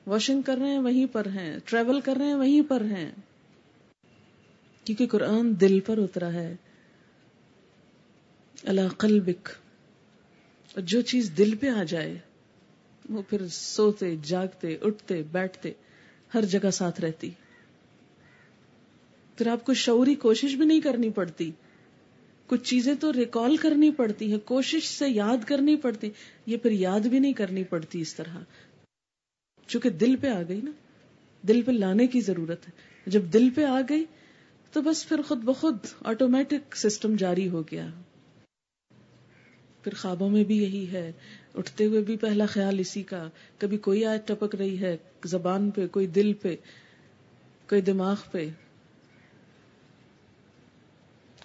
واشنگ 0.08 0.42
کر 0.42 0.58
رہے 0.62 0.70
ہیں، 0.70 0.80
وہیں 0.80 1.06
پر 1.12 1.26
ہیں۔ 1.26 1.60
ٹریول 1.66 2.02
کر 2.02 2.16
رہے 2.16 2.26
ہیں، 2.26 2.34
وہیں 2.34 2.62
پر 2.70 2.82
ہیں۔ 2.82 3.12
کیونکہ 4.84 5.08
قرآن 5.08 5.54
دل 5.62 5.80
پر 5.80 5.98
اترا 5.98 6.34
ہے۔ 6.34 6.56
اللہ 8.64 8.88
قلبک 8.98 9.50
جو 10.78 11.02
چیز 11.02 11.32
دل 11.38 11.56
پہ 11.56 11.70
آ 11.70 11.84
جائے، 11.84 12.20
وہ 13.10 13.22
پھر 13.30 13.48
سوتے، 13.48 14.16
جاگتے، 14.24 14.78
اٹھتے، 14.82 15.22
بیٹھتے، 15.32 15.72
ہر 16.34 16.46
جگہ 16.46 16.72
ساتھ 16.72 17.02
رہتی۔ 17.02 17.30
پھر 19.38 19.48
آپ 19.48 19.66
کو 19.66 19.74
شعوری 19.74 20.16
کوشش 20.16 20.56
بھی 20.56 20.66
نہیں 20.66 20.82
کرنی 20.82 21.10
پڑتی۔ 21.10 21.52
کچھ 22.48 22.64
چیزیں 22.64 22.96
تو 22.96 23.14
ریکال 23.14 23.58
کرنی 23.58 23.92
پڑتی 23.92 24.32
ہیں، 24.32 24.40
کوشش 24.40 24.88
سے 24.88 25.10
یاد 25.10 25.38
کرنی 25.48 25.76
پڑتی۔ 25.76 26.10
یہ 26.46 26.58
پھر 26.58 26.72
یاد 26.72 27.00
بھی 27.00 27.20
نہیں 27.20 27.34
کرنی 27.34 27.64
پڑتی 27.64 28.02
اس 28.02 28.16
طرح۔ 28.16 28.38
چونکہ 29.68 29.90
دل 29.90 30.16
پہ 30.16 30.28
آ 30.28 30.42
گئی 30.48 30.62
نا، 30.64 30.72
دل 31.48 31.62
پہ 31.62 31.72
لانے 31.72 32.08
کی 32.08 32.22
ضرورت 32.22 32.68
ہے۔ 32.68 32.72
جب 33.06 33.22
دل 33.34 33.50
پہ 33.50 33.64
آ 33.66 33.82
گئی، 33.90 34.06
تو 34.72 34.82
بس 34.82 35.10
پھر 35.10 35.22
خود 35.22 35.38
بخود 35.38 35.78
آٹومیٹک 36.02 36.76
سسٹم 36.76 37.16
جاری 37.16 37.50
ہو 37.50 37.62
گیا۔ 37.62 37.88
پھر 39.88 39.98
خوابوں 39.98 40.30
میں 40.30 40.44
بھی 40.44 40.58
یہی 40.58 40.92
ہے۔ 40.92 41.12
اٹھتے 41.56 41.86
ہوئے 41.86 42.02
بھی 42.02 42.18
پہلا 42.18 42.46
خیال 42.46 42.80
اسی 42.80 43.04
کا۔ 43.04 43.30
کبھی 43.58 43.78
کوئی 43.78 44.06
آیت 44.06 44.28
ٹپک 44.28 44.56
رہی 44.56 44.80
ہے 44.80 44.98
زبان 45.26 45.72
پہ، 45.72 45.88
کوئی 45.88 46.08
دل 46.08 46.34
پہ، 46.34 46.56
کوئی 47.70 47.82
دماغ 47.82 48.16
پہ۔ 48.32 48.50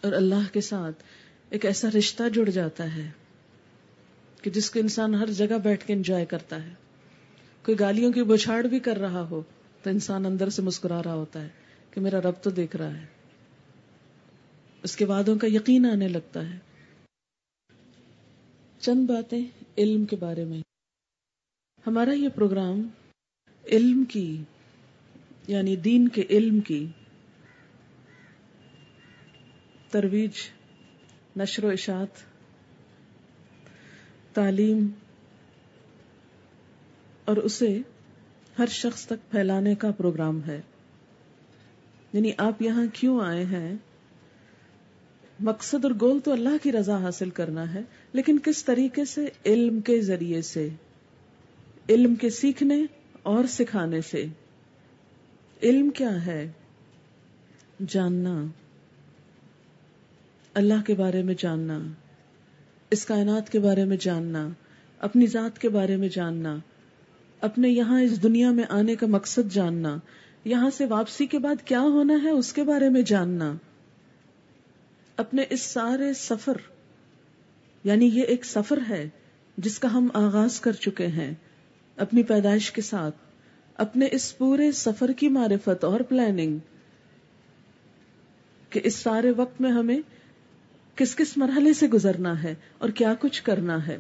اور 0.01 0.13
اللہ 0.13 0.53
کے 0.53 0.61
ساتھ 0.61 1.03
ایک 1.51 1.67
ایسا 1.67 1.89
رشتہ 1.99 2.23
جڑ 2.35 2.51
جاتا 2.51 2.97
ہے 2.97 3.11
کہ 4.43 4.51
جس 4.51 4.71
کو 4.71 4.79
انسان 4.79 5.15
ہر 5.15 5.27
جگہ 5.27 5.59
بیٹھ 5.59 5.87
کے 5.87 5.93
انجوائے 5.93 6.27
کرتا 6.27 6.65
ہے۔ 6.65 6.75
کوئی 7.65 7.81
گالیوں 7.81 8.13
کی 8.13 8.23
بچھاڑ 8.23 8.67
بھی 8.67 8.79
کر 8.79 8.97
رہا 8.97 9.21
ہو 9.21 9.43
تو 9.83 9.91
انسان 9.91 10.27
اندر 10.27 10.49
سے 10.49 10.63
مسکرا 10.63 11.03
رہا 11.03 11.15
ہوتا 11.15 11.43
ہے 11.43 11.49
کہ 11.91 12.01
میرا 12.01 12.21
رب 12.21 12.35
تو 12.43 12.51
دیکھ 12.51 12.77
رہا 12.77 13.01
ہے۔ 13.01 13.07
اس 14.83 14.97
کے 14.97 15.05
وعدوں 15.05 15.39
کا 15.39 15.47
یقین 15.47 15.87
آنے 15.87 16.09
لگتا 16.09 16.51
ہے۔ 16.51 16.72
چند 18.83 19.07
باتیں 19.07 19.45
علم 19.79 20.05
کے 20.05 20.17
بارے 20.17 20.45
میں۔ 20.45 20.61
ہمارا 21.87 22.13
یہ 22.13 22.29
پروگرام 22.29 22.89
علم 23.65 24.05
کی 24.05 24.43
یعنی 25.47 25.77
دین 25.77 26.09
کے 26.09 26.23
علم 26.31 26.61
کی 26.61 26.87
ترویج، 29.91 30.31
نشر 31.37 31.65
و 31.65 31.69
اشاعت، 31.69 32.09
تعلیم 34.35 34.89
اور 37.25 37.37
اسے 37.37 37.79
ہر 38.59 38.67
شخص 38.67 39.07
تک 39.07 39.31
پھیلانے 39.31 39.75
کا 39.75 39.91
پروگرام 39.91 40.45
ہے۔ 40.45 40.61
یعنی 42.13 42.33
آپ 42.39 42.63
یہاں 42.63 42.85
کیوں 42.93 43.21
آئے 43.21 43.45
ہیں؟ 43.45 43.75
مقصد 45.41 45.85
اور 45.85 45.93
گول 46.01 46.21
تو 46.21 46.33
اللہ 46.33 46.63
کی 46.63 46.73
رضا 46.73 47.03
حاصل 47.03 47.31
کرنا 47.31 47.75
ہے۔ 47.75 47.81
لیکن 48.13 48.39
کس 48.39 48.65
طریقے 48.65 49.05
سے؟ 49.05 49.29
علم 49.47 49.81
کے 49.81 50.01
ذریعے 50.01 50.43
سے، 50.43 50.69
علم 51.89 52.15
کے 52.15 52.31
سیکھنے 52.31 52.83
اور 53.23 53.45
سکھانے 53.45 54.01
سے۔ 54.01 54.27
علم 55.63 55.91
کیا 55.91 56.27
ہے؟ 56.27 56.51
جاننا۔ 57.89 58.45
اللہ 60.55 60.83
کے 60.87 60.95
بارے 60.95 61.23
میں 61.23 61.35
جاننا، 61.39 61.79
اس 62.91 63.05
کائنات 63.05 63.51
کے 63.51 63.59
بارے 63.59 63.85
میں 63.85 63.97
جاننا، 64.01 64.49
اپنی 64.99 65.27
ذات 65.27 65.59
کے 65.59 65.69
بارے 65.69 65.97
میں 65.97 66.09
جاننا، 66.09 66.57
اپنے 67.41 67.69
یہاں 67.69 68.03
اس 68.03 68.23
دنیا 68.23 68.51
میں 68.51 68.65
آنے 68.69 68.97
کا 68.97 69.07
مقصد 69.07 69.53
جاننا، 69.53 69.97
یہاں 70.45 70.71
سے 70.71 70.87
واپسی 70.87 71.27
کے 71.27 71.39
بعد 71.39 71.55
کیا 71.65 71.81
ہونا 71.81 72.15
ہے 72.23 72.31
اس 72.31 72.53
کے 72.53 72.63
بارے 72.63 72.89
میں 72.89 73.03
جاننا۔ 73.03 73.55
اپنے 75.17 75.43
اس 75.51 75.63
سارے 75.63 76.15
سفر 76.15 76.57
یعنی 77.85 78.07
یہ 78.07 78.23
ایک 78.23 78.45
سفر 78.45 78.79
ہے 78.89 79.09
جس 79.59 79.79
کا 79.79 79.93
ہم 79.93 80.09
آغاز 80.15 80.61
کر 80.61 80.73
چکے 80.73 81.07
ہیں 81.07 81.35
اپنی 81.97 82.23
پیدائش 82.23 82.71
کے 82.71 82.83
ساتھ، 82.83 83.17
اپنے 83.77 84.09
اس 84.13 84.39
پورے 84.39 84.73
سفر 84.73 85.13
کی 85.13 85.29
معرفت 85.29 85.85
اور 85.85 86.01
پلاننگ 86.01 86.59
کہ 88.71 88.81
اس 88.85 88.95
سارے 88.95 89.31
وقت 89.31 89.61
میں 89.61 89.71
ہمیں 89.71 89.99
کس 90.97 91.17
کس 91.17 91.37
مرحلے 91.37 91.73
سے 91.73 91.89
گزرنا 91.89 92.43
ہے 92.43 92.55
اور 92.79 92.89
کیا 92.89 93.15
کچھ 93.21 93.43
کرنا 93.43 93.87
ہے۔ 93.87 93.99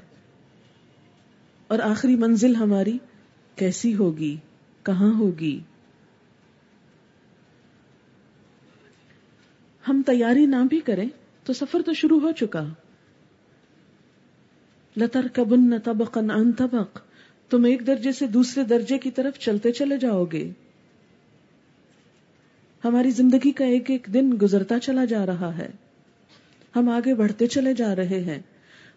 اور 1.66 1.78
آخری 1.78 2.16
منزل 2.16 2.57
ہماری 2.57 2.99
کیسی 3.57 3.95
ہوگی، 3.95 4.37
کہاں 4.83 5.18
ہوگی۔ 5.18 5.61
ہم 9.89 10.03
تیاری 10.07 10.47
نہ 10.47 10.57
بھی 10.70 10.80
کریں 10.80 11.09
تو 11.45 11.53
سفر 11.53 11.83
تو 11.83 11.93
شروع 11.93 12.20
ہو 12.20 12.33
چکا۔ 12.33 12.64
لتر 14.97 15.26
کبن 15.32 15.78
طبقن 15.78 16.30
ان 16.30 16.53
طبق، 16.53 16.99
تم 17.51 17.64
ایک 17.64 17.86
درجے 17.86 18.12
سے 18.12 18.26
دوسرے 18.26 18.64
درجے 18.64 18.99
کی 18.99 19.11
طرف 19.11 19.38
چلتے 19.38 19.72
چلے 19.72 19.97
جاؤ 19.97 20.24
گے۔ 20.24 20.51
ہماری 22.84 23.11
زندگی 23.11 23.51
کا 23.51 23.64
ایک 23.64 23.90
ایک 23.90 24.07
دن 24.14 24.30
گزرتا 24.43 24.78
چلا 24.78 25.05
جا 25.05 25.26
رہا 25.26 25.59
ہے۔ 25.59 25.68
ہم 26.76 26.88
آگے 26.88 27.14
بڑھتے 27.14 27.47
چلے 27.47 27.74
جا 27.74 27.97
رہے 27.97 28.20
ہیں 28.20 28.38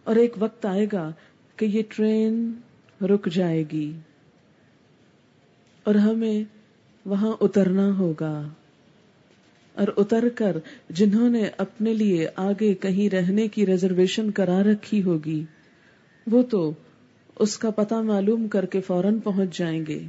اور 0.04 0.16
ایک 0.16 0.34
وقت 0.38 0.66
آئے 0.66 0.88
گا 0.94 1.12
کہ 1.56 1.66
یہ 1.66 1.82
ٹرین 1.90 2.52
رک 3.02 3.30
جائے 3.32 3.64
گی 3.72 3.92
اور 5.84 5.96
ہمیں 5.96 6.44
وہاں 7.06 7.34
اترنا 7.42 7.98
ہوگا۔ 7.98 8.48
اور 9.74 9.88
اتر 9.98 10.30
کر 10.36 10.58
جنہوں 10.90 11.30
نے 11.30 11.44
اپنے 11.58 11.94
لیے 11.94 12.28
آگے 12.36 12.74
کہیں 12.74 13.10
رہنے 13.10 13.48
کی 13.48 13.66
ریزرویشن 13.66 14.32
کرا 14.32 14.64
رکھی 14.64 15.04
ہوگی۔ 15.04 15.44
وہ 16.28 16.42
تو 16.44 16.74
اس 17.40 17.58
کا 17.58 17.70
پتہ 17.70 17.96
معلوم 17.96 18.48
کر 18.48 18.66
کے 18.66 18.82
فوراً 18.82 19.20
پہنچ 19.20 19.58
جائیں 19.58 19.86
گے۔ 19.86 20.04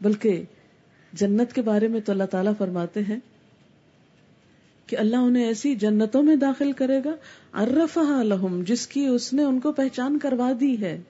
بلکہ 0.00 0.42
جنت 1.12 1.52
کے 1.52 1.62
بارے 1.62 1.88
میں 1.88 2.00
تو 2.00 2.12
اللہ 2.12 2.24
تعالیٰ 2.24 2.52
فرماتے 2.58 3.00
ہیں 3.00 3.18
کہ 4.86 4.96
اللہ 4.98 5.16
انہیں 5.16 5.44
ایسی 5.44 5.74
جنتوں 5.74 6.22
میں 6.22 6.36
داخل 6.36 6.72
کرے 6.72 7.00
گا 7.04 7.14
ارفا 7.52 8.22
لہم، 8.22 8.62
جس 8.66 8.86
کی 8.86 9.06
اس 9.06 9.32
نے 9.32 9.42
ان 9.42 9.60
کو 9.60 9.72
پہچان 9.72 10.18
کروا 10.18 10.52
دی 10.60 10.80
ہے۔ 10.80 11.00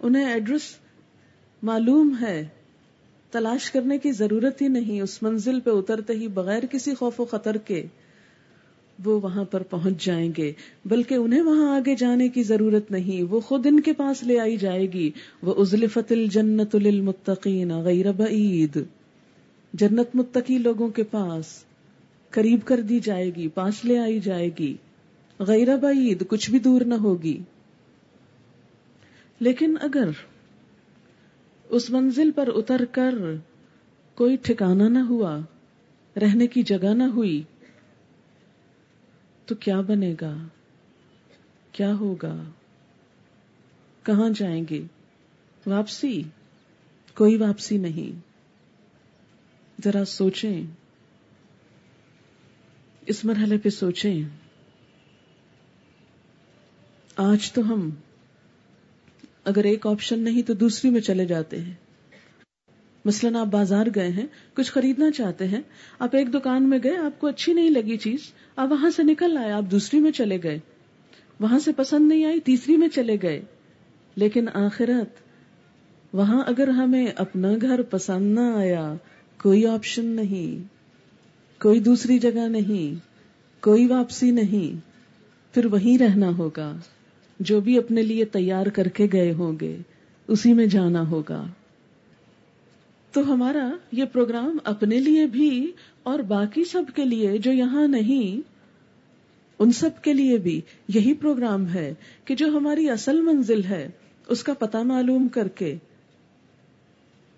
انہیں 0.00 0.32
ایڈریس 0.32 0.76
معلوم 1.62 2.14
ہے۔ 2.20 2.46
تلاش 3.30 3.70
کرنے 3.70 3.98
کی 3.98 4.12
ضرورت 4.12 4.62
ہی 4.62 4.68
نہیں، 4.68 5.00
اس 5.00 5.22
منزل 5.22 5.60
پہ 5.60 5.70
اترتے 5.70 6.12
ہی 6.12 6.28
بغیر 6.28 6.66
کسی 6.66 6.94
خوف 6.94 7.20
و 7.20 7.24
خطر 7.24 7.56
کے 7.56 7.86
وہ 9.04 9.20
وہاں 9.20 9.44
پر 9.44 9.62
پہنچ 9.62 10.04
جائیں 10.04 10.32
گے، 10.36 10.52
بلکہ 10.84 11.14
انہیں 11.14 11.42
وہاں 11.42 11.76
آگے 11.76 11.94
جانے 11.96 12.28
کی 12.28 12.42
ضرورت 12.42 12.90
نہیں، 12.90 13.22
وہ 13.22 13.40
خود 13.40 13.66
ان 13.66 13.80
کے 13.80 13.92
پاس 13.92 14.22
لے 14.22 14.38
آئی 14.40 14.56
جائے 14.56 14.92
گی۔ 14.92 15.10
وہ 15.42 15.54
ازلفت 15.58 16.12
الجنت 16.12 16.76
للمتقین 16.76 17.72
غیر 17.72 18.12
بعید 18.12 18.78
جنت 19.72 20.16
متقی 20.16 20.58
لوگوں 20.58 20.88
کے 20.88 21.02
پاس 21.02 21.64
قریب 22.30 22.60
کر 22.64 22.80
دی 22.80 23.00
جائے 23.00 23.30
گی، 23.34 23.48
پاس 23.48 23.84
لے 23.84 23.98
آئی 23.98 24.20
جائے 24.20 24.50
گی۔ 24.58 24.76
غیر 25.38 25.76
بعید 25.76 26.26
کچھ 26.28 26.50
بھی 26.50 26.58
دور 26.58 26.80
نہ 26.80 26.94
ہوگی۔ 26.94 27.38
لیکن 29.40 29.74
اگر 29.80 30.08
اس 31.68 31.90
منزل 31.90 32.30
پر 32.30 32.48
اتر 32.54 32.84
کر 32.92 33.14
کوئی 34.14 34.36
ٹھکانا 34.42 34.88
نہ 34.88 34.98
ہوا، 34.98 35.38
رہنے 36.16 36.46
کی 36.46 36.62
جگہ 36.62 36.94
نہ 36.94 37.02
ہوئی 37.02 37.42
تو 39.46 39.54
کیا 39.54 39.80
بنے 39.80 40.14
گا؟ 40.20 40.36
کیا 41.72 41.94
ہوگا؟ 41.94 42.42
کہاں 44.02 44.30
جائیں 44.30 44.64
گے؟ 44.70 44.82
واپسی؟ 45.66 46.22
کوئی 47.14 47.36
واپسی 47.36 47.78
نہیں۔ 47.78 48.20
ذرا 49.84 50.04
سوچیں۔ 50.04 50.62
اس 53.06 53.24
مرحلے 53.24 53.58
پہ 53.58 53.68
سوچیں۔ 53.68 54.22
آج 57.16 57.52
تو 57.52 57.72
ہم 57.72 57.90
اگر 59.44 59.64
ایک 59.64 59.86
آپشن 59.86 60.18
نہیں 60.18 60.42
تو 60.42 60.54
دوسری 60.54 60.90
میں 60.90 61.00
چلے 61.00 61.26
جاتے 61.26 61.60
ہیں۔ 61.60 61.85
مثلاً 63.06 63.36
آپ 63.36 63.46
بازار 63.46 63.86
گئے 63.94 64.08
ہیں، 64.08 64.26
کچھ 64.54 64.72
خریدنا 64.72 65.10
چاہتے 65.10 65.48
ہیں، 65.48 65.60
آپ 65.98 66.16
ایک 66.16 66.34
دکان 66.34 66.68
میں 66.68 66.78
گئے، 66.84 66.96
آپ 66.96 67.20
کو 67.20 67.26
اچھی 67.26 67.52
نہیں 67.52 67.70
لگی 67.70 67.96
چیز، 67.96 68.18
آپ 68.56 68.72
وہاں 68.72 68.90
سے 68.90 69.02
نکل 69.02 69.36
آئے، 69.36 69.52
آپ 69.52 69.70
دوسری 69.70 70.00
میں 70.00 70.10
چلے 70.10 70.38
گئے، 70.42 70.58
وہاں 71.40 71.58
سے 71.58 71.72
پسند 71.72 72.08
نہیں 72.08 72.24
آئی، 72.24 72.40
تیسری 72.40 72.76
میں 72.76 72.88
چلے 72.88 73.16
گئے۔ 73.22 73.42
لیکن 74.16 74.48
آخرت، 74.54 75.20
وہاں 76.14 76.42
اگر 76.46 76.68
ہمیں 76.68 77.06
اپنا 77.16 77.52
گھر 77.60 77.82
پسند 77.82 78.34
نہ 78.34 78.54
آیا، 78.56 78.94
کوئی 79.42 79.66
آپشن 79.66 80.04
نہیں، 80.04 80.68
کوئی 81.62 81.80
دوسری 81.80 82.18
جگہ 82.18 82.48
نہیں، 82.48 82.98
کوئی 83.62 83.86
واپسی 83.86 84.30
نہیں، 84.30 84.80
پھر 85.54 85.66
وہیں 85.66 85.98
رہنا 85.98 86.30
ہوگا۔ 86.38 86.76
جو 87.40 87.60
بھی 87.60 87.78
اپنے 87.78 88.02
لیے 88.02 88.24
تیار 88.24 88.66
کر 88.66 88.88
کے 88.88 89.06
گئے 89.12 89.32
ہوں 89.32 89.52
گے، 89.60 89.76
اسی 90.28 90.52
میں 90.52 90.66
جانا 90.66 91.10
ہوگا۔ 91.10 91.46
تو 93.16 93.32
ہمارا 93.32 93.70
یہ 93.92 94.04
پروگرام 94.04 94.58
اپنے 94.64 95.00
لیے 95.00 95.26
بھی 95.26 95.72
اور 96.02 96.18
باقی 96.18 96.64
سب 96.64 96.82
کے 96.94 97.04
لیے 97.04 97.38
جو 97.38 97.52
یہاں 97.52 97.88
نہیں، 97.88 98.48
ان 99.58 99.72
سب 99.72 99.90
کے 100.02 100.12
لیے 100.12 100.38
بھی 100.38 100.60
یہی 100.88 101.14
پروگرام 101.14 101.68
ہے 101.68 101.94
کہ 102.24 102.34
جو 102.34 102.46
ہماری 102.46 102.90
اصل 102.90 103.20
منزل 103.20 103.64
ہے، 103.64 103.90
اس 104.28 104.44
کا 104.44 104.52
پتہ 104.54 104.76
معلوم 104.76 105.28
کر 105.28 105.48
کے 105.48 105.76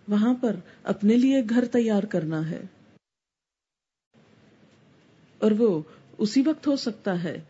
وہاں 0.08 0.34
پر 0.34 0.56
اپنے 0.84 1.16
لیے 1.16 1.42
گھر 1.50 1.64
تیار 1.64 2.02
کرنا 2.02 2.50
ہے۔ 2.50 2.62
اور 5.38 5.50
وہ 5.50 5.82
اسی 6.18 6.42
وقت 6.46 6.66
ہو 6.66 6.76
سکتا 6.76 7.24
ہے 7.24 7.40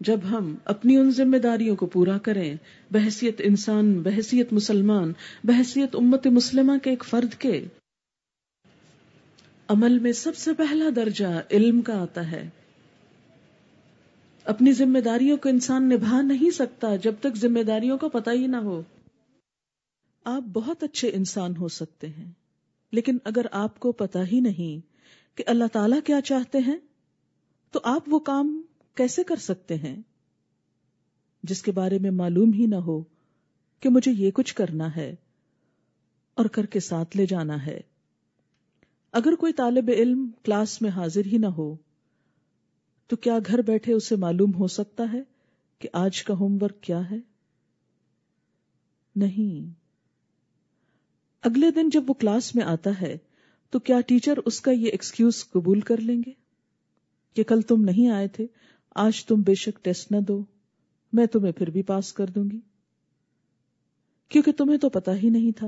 جب 0.00 0.20
ہم 0.30 0.54
اپنی 0.64 0.96
ان 0.96 1.10
ذمہ 1.10 1.36
داریوں 1.36 1.76
کو 1.76 1.86
پورا 1.86 2.16
کریں، 2.18 2.54
بحثیت 2.90 3.40
انسان، 3.44 3.92
بحثیت 4.02 4.52
مسلمان، 4.52 5.12
بحثیت 5.44 5.96
امت 5.96 6.26
مسلمہ 6.26 6.72
کے 6.82 6.90
ایک 6.90 7.04
فرد 7.04 7.34
کے، 7.34 7.64
عمل 9.68 9.98
میں 9.98 10.12
سب 10.12 10.36
سے 10.36 10.52
پہلا 10.52 10.88
درجہ 10.96 11.26
علم 11.50 11.80
کا 11.82 12.00
آتا 12.00 12.30
ہے۔ 12.30 12.48
اپنی 14.46 14.72
ذمہ 14.72 14.98
داریوں 14.98 15.36
کو 15.36 15.48
انسان 15.48 15.88
نبھا 15.88 16.20
نہیں 16.22 16.50
سکتا 16.50 16.96
جب 16.96 17.14
تک 17.20 17.36
ذمہ 17.36 17.62
داریوں 17.62 17.98
کا 17.98 18.08
پتہ 18.08 18.30
ہی 18.30 18.46
نہ 18.46 18.56
ہو۔ 18.56 18.82
آپ 20.24 20.42
بہت 20.52 20.82
اچھے 20.82 21.10
انسان 21.10 21.56
ہو 21.56 21.68
سکتے 21.68 22.08
ہیں، 22.08 22.30
لیکن 22.92 23.18
اگر 23.24 23.46
آپ 23.52 23.78
کو 23.78 23.92
پتا 23.92 24.26
ہی 24.26 24.40
نہیں 24.40 24.86
کہ 25.38 25.44
اللہ 25.46 25.72
تعالیٰ 25.72 25.98
کیا 26.04 26.20
چاہتے 26.20 26.58
ہیں، 26.58 26.76
تو 27.74 27.80
آپ 27.84 28.02
وہ 28.06 28.18
کام 28.18 28.60
کیسے 28.94 29.24
کر 29.24 29.36
سکتے 29.36 29.74
ہیں؟ 29.74 30.02
جس 31.42 31.62
کے 31.62 31.72
بارے 31.72 31.98
میں 31.98 32.10
معلوم 32.10 32.52
ہی 32.52 32.66
نہ 32.66 32.76
ہو 32.76 33.02
کہ 33.80 33.88
مجھے 33.88 34.12
یہ 34.12 34.30
کچھ 34.30 34.54
کرنا 34.54 34.96
ہے 34.96 35.14
اور 36.34 36.44
کر 36.44 36.66
کے 36.66 36.80
ساتھ 36.80 37.16
لے 37.16 37.26
جانا 37.26 37.66
ہے۔ 37.66 37.80
اگر 39.12 39.34
کوئی 39.34 39.52
طالب 39.52 39.90
علم 39.94 40.30
کلاس 40.42 40.82
میں 40.82 40.90
حاضر 40.90 41.22
ہی 41.26 41.38
نہ 41.38 41.46
ہو، 41.46 41.76
تو 43.06 43.16
کیا 43.16 43.38
گھر 43.46 43.62
بیٹھے 43.62 43.92
اسے 43.92 44.16
معلوم 44.16 44.54
ہو 44.54 44.66
سکتا 44.66 45.04
ہے 45.12 45.22
کہ 45.78 45.88
آج 45.92 46.22
کا 46.22 46.34
ہوم 46.34 46.58
ورک 46.60 46.82
کیا 46.82 47.10
ہے؟ 47.10 47.16
نہیں۔ 49.16 49.78
اگلے 51.42 51.70
دن 51.70 51.88
جب 51.88 52.04
وہ 52.06 52.14
کلاس 52.14 52.54
میں 52.54 52.64
آتا 52.64 52.90
ہے، 53.00 53.18
تو 53.70 53.78
کیا 53.78 54.00
ٹیچر 54.00 54.34
اس 54.44 54.60
کا 54.60 54.70
یہ 54.70 54.90
ایکسکیوز 54.90 55.50
قبول 55.50 55.80
کر 55.80 55.96
لیں 55.96 56.22
گے 56.26 56.32
کہ 57.34 57.42
کل 57.42 57.60
تم 57.60 57.84
نہیں 57.84 58.08
آئے 58.08 58.28
تھے؟ 58.28 58.46
آج 58.94 59.24
تم 59.24 59.42
بے 59.42 59.54
شک 59.54 59.84
ٹیسٹ 59.84 60.12
نہ 60.12 60.16
دو، 60.20 60.44
میں 61.12 61.26
تمہیں 61.26 61.52
پھر 61.52 61.70
بھی 61.70 61.82
پاس 61.82 62.12
کر 62.12 62.26
دوں 62.26 62.50
گی۔ 62.50 62.60
کیونکہ 64.28 64.52
تمہیں 64.52 64.78
تو 64.78 64.88
پتا 64.88 65.16
ہی 65.16 65.30
نہیں 65.30 65.58
تھا، 65.58 65.66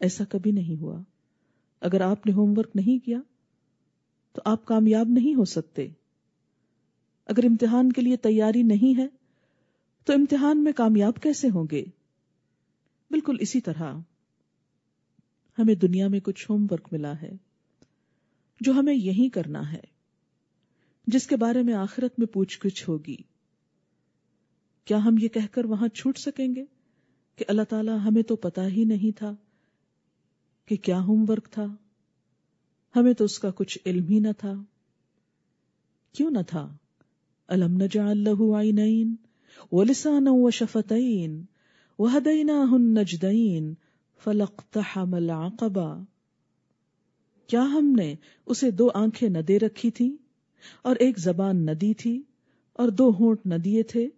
ایسا 0.00 0.24
کبھی 0.24 0.50
نہیں 0.50 0.80
ہوا۔ 0.80 1.02
اگر 1.80 2.00
آپ 2.00 2.26
نے 2.26 2.32
ہوم 2.32 2.58
ورک 2.58 2.70
نہیں 2.74 3.04
کیا، 3.04 3.20
تو 4.32 4.42
آپ 4.44 4.64
کامیاب 4.64 5.08
نہیں 5.08 5.34
ہو 5.34 5.44
سکتے۔ 5.44 5.88
اگر 7.26 7.44
امتحان 7.44 7.92
کے 7.92 8.00
لیے 8.00 8.16
تیاری 8.16 8.62
نہیں 8.62 8.98
ہے، 8.98 9.06
تو 10.04 10.12
امتحان 10.12 10.64
میں 10.64 10.72
کامیاب 10.72 11.14
کیسے 11.22 11.48
ہوں 11.48 11.66
گے؟ 11.70 11.84
بالکل 13.10 13.36
اسی 13.40 13.60
طرح۔ 13.60 13.94
ہمیں 15.58 15.74
دنیا 15.74 16.08
میں 16.08 16.20
کچھ 16.20 16.50
ہوم 16.50 16.66
ورک 16.70 16.88
ملا 16.92 17.12
ہے، 17.22 17.32
جو 18.60 18.72
ہمیں 18.72 18.94
یہی 18.94 19.28
کرنا 19.28 19.72
ہے۔ 19.72 19.89
جس 21.12 21.26
کے 21.26 21.36
بارے 21.36 21.62
میں 21.62 21.74
آخرت 21.74 22.18
میں 22.18 22.26
پوچھ 22.26 22.66
گچھ 22.66 22.88
ہوگی۔ 22.88 23.16
کیا 24.84 25.04
ہم 25.04 25.14
یہ 25.20 25.28
کہہ 25.28 25.46
کر 25.50 25.64
وہاں 25.64 25.88
چھوٹ 25.88 26.18
سکیں 26.18 26.54
گے 26.56 26.64
کہ 27.36 27.44
اللہ 27.48 27.62
تعالیٰ 27.62 27.98
ہمیں 28.04 28.22
تو 28.22 28.36
پتا 28.36 28.66
ہی 28.66 28.84
نہیں 28.84 29.18
تھا 29.18 29.36
کہ 30.66 30.76
کیا 30.76 31.00
ہوم 31.00 31.24
ورک 31.28 31.48
تھا؟ 31.50 31.66
ہمیں 32.96 33.12
تو 33.12 33.24
اس 33.24 33.38
کا 33.38 33.50
کچھ 33.50 33.78
علم 33.86 34.06
ہی 34.08 34.18
نہ 34.18 34.28
تھا۔ 34.38 34.52
کیوں 36.12 36.30
نہ 36.30 36.38
تھا؟ 36.46 36.76
الم 37.48 37.82
نجعل 37.82 38.18
له 38.18 38.58
عینین 38.58 39.14
ولسانا 39.72 40.30
وشفتین 40.32 41.44
وهدیناہ 41.98 42.72
النجدین 42.72 43.74
فلقتحم 44.24 45.14
العقبہ۔ 45.14 46.02
کیا 47.46 47.62
ہم 47.62 47.94
نے 47.98 48.14
اسے 48.46 48.70
دو 48.70 48.88
آنکھیں 48.94 49.28
نہ 49.28 49.38
دے 49.38 49.58
رکھی 49.58 49.90
تھی 49.90 50.16
اور 50.82 50.96
ایک 50.96 51.18
زبان 51.18 51.66
نہ 51.66 51.70
دی 51.70 51.94
تھی 51.94 52.22
اور 52.72 52.88
دو 52.88 53.10
ہونٹ 53.10 53.46
نہ 53.46 53.54
دیے 53.54 53.82
تھے۔ 53.82 54.08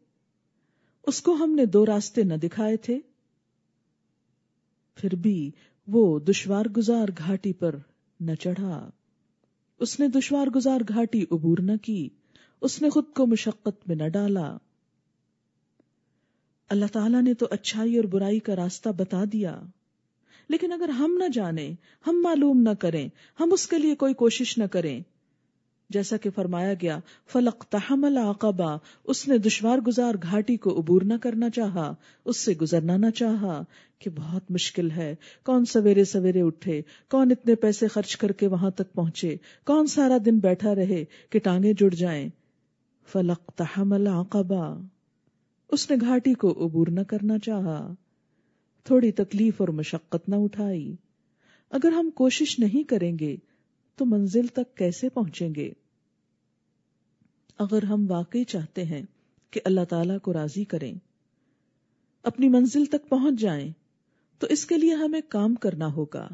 اس 1.06 1.22
کو 1.22 1.32
ہم 1.32 1.54
نے 1.54 1.66
دو 1.66 1.86
راستے 1.86 2.22
نہ 2.22 2.34
دکھائے 2.34 2.76
تھے۔ 2.76 2.98
پھر 4.94 5.14
بھی 5.14 5.50
وہ 5.86 6.18
دشوار 6.18 6.64
گزار 6.66 7.06
گھاٹی 7.18 7.52
پر 7.52 7.76
نہ 8.20 8.34
چڑھا۔ 8.34 8.90
اس 9.78 10.00
نے 10.00 10.08
دشوار 10.08 10.46
گزار 10.46 10.80
گھاٹی 10.88 11.24
عبور 11.30 11.58
نہ 11.60 11.72
کی۔ 11.82 12.08
اس 12.60 12.82
نے 12.82 12.90
خود 12.90 13.04
کو 13.16 13.26
مشقت 13.26 13.88
میں 13.88 13.96
نہ 13.96 14.08
ڈالا۔ 14.08 14.56
اللہ 16.68 16.84
تعالیٰ 16.92 17.22
نے 17.22 17.34
تو 17.34 17.46
اچھائی 17.50 17.96
اور 17.96 18.04
برائی 18.04 18.40
کا 18.40 18.56
راستہ 18.56 18.88
بتا 18.88 19.24
دیا۔ 19.32 19.62
لیکن 20.48 20.72
اگر 20.72 20.88
ہم 20.88 21.14
نہ 21.18 21.24
جانیں، 21.32 21.74
ہم 22.06 22.20
معلوم 22.22 22.62
نہ 22.62 22.74
کریں، 22.80 23.08
ہم 23.40 23.52
اس 23.52 23.66
کے 23.66 23.78
لیے 23.78 23.94
کوئی 23.94 24.14
کوشش 24.14 24.58
نہ 24.58 24.64
کریں۔ 24.64 25.00
جیسا 25.92 26.16
کہ 26.16 26.30
فرمایا 26.30 26.74
گیا، 26.82 26.98
فلق 27.32 27.64
تحمل 27.64 28.18
آقبا 28.18 28.76
اس 29.04 29.28
نے 29.28 29.38
دشوار 29.38 29.78
گزار 29.78 30.14
گھاٹی 30.22 30.56
کو 30.56 30.80
عبور 30.80 31.02
نہ 31.02 31.14
کرنا 31.22 31.50
چاہا، 31.50 31.94
اس 32.24 32.36
سے 32.36 32.52
گزرنا 32.60 32.96
نہ 32.96 33.10
چاہا 33.10 33.62
کہ 33.98 34.10
بہت 34.10 34.50
مشکل 34.50 34.90
ہے، 34.90 35.14
کون 35.44 35.64
سویرے 35.64 36.04
سویرے 36.04 36.42
اٹھے، 36.42 36.82
کون 37.10 37.30
اتنے 37.30 37.54
پیسے 37.54 37.86
خرچ 37.86 38.16
کر 38.16 38.32
کے 38.32 38.46
وہاں 38.46 38.70
تک 38.70 38.92
پہنچے، 38.92 39.36
کون 39.66 39.86
سارا 39.86 40.18
دن 40.26 40.38
بیٹھا 40.38 40.74
رہے 40.74 41.04
کہ 41.30 41.38
ٹانگیں 41.38 41.72
جڑ 41.72 41.90
جائیں۔ 41.90 42.28
فلق 43.12 43.52
تحمل 43.56 44.06
آقبا 44.06 44.80
اس 45.68 45.90
نے 45.90 45.96
گھاٹی 46.00 46.34
کو 46.34 46.66
عبور 46.66 46.86
نہ 46.86 47.00
کرنا 47.00 47.38
چاہا۔ 47.38 47.94
تھوڑی 48.84 49.12
تکلیف 49.12 49.60
اور 49.60 49.68
مشقت 49.68 50.28
نہ 50.28 50.34
اٹھائی۔ 50.34 50.96
اگر 51.70 51.92
ہم 51.92 52.10
کوشش 52.14 52.58
نہیں 52.58 52.88
کریں 52.88 53.18
گے، 53.18 53.36
تو 53.96 54.04
منزل 54.04 54.46
تک 54.46 54.76
کیسے 54.76 55.08
پہنچیں 55.08 55.54
گے؟ 55.54 55.72
اگر 57.62 57.82
ہم 57.82 58.06
واقعی 58.08 58.44
چاہتے 58.44 58.84
ہیں 58.84 59.02
کہ 59.50 59.60
اللہ 59.64 59.84
تعالی 59.88 60.18
کو 60.22 60.32
راضی 60.32 60.64
کریں، 60.64 60.94
اپنی 62.22 62.48
منزل 62.48 62.84
تک 62.84 63.08
پہنچ 63.08 63.40
جائیں، 63.40 63.72
تو 64.38 64.46
اس 64.50 64.66
کے 64.66 64.78
لیے 64.78 64.94
ہمیں 64.94 65.20
کام 65.28 65.54
کرنا 65.54 65.86
ہوگا۔ 65.86 66.28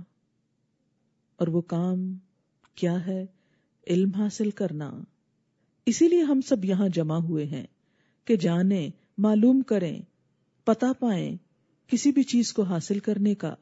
اور 1.36 1.48
وہ 1.48 1.60
کام 1.60 2.16
کیا 2.74 3.06
ہے؟ 3.06 3.26
علم 3.86 4.10
حاصل 4.14 4.50
کرنا۔ 4.50 5.00
اسی 5.86 6.08
لیے 6.08 6.22
ہم 6.22 6.40
سب 6.40 6.64
یہاں 6.64 6.88
جمع 6.88 7.16
ہوئے 7.16 7.44
ہیں 7.44 7.66
کہ 8.24 8.36
جانیں، 8.36 8.90
معلوم 9.18 9.62
کریں 9.62 10.02
پتا 10.64 10.92
پائیں 10.92 11.36
کسی 11.86 12.12
بھی 12.12 12.22
چیز 12.22 12.52
کو 12.52 12.62
حاصل 12.62 12.98
کرنے 12.98 13.34
کا، 13.34 13.54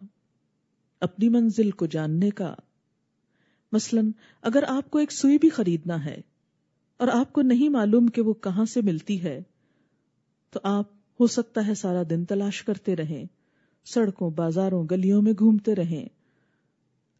اپنی 1.00 1.28
منزل 1.28 1.70
کو 1.70 1.86
جاننے 1.86 2.30
کا۔ 2.30 2.54
مثلا 3.72 4.00
اگر 4.42 4.64
آپ 4.68 4.90
کو 4.90 4.98
ایک 4.98 5.12
سوئی 5.12 5.38
بھی 5.38 5.48
خریدنا 5.48 6.04
ہے 6.04 6.20
اور 6.96 7.08
آپ 7.08 7.32
کو 7.32 7.42
نہیں 7.42 7.68
معلوم 7.68 8.06
کہ 8.06 8.22
وہ 8.22 8.34
کہاں 8.34 8.64
سے 8.64 8.80
ملتی 8.82 9.22
ہے، 9.22 9.42
تو 10.50 10.60
آپ 10.62 10.84
ہو 11.20 11.26
سکتا 11.26 11.66
ہے 11.66 11.74
سارا 11.74 12.02
دن 12.10 12.24
تلاش 12.24 12.62
کرتے 12.62 12.96
رہیں، 12.96 13.24
سڑکوں، 13.84 14.30
بازاروں، 14.30 14.86
گلیوں 14.90 15.22
میں 15.22 15.32
گھومتے 15.38 15.74
رہیں۔ 15.74 16.08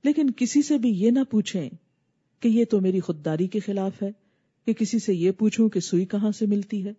لیکن 0.05 0.31
کسی 0.37 0.63
سے 0.63 0.79
بھی 0.79 0.91
یہ 0.91 1.11
نہ 1.11 1.19
پوچھیں 1.31 1.71
کہ 2.41 2.49
یہ 2.49 2.65
تو 2.65 2.81
میری 2.81 3.01
خودداری 3.01 3.47
کے 3.47 3.61
خلاف 3.61 4.03
ہے، 4.03 4.11
کہ 4.65 4.73
کسی 4.73 4.99
سے 4.99 5.15
یہ 5.15 5.31
پوچھوں 5.31 5.69
کہ 5.69 5.81
سوئی 5.81 6.05
کہاں 6.05 6.31
سے 6.31 6.47
ملتی 6.47 6.85
ہے۔ 6.87 6.93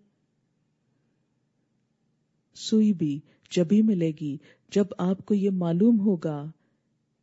سوئی 2.56 2.94
بھی 2.94 3.20
جبھی 3.52 3.82
ملے 3.82 4.12
گی 4.22 4.38
جب 4.70 4.86
آپ 4.98 5.26
کو 5.26 5.34
یہ 5.34 5.50
معلوم 5.50 6.00
ہوگا 6.00 6.52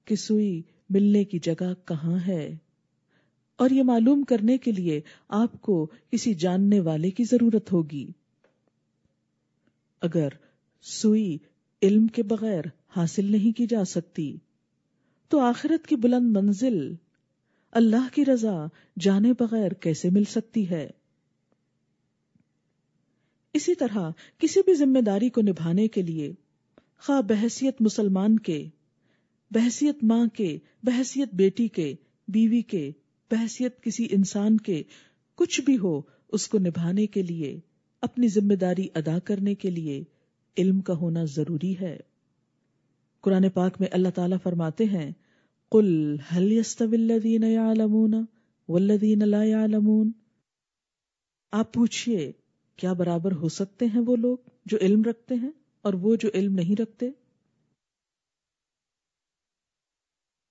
کہ 0.05 0.17
سوئی 0.17 0.63
ملنے 0.91 1.25
کی 1.25 1.39
جگہ 1.39 1.73
کہاں 1.85 2.19
ہے۔ 2.27 2.57
اور 3.57 3.71
یہ 3.71 3.83
معلوم 3.83 4.23
کرنے 4.23 4.59
کے 4.59 4.73
لیے 4.73 5.01
آپ 5.29 5.61
کو 5.61 5.87
کسی 6.11 6.35
جاننے 6.35 6.81
والے 6.81 7.11
کی 7.11 7.25
ضرورت 7.25 7.73
ہوگی۔ 7.73 8.07
اگر 10.01 10.29
سوئی 10.83 11.39
علم 11.83 12.07
کے 12.07 12.23
بغیر 12.23 12.65
حاصل 12.89 13.25
نہیں 13.25 13.57
کی 13.57 13.67
جا 13.67 13.85
سکتی، 13.85 14.37
تو 15.29 15.39
آخرت 15.39 15.87
کی 15.87 15.97
بلند 15.97 16.37
منزل 16.37 16.95
اللہ 17.71 18.15
کی 18.15 18.25
رضا 18.25 18.67
جانے 19.01 19.33
بغیر 19.33 19.73
کیسے 19.73 20.11
مل 20.11 20.25
سکتی 20.25 20.71
ہے؟ 20.71 20.91
اسی 23.53 23.75
طرح 23.75 24.11
کسی 24.39 24.61
بھی 24.61 24.75
ذمہ 24.75 24.99
داری 24.99 25.29
کو 25.29 25.41
نبھانے 25.41 25.89
کے 25.89 26.03
لیے 26.03 26.33
خواہ 26.99 27.21
بحثیت 27.21 27.83
مسلمان 27.83 28.39
کے، 28.39 28.69
بحثیت 29.51 29.97
ماں 30.03 30.27
کے، 30.27 30.59
بحثیت 30.83 31.35
بیٹی 31.35 31.69
کے، 31.69 31.95
بیوی 32.29 32.63
کے 32.63 32.93
بحثیت 33.35 33.82
کسی 33.82 34.07
انسان 34.11 34.57
کے 34.57 34.82
کچھ 35.35 35.61
بھی 35.61 35.78
ہو، 35.78 36.01
اس 36.28 36.49
کو 36.49 36.59
نبھانے 36.59 37.07
کے 37.07 37.22
لیے، 37.22 37.61
اپنی 38.03 38.28
ذمہ 38.28 38.55
داری 38.55 38.89
ادا 38.95 39.18
کرنے 39.18 39.55
کے 39.55 39.70
لیے 39.70 40.05
علم 40.57 40.80
کا 40.80 40.95
ہونا 40.95 41.24
ضروری 41.24 41.80
ہے۔ 41.80 41.99
قرآن 43.20 43.49
پاک 43.49 43.80
میں 43.80 43.89
اللہ 43.93 44.09
تعالیٰ 44.09 44.39
فرماتے 44.43 44.85
ہیں، 44.85 45.12
قل 45.72 46.16
هل 46.35 46.53
يستوي 46.53 46.97
الذين 46.97 47.43
يعلمون 47.43 48.14
والذين 48.68 49.28
لا 49.28 49.45
يعلمون؟ 49.45 50.12
آپ 51.53 51.74
پوچھئے، 51.74 52.32
کیا 52.76 52.93
برابر 52.93 53.32
ہو 53.32 53.49
سکتے 53.49 53.87
ہیں 53.87 54.01
وہ 54.07 54.16
لوگ 54.16 54.39
جو 54.66 54.78
علم 54.80 55.03
رکھتے 55.03 55.35
ہیں 55.35 55.51
اور 55.82 55.95
وہ 55.95 56.16
جو 56.16 56.28
علم 56.35 56.55
نہیں 56.55 56.80
رکھتے؟ 56.80 57.11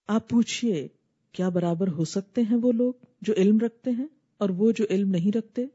آپ 0.07 0.29
پوچھئے 0.29 0.87
کیا 1.33 1.49
برابر 1.49 1.87
ہو 1.87 2.05
سکتے 2.05 2.41
ہیں 2.41 2.57
وہ 2.61 2.71
لوگ 2.71 2.93
جو 3.21 3.33
علم 3.37 3.59
رکھتے 3.59 3.91
ہیں 3.91 4.07
اور 4.37 4.49
وہ 4.49 4.71
جو 4.71 4.85
علم 4.89 5.09
نہیں 5.09 5.37
رکھتے؟ 5.37 5.65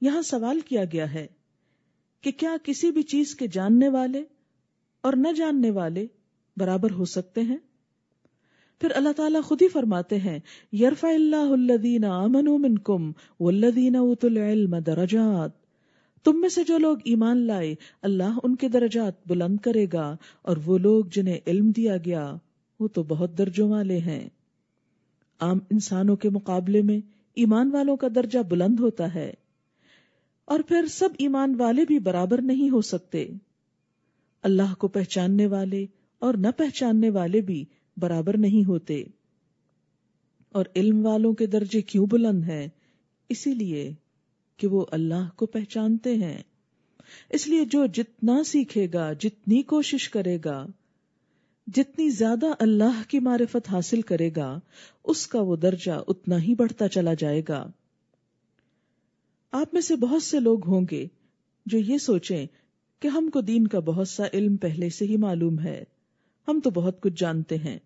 یہاں 0.00 0.22
سوال 0.22 0.60
کیا 0.60 0.84
گیا 0.92 1.14
ہے 1.14 1.26
کہ 2.20 2.30
کیا 2.30 2.56
کسی 2.62 2.90
بھی 2.90 3.02
چیز 3.02 3.34
کے 3.34 3.46
جاننے 3.46 3.88
والے 3.88 4.22
اور 5.00 5.12
نہ 5.12 5.32
جاننے 5.32 5.70
والے 5.70 6.06
برابر 6.56 6.90
ہو 6.90 7.04
سکتے 7.04 7.40
ہیں؟ 7.40 7.56
پھر 8.80 8.90
اللہ 8.94 9.12
تعالیٰ 9.16 9.42
خود 9.42 9.62
ہی 9.62 9.68
فرماتے 9.68 10.18
ہیں، 10.18 10.38
یرفع 10.72 11.08
اللہ 11.08 11.50
الذین 11.50 12.04
آمنوا 12.04 12.58
منکم 12.58 13.12
والذین 13.40 13.96
اوتوا 13.96 14.30
العلم 14.30 14.78
درجات۔ 14.78 15.50
تم 16.24 16.40
میں 16.40 16.48
سے 16.48 16.64
جو 16.64 16.78
لوگ 16.78 16.96
ایمان 17.04 17.38
لائے، 17.38 17.74
اللہ 18.02 18.38
ان 18.42 18.56
کے 18.56 18.68
درجات 18.68 19.26
بلند 19.26 19.56
کرے 19.58 19.86
گا 19.92 20.16
اور 20.42 20.56
وہ 20.66 20.78
لوگ 20.78 21.04
جنہیں 21.04 21.38
علم 21.46 21.70
دیا 21.70 21.96
گیا 21.96 22.36
وہ 22.82 22.88
تو 22.88 23.02
بہت 23.02 23.38
درجوں 23.38 23.70
والے 23.70 23.98
ہیں۔ 23.98 24.28
عام 25.40 25.58
انسانوں 25.70 26.16
کے 26.16 26.30
مقابلے 26.30 26.82
میں 26.82 26.98
ایمان 27.34 27.70
والوں 27.72 27.96
کا 27.96 28.08
درجہ 28.14 28.38
بلند 28.38 28.80
ہوتا 28.80 29.14
ہے۔ 29.14 29.34
اور 30.44 30.60
پھر 30.60 30.86
سب 30.86 31.08
ایمان 31.18 31.54
والے 31.58 31.84
بھی 31.84 31.98
برابر 31.98 32.40
نہیں 32.42 32.70
ہو 32.70 32.80
سکتے۔ 32.80 33.28
اللہ 34.42 34.74
کو 34.78 34.88
پہچاننے 34.88 35.46
والے 35.46 35.86
اور 36.18 36.34
نہ 36.34 36.46
پہچاننے 36.56 37.10
والے 37.10 37.40
بھی 37.40 37.64
برابر 37.96 38.36
نہیں 38.36 38.68
ہوتے۔ 38.68 39.04
اور 40.48 40.64
علم 40.76 41.06
والوں 41.06 41.32
کے 41.32 41.46
درجے 41.46 41.82
کیوں 41.82 42.06
بلند 42.06 42.44
ہیں؟ 42.44 42.68
اسی 43.28 43.54
لیے 43.54 43.92
کہ 44.56 44.66
وہ 44.66 44.86
اللہ 44.90 45.28
کو 45.36 45.46
پہچانتے 45.46 46.14
ہیں۔ 46.14 46.42
اس 47.30 47.48
لیے 47.48 47.64
جو 47.64 47.86
جتنا 47.86 48.44
سیکھے 48.44 48.86
گا، 48.94 49.12
جتنی 49.12 49.62
کوشش 49.62 50.08
کرے 50.08 50.38
گا 50.44 50.66
جتنی 51.66 52.10
زیادہ 52.10 52.46
اللہ 52.58 53.02
کی 53.08 53.18
معرفت 53.18 53.70
حاصل 53.70 54.00
کرے 54.00 54.30
گا، 54.36 54.60
اس 55.04 55.26
کا 55.26 55.40
وہ 55.40 55.56
درجہ 55.56 56.02
اتنا 56.08 56.42
ہی 56.42 56.54
بڑھتا 56.54 56.88
چلا 56.88 57.14
جائے 57.14 57.42
گا۔ 57.48 57.70
آپ 59.50 59.74
میں 59.74 59.80
سے 59.80 59.96
بہت 59.96 60.22
سے 60.22 60.40
لوگ 60.40 60.68
ہوں 60.68 60.86
گے 60.90 61.06
جو 61.66 61.78
یہ 61.78 61.98
سوچیں 61.98 62.46
کہ 63.00 63.08
ہم 63.08 63.30
کو 63.30 63.40
دین 63.40 63.66
کا 63.66 63.78
بہت 63.78 64.08
سا 64.08 64.22
علم 64.32 64.56
پہلے 64.56 64.90
سے 64.90 65.04
ہی 65.04 65.16
معلوم 65.16 65.60
ہے۔ 65.60 65.84
ہم 66.48 66.60
تو 66.64 66.70
بہت 66.70 67.00
کچھ 67.00 67.14
جانتے 67.16 67.58
ہیں 67.58 67.78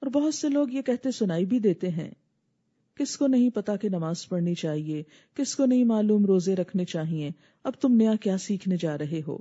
اور 0.00 0.06
بہت 0.10 0.34
سے 0.34 0.48
لوگ 0.48 0.68
یہ 0.70 0.82
کہتے 0.82 1.10
سنائی 1.10 1.44
بھی 1.44 1.58
دیتے 1.58 1.88
ہیں۔ 1.88 2.10
کس 2.94 3.16
کو 3.16 3.26
نہیں 3.26 3.50
پتا 3.50 3.76
کہ 3.76 3.88
نماز 3.88 4.28
پڑھنی 4.28 4.54
چاہیے، 4.54 5.02
کس 5.34 5.56
کو 5.56 5.66
نہیں 5.66 5.84
معلوم 5.84 6.24
روزے 6.24 6.56
رکھنے 6.56 6.84
چاہیے، 6.84 7.30
اب 7.64 7.72
تم 7.80 7.94
نیا 7.94 8.14
کیا 8.20 8.38
سیکھنے 8.38 8.76
جا 8.80 8.98
رہے 8.98 9.20
ہو؟ 9.28 9.38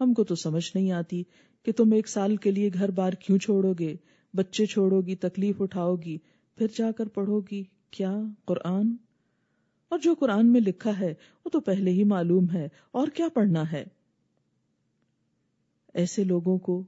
ہم 0.00 0.14
کو 0.14 0.24
تو 0.24 0.34
سمجھ 0.34 0.70
نہیں 0.74 0.90
آتی 0.90 1.22
کہ 1.62 1.72
تم 1.72 1.92
ایک 1.92 2.08
سال 2.08 2.36
کے 2.36 2.50
لیے 2.50 2.70
گھر 2.74 2.90
بار 2.90 3.12
کیوں 3.12 3.38
چھوڑو 3.38 3.72
گے؟ 3.78 3.96
بچے 4.34 4.66
چھوڑو 4.66 5.00
گی، 5.00 5.14
تکلیف 5.14 5.62
اٹھاؤ 5.62 5.96
گی، 5.96 6.18
پھر 6.56 6.66
جا 6.78 6.92
کر 6.92 7.08
پڑھو 7.08 7.40
گی، 7.40 7.64
کیا؟ 7.90 8.16
قرآن؟ 8.44 8.96
اور 9.88 9.98
جو 9.98 10.14
قرآن 10.14 10.52
میں 10.52 10.60
لکھا 10.60 10.98
ہے، 11.00 11.14
وہ 11.44 11.50
تو 11.50 11.60
پہلے 11.60 11.90
ہی 11.90 12.04
معلوم 12.04 12.50
ہے، 12.50 12.68
اور 12.90 13.08
کیا 13.08 13.28
پڑھنا 13.28 13.72
ہے؟ 13.72 13.84
ایسے 15.94 16.24
لوگوں 16.24 16.58
کو 16.58 16.82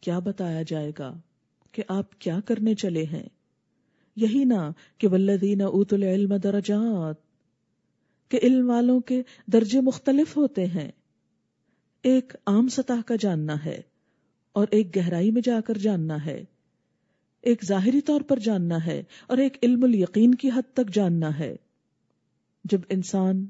کیا 0.00 0.18
بتایا 0.18 0.62
جائے 0.62 0.92
گا 0.98 1.18
کہ 1.72 1.82
آپ 1.88 2.18
کیا 2.18 2.40
کرنے 2.44 2.74
چلے 2.74 3.04
ہیں؟ 3.04 3.28
یہی 4.16 4.44
نہ 4.44 4.70
کہ 4.98 5.08
ولدین 5.08 5.60
اوت 5.60 5.92
العلم 5.92 6.36
درجات، 6.36 7.16
کہ 8.28 8.38
علم 8.42 8.70
والوں 8.70 9.00
کے 9.00 9.22
درجے 9.46 9.80
مختلف 9.80 10.36
ہوتے 10.36 10.66
ہیں۔ 10.66 10.90
ایک 12.02 12.32
عام 12.46 12.68
سطح 12.68 13.00
کا 13.06 13.14
جاننا 13.20 13.64
ہے 13.64 13.80
اور 14.52 14.66
ایک 14.70 14.96
گہرائی 14.96 15.30
میں 15.30 15.42
جا 15.44 15.60
کر 15.60 15.78
جاننا 15.78 16.26
ہے، 16.26 16.44
ایک 17.42 17.64
ظاہری 17.64 18.00
طور 18.00 18.20
پر 18.20 18.38
جاننا 18.38 18.86
ہے 18.86 19.02
اور 19.26 19.38
ایک 19.38 19.56
علم 19.62 19.84
الیقین 19.84 20.34
کی 20.34 20.48
حد 20.48 20.74
تک 20.74 20.94
جاننا 20.94 21.38
ہے۔ 21.38 21.56
جب 22.64 22.80
انسان 22.88 23.46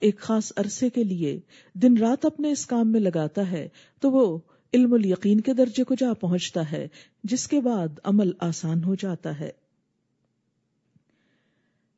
ایک 0.00 0.18
خاص 0.18 0.52
عرصے 0.56 0.90
کے 0.90 1.04
لیے 1.04 1.40
دن 1.74 1.96
رات 1.96 2.26
اپنے 2.26 2.50
اس 2.52 2.66
کام 2.66 2.92
میں 2.92 3.00
لگاتا 3.00 3.50
ہے، 3.50 3.68
تو 4.00 4.10
وہ 4.10 4.38
علم 4.74 4.92
الیقین 4.92 5.40
کے 5.40 5.54
درجے 5.54 5.84
کو 5.84 5.94
جا 5.94 6.12
پہنچتا 6.12 6.72
ہے، 6.72 6.88
جس 7.24 7.48
کے 7.48 7.60
بعد 7.60 7.88
عمل 8.04 8.30
آسان 8.38 8.84
ہو 8.84 8.94
جاتا 8.94 9.40
ہے۔ 9.40 9.50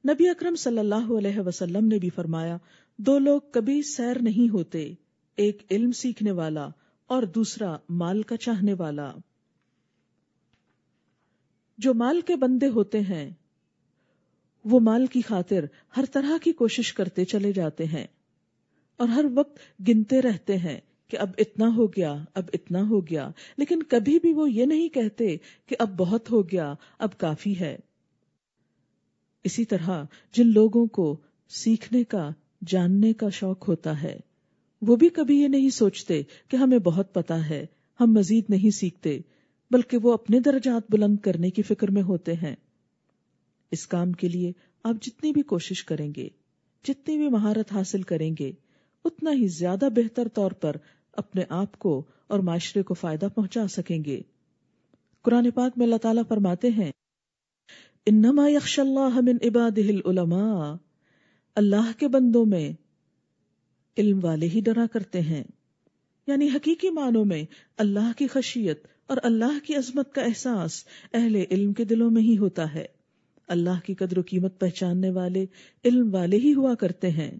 نبی 0.08 0.28
اکرم 0.28 0.56
صلی 0.56 0.78
اللہ 0.78 1.12
علیہ 1.18 1.40
وسلم 1.40 1.86
نے 1.86 1.98
بھی 1.98 2.10
فرمایا، 2.10 2.56
دو 2.96 3.18
لوگ 3.18 3.40
کبھی 3.50 3.82
سیر 3.82 4.22
نہیں 4.22 4.52
ہوتے۔ 4.52 4.94
ایک 5.36 5.62
علم 5.70 5.92
سیکھنے 5.92 6.30
والا 6.30 6.68
اور 7.06 7.22
دوسرا 7.22 7.76
مال 7.88 8.22
کا 8.22 8.36
چاہنے 8.36 8.72
والا۔ 8.72 9.12
جو 11.78 11.94
مال 11.94 12.20
کے 12.20 12.36
بندے 12.36 12.68
ہوتے 12.68 13.00
ہیں، 13.00 13.30
وہ 14.64 14.80
مال 14.80 15.06
کی 15.06 15.20
خاطر 15.20 15.64
ہر 15.96 16.04
طرح 16.12 16.38
کی 16.42 16.52
کوشش 16.52 16.92
کرتے 16.92 17.24
چلے 17.24 17.52
جاتے 17.52 17.84
ہیں 17.84 18.06
اور 18.96 19.08
ہر 19.08 19.24
وقت 19.34 19.58
گنتے 19.88 20.22
رہتے 20.22 20.56
ہیں 20.56 20.80
کہ 21.08 21.18
اب 21.18 21.30
اتنا 21.38 21.74
ہو 21.76 21.86
گیا، 21.86 22.24
اب 22.34 22.44
اتنا 22.52 22.80
ہو 22.88 23.06
گیا۔ 23.06 23.30
لیکن 23.56 23.82
کبھی 23.82 24.18
بھی 24.18 24.32
وہ 24.32 24.50
یہ 24.50 24.64
نہیں 24.64 24.88
کہتے 24.88 25.36
کہ 25.66 25.76
اب 25.78 25.96
بہت 25.96 26.30
ہو 26.30 26.42
گیا، 26.42 26.74
اب 26.98 27.18
کافی 27.18 27.60
ہے۔ 27.60 27.76
اسی 29.44 29.64
طرح 29.64 30.04
جن 30.32 30.46
لوگوں 30.46 30.86
کو 30.86 31.16
سیکھنے 31.48 32.04
کا، 32.04 32.30
جاننے 32.66 33.12
کا 33.12 33.28
شوق 33.28 33.68
ہوتا 33.68 34.02
ہے 34.02 34.20
وہ 34.86 34.96
بھی 34.96 35.08
کبھی 35.08 35.40
یہ 35.40 35.48
نہیں 35.48 35.70
سوچتے 35.70 36.22
کہ 36.48 36.56
ہمیں 36.56 36.78
بہت 36.78 37.14
پتا 37.14 37.48
ہے، 37.48 37.66
ہم 38.00 38.12
مزید 38.12 38.44
نہیں 38.48 38.70
سیکھتے، 38.70 39.20
بلکہ 39.70 39.96
وہ 39.96 40.12
اپنے 40.12 40.40
درجات 40.40 40.82
بلند 40.90 41.16
کرنے 41.18 41.50
کی 41.50 41.62
فکر 41.62 41.90
میں 41.90 42.02
ہوتے 42.02 42.32
ہیں۔ 42.32 42.54
اس 43.70 43.86
کام 43.86 44.12
کے 44.12 44.28
لیے 44.28 44.52
آپ 44.82 44.94
جتنی 45.02 45.32
بھی 45.32 45.42
کوشش 45.42 45.84
کریں 45.84 46.12
گے، 46.16 46.28
جتنی 46.84 47.16
بھی 47.16 47.28
مہارت 47.28 47.72
حاصل 47.72 48.02
کریں 48.02 48.34
گے، 48.38 48.52
اتنا 49.04 49.30
ہی 49.30 49.46
زیادہ 49.48 49.88
بہتر 49.94 50.28
طور 50.28 50.50
پر 50.50 50.76
اپنے 51.12 51.42
آپ 51.48 51.78
کو 51.78 52.04
اور 52.26 52.38
معاشرے 52.38 52.82
کو 52.82 52.94
فائدہ 52.94 53.26
پہنچا 53.34 53.66
سکیں 53.66 54.04
گے۔ 54.04 54.20
قرآن 55.22 55.50
پاک 55.50 55.72
میں 55.76 55.86
اللہ 55.86 55.96
تعالیٰ 55.96 56.22
فرماتے 56.28 56.68
ہیں، 56.68 56.90
انما 58.06 58.48
یخش 58.48 58.78
اللہ 58.78 59.20
من 59.20 59.36
عباده 59.44 59.88
العلماء، 59.88 60.74
اللہ 61.54 61.90
کے 61.98 62.08
بندوں 62.08 62.46
میں 62.46 62.72
علم 63.98 64.20
والے 64.22 64.48
ہی 64.48 64.60
ڈرا 64.60 64.86
کرتے 64.92 65.20
ہیں۔ 65.20 65.44
یعنی 66.26 66.48
حقیقی 66.48 66.90
معنوں 66.90 67.24
میں 67.24 67.44
اللہ 67.76 68.12
کی 68.18 68.26
خشیت 68.26 68.86
اور 69.06 69.16
اللہ 69.22 69.66
کی 69.66 69.74
عظمت 69.74 70.14
کا 70.14 70.22
احساس 70.22 70.84
اہل 71.12 71.36
علم 71.50 71.72
کے 71.72 71.84
دلوں 71.84 72.10
میں 72.10 72.22
ہی 72.22 72.38
ہوتا 72.38 72.74
ہے۔ 72.74 72.86
اللہ 73.48 73.84
کی 73.84 73.94
قدر 73.94 74.18
و 74.18 74.22
قیمت 74.22 74.60
پہچاننے 74.60 75.10
والے 75.10 75.46
علم 75.84 76.14
والے 76.14 76.36
ہی 76.36 76.54
ہوا 76.54 76.74
کرتے 76.74 77.10
ہیں۔ 77.10 77.30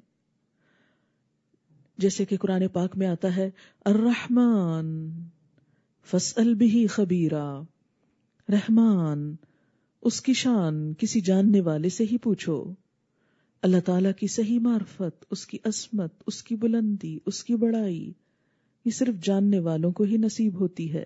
جیسے 1.99 2.25
کہ 2.25 2.37
قرآن 2.37 2.69
پاک 2.69 2.97
میں 2.97 3.07
آتا 3.07 3.37
ہے، 3.37 3.51
الرحمن 3.85 5.11
فسأل 6.05 6.55
بھی 6.55 6.87
خبیرہ 6.87 7.63
رحمان، 8.49 9.35
اس 10.03 10.21
کی 10.21 10.33
شان 10.33 10.95
کسی 10.95 11.21
جاننے 11.21 11.61
والے 11.61 11.89
سے 11.89 12.05
ہی 12.05 12.19
پوچھو۔ 12.19 12.65
اللہ 13.65 13.81
تعالی 13.81 14.09
کی 14.17 14.27
صحیح 14.27 14.59
معرفت، 14.61 15.25
اس 15.31 15.47
کی 15.47 15.59
عصمت، 15.65 16.13
اس 16.27 16.43
کی 16.43 16.57
بلندی، 16.57 17.19
اس 17.27 17.45
کی 17.45 17.57
بڑائی، 17.57 18.13
یہ 18.85 18.91
صرف 18.91 19.25
جاننے 19.25 19.59
والوں 19.59 19.93
کو 19.93 20.05
ہی 20.05 20.17
نصیب 20.17 20.61
ہوتی 20.61 20.93
ہے۔ 20.93 21.05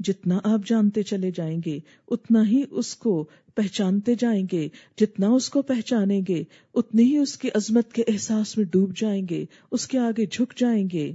جتنا 0.00 0.40
آپ 0.44 0.60
جانتے 0.66 1.02
چلے 1.02 1.30
جائیں 1.30 1.60
گے، 1.66 1.78
اتنا 2.08 2.48
ہی 2.48 2.62
اس 2.70 2.96
کو 2.96 3.28
پہچانتے 3.54 4.14
جائیں 4.14 4.46
گے، 4.52 4.68
جتنا 4.96 5.28
اس 5.28 5.50
کو 5.50 5.62
پہچانیں 5.62 6.20
گے، 6.28 6.44
اتنی 6.74 7.02
ہی 7.02 7.16
اس 7.16 7.38
کی 7.38 7.48
عظمت 7.54 7.92
کے 7.92 8.02
احساس 8.08 8.56
میں 8.56 8.64
ڈوب 8.64 8.96
جائیں 8.96 9.26
گے، 9.30 9.44
اس 9.70 9.86
کے 9.86 9.98
آگے 9.98 10.26
جھک 10.26 10.58
جائیں 10.58 10.88
گے، 10.92 11.12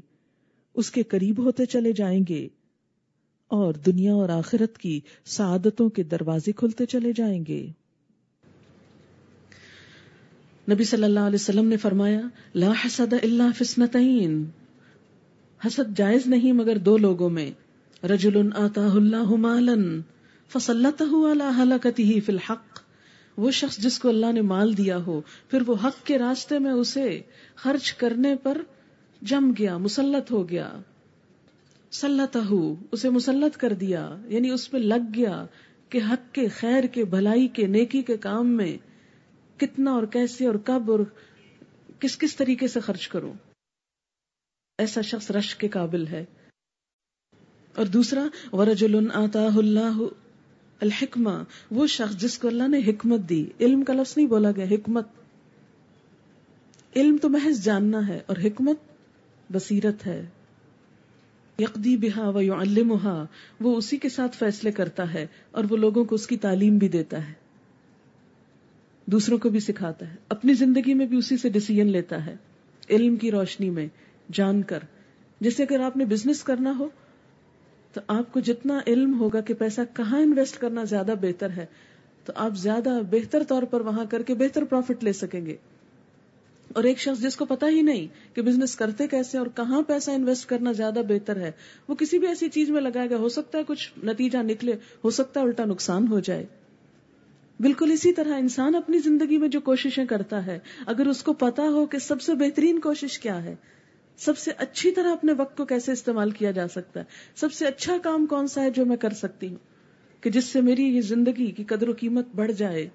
اس 0.73 0.91
کے 0.91 1.03
قریب 1.03 1.45
ہوتے 1.45 1.65
چلے 1.65 1.91
جائیں 1.91 2.23
گے، 2.29 2.47
اور 3.47 3.73
دنیا 3.73 4.13
اور 4.13 4.29
آخرت 4.29 4.77
کی 4.77 4.99
سعادتوں 5.25 5.89
کے 5.89 6.03
دروازے 6.03 6.51
کھلتے 6.51 6.85
چلے 6.85 7.13
جائیں 7.15 7.43
گے۔ 7.47 7.71
نبی 10.71 10.83
صلی 10.83 11.03
اللہ 11.03 11.19
علیہ 11.19 11.35
وسلم 11.35 11.67
نے 11.67 11.77
فرمایا، 11.77 12.21
لا 12.55 12.71
حسد 12.85 13.13
الا 13.13 13.49
فسنتین 13.57 14.45
حسد 15.67 15.97
جائز 15.97 16.27
نہیں 16.27 16.51
مگر 16.51 16.77
دو 16.77 16.97
لوگوں 16.97 17.29
میں۔ 17.29 17.51
رجل 18.05 18.49
آتاہ 18.55 18.89
اللہ 18.89 19.35
مالا 19.35 19.73
فسلطہ 20.53 21.03
علی 21.03 21.61
حلقته 21.61 22.03
فی 22.25 22.31
الحق۔ 22.31 22.79
وہ 23.37 23.51
شخص 23.51 23.77
جس 23.77 23.99
کو 23.99 24.09
اللہ 24.09 24.31
نے 24.31 24.41
مال 24.41 24.77
دیا 24.77 24.97
ہو، 24.97 25.21
پھر 25.49 25.61
وہ 25.67 25.75
حق 25.83 26.05
کے 26.05 26.17
راستے 26.17 26.59
میں 26.59 26.71
اسے 26.71 27.21
خرچ 27.55 27.93
کرنے 27.93 28.35
پر 28.43 28.61
جم 29.21 29.51
گیا، 29.59 29.77
مسلط 29.77 30.31
ہو 30.31 30.49
گیا۔ 30.49 30.71
سلطہ 31.91 32.53
اسے 32.91 33.09
مسلط 33.09 33.57
کر 33.57 33.73
دیا 33.73 34.15
یعنی 34.27 34.49
اس 34.49 34.71
پہ 34.71 34.77
لگ 34.77 35.15
گیا 35.15 35.45
کہ 35.89 35.99
حق 36.11 36.35
کے، 36.35 36.47
خیر 36.47 36.83
کے، 36.83 37.03
بھلائی 37.03 37.47
کے، 37.47 37.67
نیکی 37.67 38.01
کے 38.01 38.17
کام 38.17 38.47
میں 38.47 38.77
کتنا 39.57 39.91
اور 39.91 40.03
کیسے 40.03 40.45
اور 40.45 40.55
کب 40.55 40.91
اور 40.91 40.99
کس 41.99 42.17
کس 42.17 42.35
طریقے 42.35 42.67
سے 42.67 42.79
خرچ 42.79 43.07
کروں؟ 43.07 43.33
ایسا 44.77 45.01
شخص 45.01 45.31
رش 45.31 45.55
کے 45.55 45.67
قابل 45.67 46.07
ہے۔ 46.07 46.25
اور 47.75 47.85
دوسرا، 47.85 48.27
ورجل 48.51 49.11
آتا 49.13 49.47
اللہ 49.55 49.97
الحکمہ 50.81 51.43
وہ 51.71 51.87
شخص 51.87 52.15
جس 52.15 52.37
کو 52.37 52.47
اللہ 52.47 52.67
نے 52.67 52.79
حکمت 52.79 53.19
دی۔ 53.29 53.45
علم 53.59 53.83
کا 53.83 53.93
لفظ 53.93 54.13
نہیں 54.17 54.27
بولا 54.27 54.51
گیا، 54.51 54.65
حکمت۔ 54.65 55.07
علم 56.95 57.17
تو 57.21 57.29
محض 57.29 57.63
جاننا 57.63 58.07
ہے 58.07 58.21
اور 58.25 58.37
حکمت 58.43 58.77
بصیرت 59.51 60.07
ہے۔ 60.07 60.29
یقدی 61.59 61.97
بہا 61.97 62.29
و 62.29 62.41
یعلمہا 62.41 63.25
وہ 63.59 63.75
اسی 63.75 63.97
کے 63.97 64.09
ساتھ 64.09 64.37
فیصلے 64.37 64.71
کرتا 64.71 65.13
ہے 65.13 65.27
اور 65.51 65.63
وہ 65.69 65.77
لوگوں 65.77 66.05
کو 66.05 66.15
اس 66.15 66.27
کی 66.27 66.37
تعلیم 66.37 66.77
بھی 66.77 66.87
دیتا 66.87 67.29
ہے۔ 67.29 67.44
دوسروں 69.05 69.37
کو 69.37 69.49
بھی 69.49 69.59
سکھاتا 69.59 70.09
ہے۔ 70.11 70.15
اپنی 70.29 70.53
زندگی 70.53 70.93
میں 70.93 71.05
بھی 71.05 71.17
اسی 71.17 71.37
سے 71.37 71.49
ڈسیزن 71.49 71.87
لیتا 71.87 72.25
ہے۔ 72.25 72.35
علم 72.89 73.15
کی 73.15 73.31
روشنی 73.31 73.69
میں 73.69 73.87
جان 74.33 74.61
کر۔ 74.61 74.79
جیسے 75.41 75.63
اگر 75.63 75.79
آپ 75.79 75.97
نے 75.97 76.05
بزنس 76.05 76.43
کرنا 76.43 76.73
ہو، 76.79 76.89
تو 77.93 78.01
آپ 78.07 78.33
کو 78.33 78.39
جتنا 78.39 78.79
علم 78.87 79.19
ہوگا 79.19 79.41
کہ 79.41 79.53
پیسہ 79.53 79.81
کہاں 79.93 80.19
انویسٹ 80.19 80.57
کرنا 80.57 80.83
زیادہ 80.83 81.13
بہتر 81.21 81.49
ہے، 81.49 81.65
تو 82.25 82.33
آپ 82.35 82.57
زیادہ 82.57 82.99
بہتر 83.11 83.43
طور 83.43 83.63
پر 83.63 83.81
وہاں 83.81 84.05
کر 84.09 84.23
کے 84.23 84.33
بہتر 84.33 84.63
پروفٹ 84.63 85.03
لے 85.03 85.13
سکیں 85.13 85.45
گے۔ 85.45 85.55
اور 86.73 86.83
ایک 86.83 86.99
شخص 86.99 87.21
جس 87.21 87.35
کو 87.35 87.45
پتا 87.45 87.69
ہی 87.69 87.81
نہیں 87.81 88.07
کہ 88.35 88.41
بزنس 88.41 88.75
کرتے 88.75 89.07
کیسے 89.07 89.37
اور 89.37 89.47
کہاں 89.55 89.81
پیسہ 89.81 90.11
انویسٹ 90.11 90.49
کرنا 90.49 90.71
زیادہ 90.71 90.99
بہتر 91.07 91.35
ہے، 91.35 91.51
وہ 91.87 91.95
کسی 91.95 92.19
بھی 92.19 92.27
ایسی 92.27 92.49
چیز 92.49 92.69
میں 92.69 92.81
لگائے 92.81 93.09
گا، 93.09 93.17
ہو 93.17 93.29
سکتا 93.29 93.57
ہے 93.57 93.63
کچھ 93.67 94.05
نتیجہ 94.05 94.37
نکلے، 94.37 94.73
ہو 95.03 95.09
سکتا 95.09 95.39
ہے 95.39 95.45
الٹا 95.45 95.65
نقصان 95.65 96.07
ہو 96.07 96.19
جائے۔ 96.19 96.45
بالکل 97.59 97.91
اسی 97.91 98.13
طرح 98.13 98.37
انسان 98.37 98.75
اپنی 98.75 98.97
زندگی 98.97 99.37
میں 99.37 99.47
جو 99.47 99.61
کوششیں 99.61 100.05
کرتا 100.05 100.45
ہے، 100.45 100.59
اگر 100.85 101.07
اس 101.07 101.23
کو 101.23 101.33
پتا 101.33 101.63
ہو 101.63 101.85
کہ 101.85 101.97
سب 101.97 102.21
سے 102.21 102.33
بہترین 102.33 102.79
کوشش 102.79 103.19
کیا 103.19 103.43
ہے، 103.43 103.55
سب 104.17 104.37
سے 104.37 104.51
اچھی 104.57 104.91
طرح 104.91 105.11
اپنے 105.11 105.33
وقت 105.33 105.57
کو 105.57 105.65
کیسے 105.65 105.91
استعمال 105.91 106.31
کیا 106.31 106.51
جا 106.51 106.67
سکتا 106.67 106.99
ہے، 106.99 107.05
سب 107.35 107.53
سے 107.53 107.65
اچھا 107.65 107.97
کام 108.03 108.25
کون 108.25 108.47
سا 108.47 108.61
ہے 108.61 108.69
جو 108.69 108.85
میں 108.85 108.97
کر 108.97 109.09
سکتی 109.09 109.47
ہوں؟ 109.47 109.55
کہ 110.21 110.29
جس 110.29 110.45
سے 110.45 110.61
میری 110.61 110.83
یہ 110.83 111.01
زندگی 111.01 111.51
کی 111.51 111.63
قدر 111.63 111.89
و 111.89 111.93
قیمت 111.99 112.27
بڑھ 112.35 112.51
جائے۔ 112.51 112.89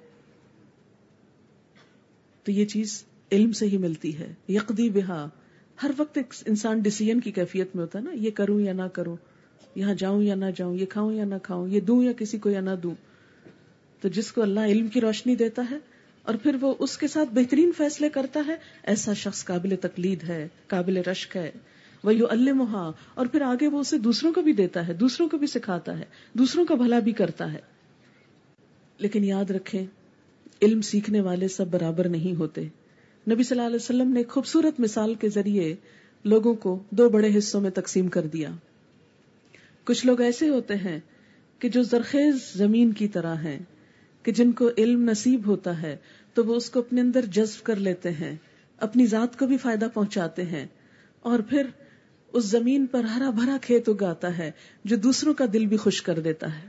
تو 2.44 2.52
یہ 2.52 2.64
چیز 2.64 3.04
علم 3.32 3.52
سے 3.52 3.66
ہی 3.66 3.76
ملتی 3.76 4.18
ہے۔ 4.18 4.34
یقدی 4.48 4.90
بہا۔ 4.90 5.28
ہر 5.82 5.90
وقت 5.96 6.16
ایک 6.16 6.34
انسان 6.46 6.80
ڈسیزن 6.80 7.20
کی 7.20 7.32
کیفیت 7.32 7.76
میں 7.76 7.82
ہوتا 7.82 7.98
ہے 7.98 8.04
نا، 8.04 8.10
یہ 8.12 8.30
کروں 8.30 8.60
یا 8.60 8.72
نہ 8.72 8.82
کروں، 8.82 9.16
یہاں 9.74 9.94
جاؤں 9.94 10.22
یا 10.22 10.34
نہ 10.34 10.44
جاؤں، 10.56 10.76
یہ 10.76 10.86
کھاؤں 10.86 11.12
یا 11.12 11.24
نہ 11.24 11.34
کھاؤں، 11.42 11.68
یہ 11.68 11.80
دوں 11.80 12.02
یا 12.02 12.12
کسی 12.12 12.38
کو 12.38 12.50
یا 12.50 12.60
نہ 12.60 12.70
دوں۔ 12.82 12.94
تو 14.00 14.08
جس 14.08 14.32
کو 14.32 14.42
اللہ 14.42 14.60
علم 14.60 14.86
کی 14.86 15.00
روشنی 15.00 15.36
دیتا 15.36 15.64
ہے 15.70 15.78
اور 16.22 16.34
پھر 16.34 16.56
وہ 16.60 16.74
اس 16.78 16.98
کے 16.98 17.08
ساتھ 17.08 17.28
بہترین 17.34 17.72
فیصلے 17.76 18.08
کرتا 18.08 18.40
ہے، 18.46 18.56
ایسا 18.82 19.12
شخص 19.12 19.44
قابل 19.44 19.74
تقلید 19.80 20.22
ہے، 20.22 20.48
قابل 20.66 20.96
رشک 20.96 21.36
ہے۔ 21.36 21.50
وہ 22.04 22.14
یو 22.14 22.26
المحا 22.30 22.90
اور 23.14 23.26
پھر 23.26 23.40
آگے 23.40 23.68
وہ 23.68 23.80
اسے 23.80 23.98
دوسروں 23.98 24.32
کو 24.32 24.42
بھی 24.42 24.52
دیتا 24.52 24.88
ہے، 24.88 24.92
دوسروں 24.92 25.28
کو 25.28 25.38
بھی 25.38 25.46
سکھاتا 25.46 25.98
ہے، 25.98 26.04
دوسروں 26.32 26.64
کا 26.64 26.74
بھلا 26.74 26.98
بھی 26.98 27.12
کرتا 27.12 27.52
ہے۔ 27.52 27.60
لیکن 28.98 29.24
یاد 29.24 29.50
رکھیں، 29.50 29.86
علم 30.62 30.80
سیکھنے 30.80 31.20
والے 31.20 31.48
سب 31.48 31.66
برابر 31.68 32.08
نہیں 32.08 32.38
ہوتے۔ 32.38 32.60
نبی 33.30 33.42
صلی 33.42 33.58
اللہ 33.58 33.66
علیہ 33.66 33.76
وسلم 33.76 34.12
نے 34.12 34.22
خوبصورت 34.28 34.80
مثال 34.80 35.14
کے 35.14 35.28
ذریعے 35.28 35.74
لوگوں 36.24 36.54
کو 36.54 36.82
دو 36.90 37.08
بڑے 37.08 37.38
حصوں 37.38 37.60
میں 37.60 37.70
تقسیم 37.70 38.08
کر 38.08 38.26
دیا۔ 38.26 38.50
کچھ 39.84 40.06
لوگ 40.06 40.20
ایسے 40.20 40.48
ہوتے 40.48 40.74
ہیں 40.74 41.00
کہ 41.58 41.68
جو 41.68 41.82
زرخیز 41.82 42.52
زمین 42.54 42.92
کی 42.92 43.08
طرح 43.08 43.34
ہیں۔ 43.34 43.58
کہ 44.22 44.32
جن 44.32 44.52
کو 44.52 44.70
علم 44.78 45.10
نصیب 45.10 45.46
ہوتا 45.46 45.82
ہے، 45.82 45.96
تو 46.34 46.44
وہ 46.44 46.54
اس 46.54 46.70
کو 46.70 46.80
اپنے 46.80 47.00
اندر 47.00 47.24
جذب 47.24 47.62
کر 47.62 47.76
لیتے 47.76 48.10
ہیں، 48.10 48.36
اپنی 48.76 49.06
ذات 49.06 49.38
کو 49.38 49.46
بھی 49.46 49.56
فائدہ 49.56 49.88
پہنچاتے 49.94 50.44
ہیں۔ 50.44 50.66
اور 51.20 51.38
پھر 51.38 51.66
اس 52.32 52.44
زمین 52.44 52.86
پر 52.86 53.04
ہرا 53.04 53.30
بھرا 53.30 53.56
کھیت 53.62 53.88
اگاتا 53.88 54.38
ہے، 54.38 54.50
جو 54.84 54.96
دوسروں 54.96 55.34
کا 55.34 55.44
دل 55.52 55.66
بھی 55.66 55.76
خوش 55.76 56.02
کر 56.02 56.18
دیتا 56.18 56.62
ہے۔ 56.62 56.68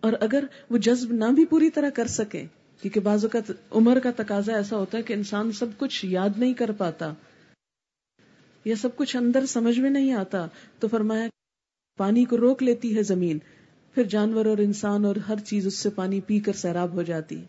اور 0.00 0.12
اگر 0.20 0.44
وہ 0.70 0.78
جذب 0.78 1.12
نہ 1.12 1.24
بھی 1.24 1.44
پوری 1.44 1.70
طرح 1.70 1.90
کر 1.90 2.06
سکے، 2.06 2.46
کیونکہ 2.82 3.00
بعض 3.00 3.24
اوقات 3.24 3.52
عمر 3.70 3.98
کا 3.98 4.10
تقاضا 4.16 4.54
ایسا 4.54 4.76
ہوتا 4.76 4.98
ہے 4.98 5.02
کہ 5.02 5.12
انسان 5.12 5.52
سب 5.52 5.66
کچھ 5.78 6.04
یاد 6.04 6.30
نہیں 6.36 6.54
کر 6.54 6.72
پاتا 6.72 7.12
یا 8.64 8.76
سب 8.76 8.96
کچھ 8.96 9.16
اندر 9.16 9.46
سمجھ 9.46 9.80
میں 9.80 9.90
نہیں 9.90 10.12
آتا، 10.12 10.46
تو 10.78 10.88
فرمایا، 10.88 11.28
پانی 11.98 12.24
کو 12.24 12.36
روک 12.36 12.62
لیتی 12.62 12.96
ہے 12.96 13.02
زمین 13.02 13.38
پھر 13.94 14.02
جانور 14.02 14.46
اور 14.46 14.58
انسان 14.58 15.04
اور 15.04 15.16
ہر 15.16 15.38
چیز 15.38 15.66
اس 15.66 15.74
سے 15.74 15.90
پانی 15.90 16.20
پی 16.20 16.40
کر 16.40 16.52
سیراب 16.52 16.92
ہو 16.92 17.02
جاتی۔ 17.02 17.44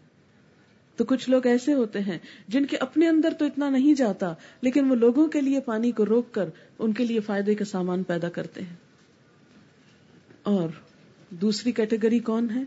تو 0.96 1.04
کچھ 1.04 1.30
لوگ 1.30 1.48
ایسے 1.48 1.74
ہوتے 1.74 2.00
ہیں 2.00 2.18
جن 2.48 2.66
کے 2.66 2.78
اپنے 2.78 3.08
اندر 3.08 3.34
تو 3.39 3.46
اتنا 3.46 3.70
نہیں 3.70 3.94
جاتا، 3.94 4.34
لیکن 4.62 4.89
وہ 4.89 4.96
لوگوں 4.96 5.28
کے 5.28 5.41
لیے 5.41 5.60
پانی 5.60 5.91
کو 5.91 6.06
روک 6.06 6.32
کر 6.32 6.50
ان 6.80 6.94
کے 6.94 7.06
لیے 7.06 7.20
فائدے 7.20 7.56
کا 7.56 7.66
سامان 7.66 8.04
پیدا 8.04 8.30
کرتے 8.30 8.62
ہیں۔ 8.62 8.76
اور 10.44 10.70
دوسری 11.30 11.72
کیٹیگری 11.72 12.20
کون 12.20 12.50
ہے؟ 12.56 12.64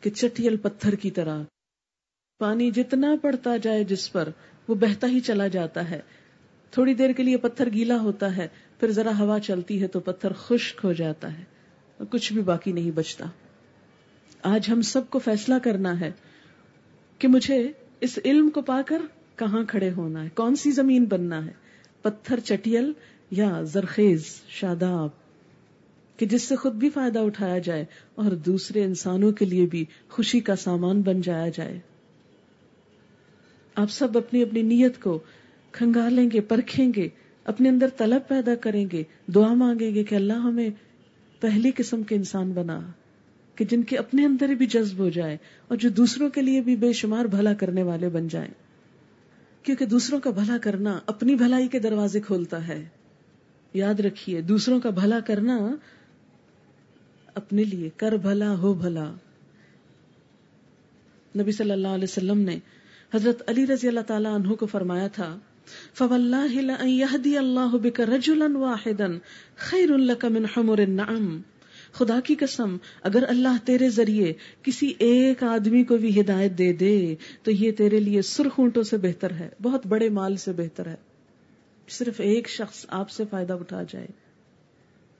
کہ 0.00 0.10
چٹیل 0.10 0.56
پتھر 0.56 0.94
کی 0.94 1.10
طرح۔ 1.10 1.42
پانی 2.38 2.70
جتنا 2.70 3.14
پڑتا 3.22 3.56
جائے 3.56 3.84
جس 3.84 4.12
پر، 4.12 4.28
وہ 4.68 4.74
بہتا 4.74 5.06
ہی 5.06 5.20
چلا 5.20 5.46
جاتا 5.46 5.90
ہے۔ 5.90 6.00
تھوڑی 6.70 6.94
دیر 6.94 7.12
کے 7.12 7.22
لیے 7.22 7.36
پتھر 7.36 7.72
گیلا 7.72 8.00
ہوتا 8.00 8.36
ہے، 8.36 8.48
پھر 8.80 8.90
ذرا 8.90 9.18
ہوا 9.18 9.40
چلتی 9.40 9.82
ہے 9.82 9.86
تو 9.86 10.00
پتھر 10.00 10.32
خشک 10.32 10.80
ہو 10.84 10.92
جاتا 10.92 11.38
ہے۔ 11.38 11.51
کچھ 12.10 12.32
بھی 12.32 12.42
باقی 12.42 12.72
نہیں 12.72 12.90
بچتا۔ 12.90 13.26
آج 14.42 14.70
ہم 14.72 14.82
سب 14.82 15.10
کو 15.10 15.18
فیصلہ 15.18 15.54
کرنا 15.62 16.00
ہے 16.00 16.12
کہ 17.18 17.28
مجھے 17.28 17.72
اس 18.00 18.18
علم 18.24 18.50
کو 18.50 18.62
پا 18.62 18.82
کر 18.86 19.02
کہاں 19.36 19.64
کھڑے 19.64 19.90
ہونا 19.90 20.24
ہے، 20.24 20.28
کون 20.34 20.56
سی 20.56 20.70
زمین 20.70 21.04
بننا 21.04 21.46
ہے، 21.46 21.52
پتھر، 22.02 22.40
چٹیل 22.40 22.92
یا 23.30 23.62
زرخیز، 23.62 24.40
شاداب۔ 24.48 25.08
کہ 26.16 26.26
جس 26.26 26.42
سے 26.42 26.56
خود 26.56 26.72
بھی 26.72 26.90
فائدہ 26.90 27.18
اٹھایا 27.18 27.58
جائے 27.58 27.84
اور 28.14 28.30
دوسرے 28.30 28.84
انسانوں 28.84 29.32
کے 29.32 29.44
لیے 29.44 29.66
بھی 29.66 29.84
خوشی 30.08 30.40
کا 30.40 30.56
سامان 30.56 31.02
بن 31.02 31.20
جایا 31.20 31.48
جائے۔ 31.48 31.80
آپ 33.74 33.90
سب 33.90 34.18
اپنی 34.18 34.42
اپنی 34.42 34.62
نیت 34.62 35.02
کو 35.02 35.18
کھنگالیں 35.72 36.30
گے، 36.32 36.40
پرکھیں 36.40 36.92
گے، 36.96 37.08
اپنے 37.44 37.68
اندر 37.68 37.86
طلب 37.96 38.28
پیدا 38.28 38.54
کریں 38.54 38.86
گے، 38.92 39.02
دعا 39.34 39.54
مانگیں 39.54 39.94
گے 39.94 40.04
کہ 40.04 40.14
اللہ 40.14 40.32
ہمیں 40.32 40.70
پہلی 41.42 41.70
قسم 41.76 42.02
کے 42.02 42.14
انسان 42.14 42.52
بنا، 42.52 42.80
کہ 43.54 43.64
جن 43.64 43.82
کے 43.82 43.96
اپنے 43.96 44.24
اندر 44.24 44.48
بھی 44.48 44.66
جذب 44.66 44.98
ہو 44.98 45.08
جائے 45.08 45.36
اور 45.68 45.78
جو 45.78 45.88
دوسروں 45.88 46.30
کے 46.30 46.42
لیے 46.42 46.60
بھی 46.60 46.76
بے 46.76 46.92
شمار 46.92 47.24
بھلا 47.24 47.54
کرنے 47.54 47.82
والے 47.82 48.08
بن 48.08 48.28
جائیں۔ 48.28 48.50
کیونکہ 49.62 49.86
دوسروں 49.86 50.20
کا 50.20 50.30
بھلا 50.30 50.58
کرنا 50.58 50.98
اپنی 51.06 51.34
بھلائی 51.34 51.68
کے 51.68 51.78
دروازے 51.78 52.20
کھولتا 52.20 52.68
ہے۔ 52.68 52.88
یاد 53.74 54.00
رکھیے، 54.00 54.40
دوسروں 54.40 54.80
کا 54.80 54.90
بھلا 54.90 55.20
کرنا 55.20 55.76
اپنے 57.34 57.64
لیے، 57.64 57.90
کر 57.96 58.12
بھلا، 58.12 58.54
ہو 58.54 58.74
بھلا۔ 58.74 59.12
نبی 61.38 61.52
صلی 61.52 61.70
اللہ 61.70 61.88
علیہ 61.88 62.04
وسلم 62.04 62.38
نے 62.38 62.58
حضرت 63.14 63.42
علی 63.46 63.66
رضی 63.66 63.88
اللہ 63.88 64.00
تعالیٰ 64.00 64.34
عنہ 64.34 64.52
کو 64.52 64.66
فرمایا 64.66 65.08
تھا 65.08 65.38
اللہ 66.00 67.76
خیر 69.56 70.28
من 70.28 70.46
حمر 70.56 70.78
النعم۔ 70.78 71.40
خدا 71.92 72.20
کی 72.24 72.34
قسم، 72.34 72.76
اگر 73.02 73.24
اللہ 73.28 73.56
تیرے 73.64 73.90
ذریعے 73.90 74.32
کسی 74.62 74.92
ایک 74.98 75.42
آدمی 75.42 75.84
کو 75.84 75.96
بھی 75.96 76.20
ہدایت 76.20 76.58
دے 76.58 76.72
دے، 76.72 77.14
تو 77.42 77.50
یہ 77.50 77.72
تیرے 77.72 78.00
لیے 78.00 78.22
سرخ 78.22 78.52
اونٹوں 78.56 78.82
سے 78.82 78.96
بہتر 78.96 79.30
ہے، 79.30 79.48
بہت 79.62 79.86
بڑے 79.86 80.08
مال 80.08 80.36
سے 80.36 80.52
بہتر 80.52 80.86
ہے۔ 80.86 80.94
صرف 81.88 82.20
ایک 82.20 82.48
شخص 82.48 82.86
آپ 82.88 83.10
سے 83.10 83.24
فائدہ 83.30 83.52
اٹھا 83.52 83.82
جائے۔ 83.82 84.06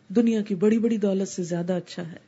دنیا 0.09 0.43
کی 0.43 0.55
بڑی 0.55 0.78
بڑی 0.78 0.97
دولت 0.97 1.28
سے 1.28 1.43
زیادہ 1.43 1.72
اچھا 1.72 2.12
ہے۔ 2.12 2.18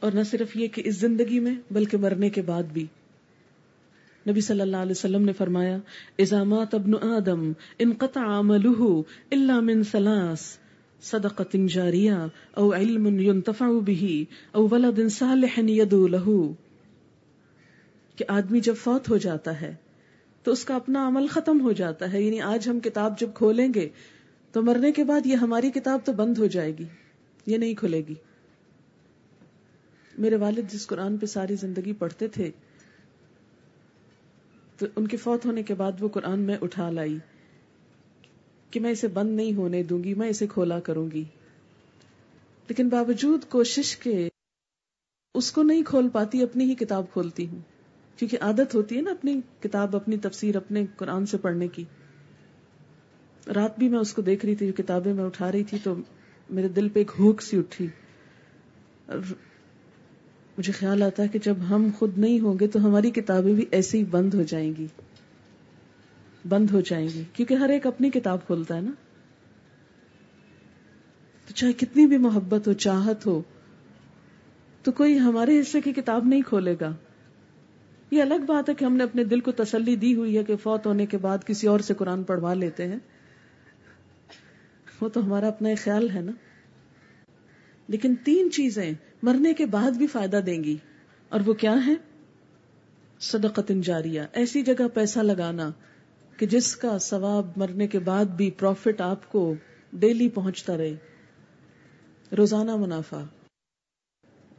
اور 0.00 0.12
نہ 0.12 0.22
صرف 0.22 0.56
یہ 0.56 0.68
کہ 0.68 0.82
اس 0.84 0.94
زندگی 0.94 1.40
میں، 1.40 1.54
بلکہ 1.70 1.96
مرنے 1.96 2.30
کے 2.30 2.42
بعد 2.42 2.62
بھی۔ 2.62 2.86
نبی 4.26 4.40
صلی 4.40 4.60
اللہ 4.60 4.76
علیہ 4.76 4.90
وسلم 4.90 5.24
نے 5.24 5.32
فرمایا 5.32 5.76
ازامات 6.18 6.74
ابن 6.74 6.94
آدم، 6.94 7.44
انقطع 7.78 8.24
عمله 8.30 8.88
الا 9.30 9.60
من 9.60 9.82
ثلاث 9.82 10.42
صدقت 11.02 11.56
جاریہ 11.68 12.16
او 12.54 12.72
علم 12.72 13.06
ينتفع 13.20 13.68
به 13.84 14.10
او 14.52 14.66
ولد 14.70 15.00
صالح 15.10 15.58
يدعو 15.68 16.06
له 16.08 16.34
کہ 18.18 18.24
آدمی 18.28 18.60
جب 18.60 18.74
فوت 18.82 19.08
ہو 19.10 19.16
جاتا 19.16 19.60
ہے، 19.60 19.74
تو 20.44 20.52
اس 20.52 20.64
کا 20.64 20.76
اپنا 20.76 21.06
عمل 21.08 21.26
ختم 21.26 21.60
ہو 21.60 21.72
جاتا 21.72 22.12
ہے 22.12 22.22
یعنی 22.22 22.40
آج 22.40 22.68
ہم 22.68 22.80
کتاب 22.80 23.18
جب 23.18 23.34
کھولیں 23.34 23.68
گے، 23.74 23.88
تو 24.54 24.62
مرنے 24.62 24.92
کے 24.92 25.04
بعد 25.04 25.26
یہ 25.26 25.36
ہماری 25.36 25.70
کتاب 25.70 26.00
تو 26.04 26.12
بند 26.12 26.38
ہو 26.38 26.46
جائے 26.46 26.72
گی، 26.78 26.84
یہ 27.46 27.58
نہیں 27.58 27.74
کھلے 27.74 28.02
گی۔ 28.08 28.14
میرے 30.14 30.36
والد 30.36 30.72
جس 30.72 30.86
قرآن 30.86 31.16
پہ 31.16 31.26
ساری 31.26 31.54
زندگی 31.54 31.92
پڑھتے 31.92 32.28
تھے 32.28 32.50
تو 34.80 34.86
ان 34.96 35.06
کے 35.06 35.16
فوت 35.16 35.46
ہونے 35.46 35.62
کے 35.62 35.74
بعد 35.74 35.92
وہ 36.00 36.08
قرآن 36.08 36.40
میں 36.40 36.56
اٹھا 36.60 36.90
لائی 36.90 37.18
کہ 38.70 38.80
میں 38.80 38.90
اسے 38.90 39.08
بند 39.08 39.36
نہیں 39.36 39.54
ہونے 39.54 39.82
دوں 39.82 40.04
گی، 40.04 40.14
میں 40.14 40.28
اسے 40.28 40.46
کھولا 40.46 40.80
کروں 40.80 41.10
گی۔ 41.10 41.24
لیکن 42.68 42.88
باوجود 42.88 43.44
کوشش 43.48 43.96
کے 43.96 44.28
اس 45.34 45.52
کو 45.52 45.62
نہیں 45.62 45.82
کھول 45.82 46.08
پاتی، 46.08 46.42
اپنی 46.42 46.64
ہی 46.64 46.74
کتاب 46.74 47.04
کھولتی 47.12 47.48
ہوں۔ 47.48 47.58
کیونکہ 48.16 48.38
عادت 48.40 48.74
ہوتی 48.74 48.96
ہے 48.96 49.00
نا 49.00 49.10
اپنی 49.10 49.40
کتاب، 49.60 49.96
اپنی 49.96 50.16
تفسیر، 50.16 50.56
اپنے 50.56 50.86
قرآن 50.96 51.26
سے 51.26 51.38
پڑھنے 51.38 51.68
کی۔ 51.68 51.84
رات 53.54 53.78
بھی 53.78 53.88
میں 53.88 53.98
اس 53.98 54.12
کو 54.12 54.22
دیکھ 54.22 54.46
رہی 54.46 54.54
تھی، 54.54 54.66
جو 54.66 54.72
کتابیں 54.72 55.14
میں 55.14 55.24
اٹھا 55.24 55.52
رہی 55.52 55.64
تھی 55.64 55.78
تو 55.82 55.94
میرے 56.50 56.68
دل 56.68 56.88
پہ 56.88 57.00
ایک 57.00 57.10
ہوک 57.18 57.42
سی 57.42 57.58
اٹھی۔ 57.58 57.86
مجھے 60.58 60.72
خیال 60.72 61.02
آتا 61.02 61.22
ہے 61.22 61.28
کہ 61.28 61.38
جب 61.38 61.54
ہم 61.70 61.88
خود 61.98 62.18
نہیں 62.18 62.40
ہوں 62.40 62.58
گے 62.60 62.66
تو 62.66 62.86
ہماری 62.86 63.10
کتابیں 63.10 63.54
بھی 63.54 63.64
ایسے 63.70 63.98
ہی 63.98 64.04
بند 64.04 64.34
ہو 64.34 64.42
جائیں 64.42 64.72
گی۔ 64.78 64.86
بند 66.48 66.70
ہو 66.70 66.80
جائیں 66.80 67.08
گی۔ 67.08 67.22
کیونکہ 67.32 67.54
ہر 67.54 67.68
ایک 67.68 67.86
اپنی 67.86 68.10
کتاب 68.10 68.46
کھولتا 68.46 68.76
ہے 68.76 68.80
نا۔ 68.80 68.90
تو 71.46 71.54
چاہے 71.54 71.72
کتنی 71.72 72.06
بھی 72.06 72.16
محبت 72.16 72.68
ہو، 72.68 72.72
چاہت 72.72 73.26
ہو، 73.26 73.42
تو 74.82 74.92
کوئی 74.92 75.18
ہمارے 75.18 75.60
حصے 75.60 75.80
کی 75.80 75.92
کتاب 75.92 76.24
نہیں 76.26 76.42
کھولے 76.42 76.76
گا۔ 76.80 76.94
یہ 78.10 78.22
الگ 78.22 78.44
بات 78.46 78.68
ہے 78.68 78.74
کہ 78.74 78.84
ہم 78.84 78.96
نے 78.96 79.04
اپنے 79.04 79.24
دل 79.24 79.40
کو 79.40 79.52
تسلی 79.52 79.96
دی 79.96 80.14
ہوئی 80.14 80.38
ہے 80.38 80.44
کہ 80.44 80.56
فوت 80.56 80.86
ہونے 80.86 81.06
کے 81.06 81.18
بعد 81.18 81.38
کسی 81.46 81.66
اور 81.66 81.80
سے 81.80 81.94
قرآن 81.94 82.22
پڑھوا 82.22 82.54
لیتے 82.54 82.88
ہیں۔ 82.88 82.98
وہ 85.00 85.08
تو 85.08 85.24
ہمارا 85.24 85.48
اپنا 85.48 85.68
ایک 85.68 85.78
خیال 85.78 86.10
ہے 86.10 86.20
نا۔ 86.20 86.32
لیکن 87.90 88.14
تین 88.24 88.50
چیزیں 88.50 88.92
مرنے 89.22 89.54
کے 89.54 89.66
بعد 89.66 89.90
بھی 89.90 90.06
فائدہ 90.06 90.36
دیں 90.36 90.64
گی۔ 90.64 90.76
اور 91.28 91.40
وہ 91.46 91.52
کیا 91.52 91.74
ہے 91.86 91.94
صدقت 93.20 93.72
جاریہ۔ 93.82 94.22
ایسی 94.32 94.62
جگہ 94.62 94.88
پیسہ 94.94 95.18
لگانا 95.18 95.70
کہ 96.36 96.46
جس 96.46 96.76
کا 96.76 96.98
ثواب 96.98 97.50
مرنے 97.56 97.86
کے 97.86 97.98
بعد 97.98 98.24
بھی 98.24 98.50
پروفٹ 98.50 99.00
آپ 99.00 99.32
کو 99.32 99.54
ڈیلی 99.92 100.28
پہنچتا 100.28 100.76
رہے۔ 100.76 100.94
روزانہ 102.36 102.76
منافع۔ 102.76 103.20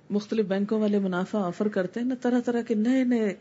مختلف 0.09 0.45
بینکوں 0.45 0.81
والے 0.81 0.99
منافع 0.99 1.47
آفر 1.47 1.67
کرتے 1.67 1.99
ہیں 1.99 2.07
نا 2.07 2.15
طرح 2.21 2.39
طرح 2.41 2.61
کے 2.61 2.75
نئے 2.75 3.03
نئے 3.03 3.35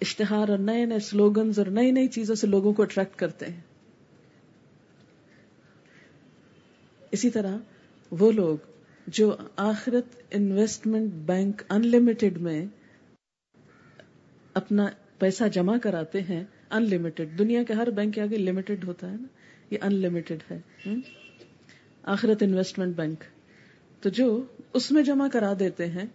اشتہار 0.00 0.48
اور 0.48 0.58
نئے 0.58 0.84
نئے 0.84 0.98
سلوگنز 0.98 1.58
اور 1.58 1.66
نئی 1.66 1.90
نئی 1.90 2.08
چیزوں 2.08 2.34
سے 2.34 2.46
لوگوں 2.46 2.72
کو 2.72 2.82
اٹریکٹ 2.82 3.18
کرتے 3.18 3.46
ہیں۔ 3.46 3.60
اسی 7.10 7.30
طرح 7.30 7.56
وہ 8.18 8.32
لوگ 8.32 8.56
جو 9.06 9.36
آخرت 9.56 10.22
انویسٹمنٹ 10.30 11.12
بینک 11.12 11.62
ان 11.70 11.86
لمیٹڈ 11.86 12.38
میں 12.38 12.66
اپنا 14.54 14.86
پیسہ 15.18 15.44
جمع 15.44 15.76
کراتے 15.76 16.20
ہیں 16.20 16.44
ان 16.70 16.82
لمیٹڈ 16.82 17.38
دنیا 17.38 17.62
کے 17.62 17.72
ہر 17.72 17.90
بینک 17.90 18.14
کے 18.14 18.20
آگے 18.20 18.36
لمیٹڈ 18.36 18.84
ہوتا 18.84 19.10
ہے 19.10 19.16
نا؟ 19.16 19.26
یہ 19.70 19.78
ان 19.82 19.94
لمیٹڈ 19.94 20.52
ہے 20.52 20.60
آخرت 22.02 22.42
انویسٹمنٹ 22.42 22.96
بینک 22.96 23.24
تو 24.00 24.08
جو 24.08 24.44
اس 24.72 24.92
میں 24.92 25.02
جمع 25.02 25.28
کرا 25.28 25.52
دیتے 25.58 25.86
ہیں، 25.86 26.06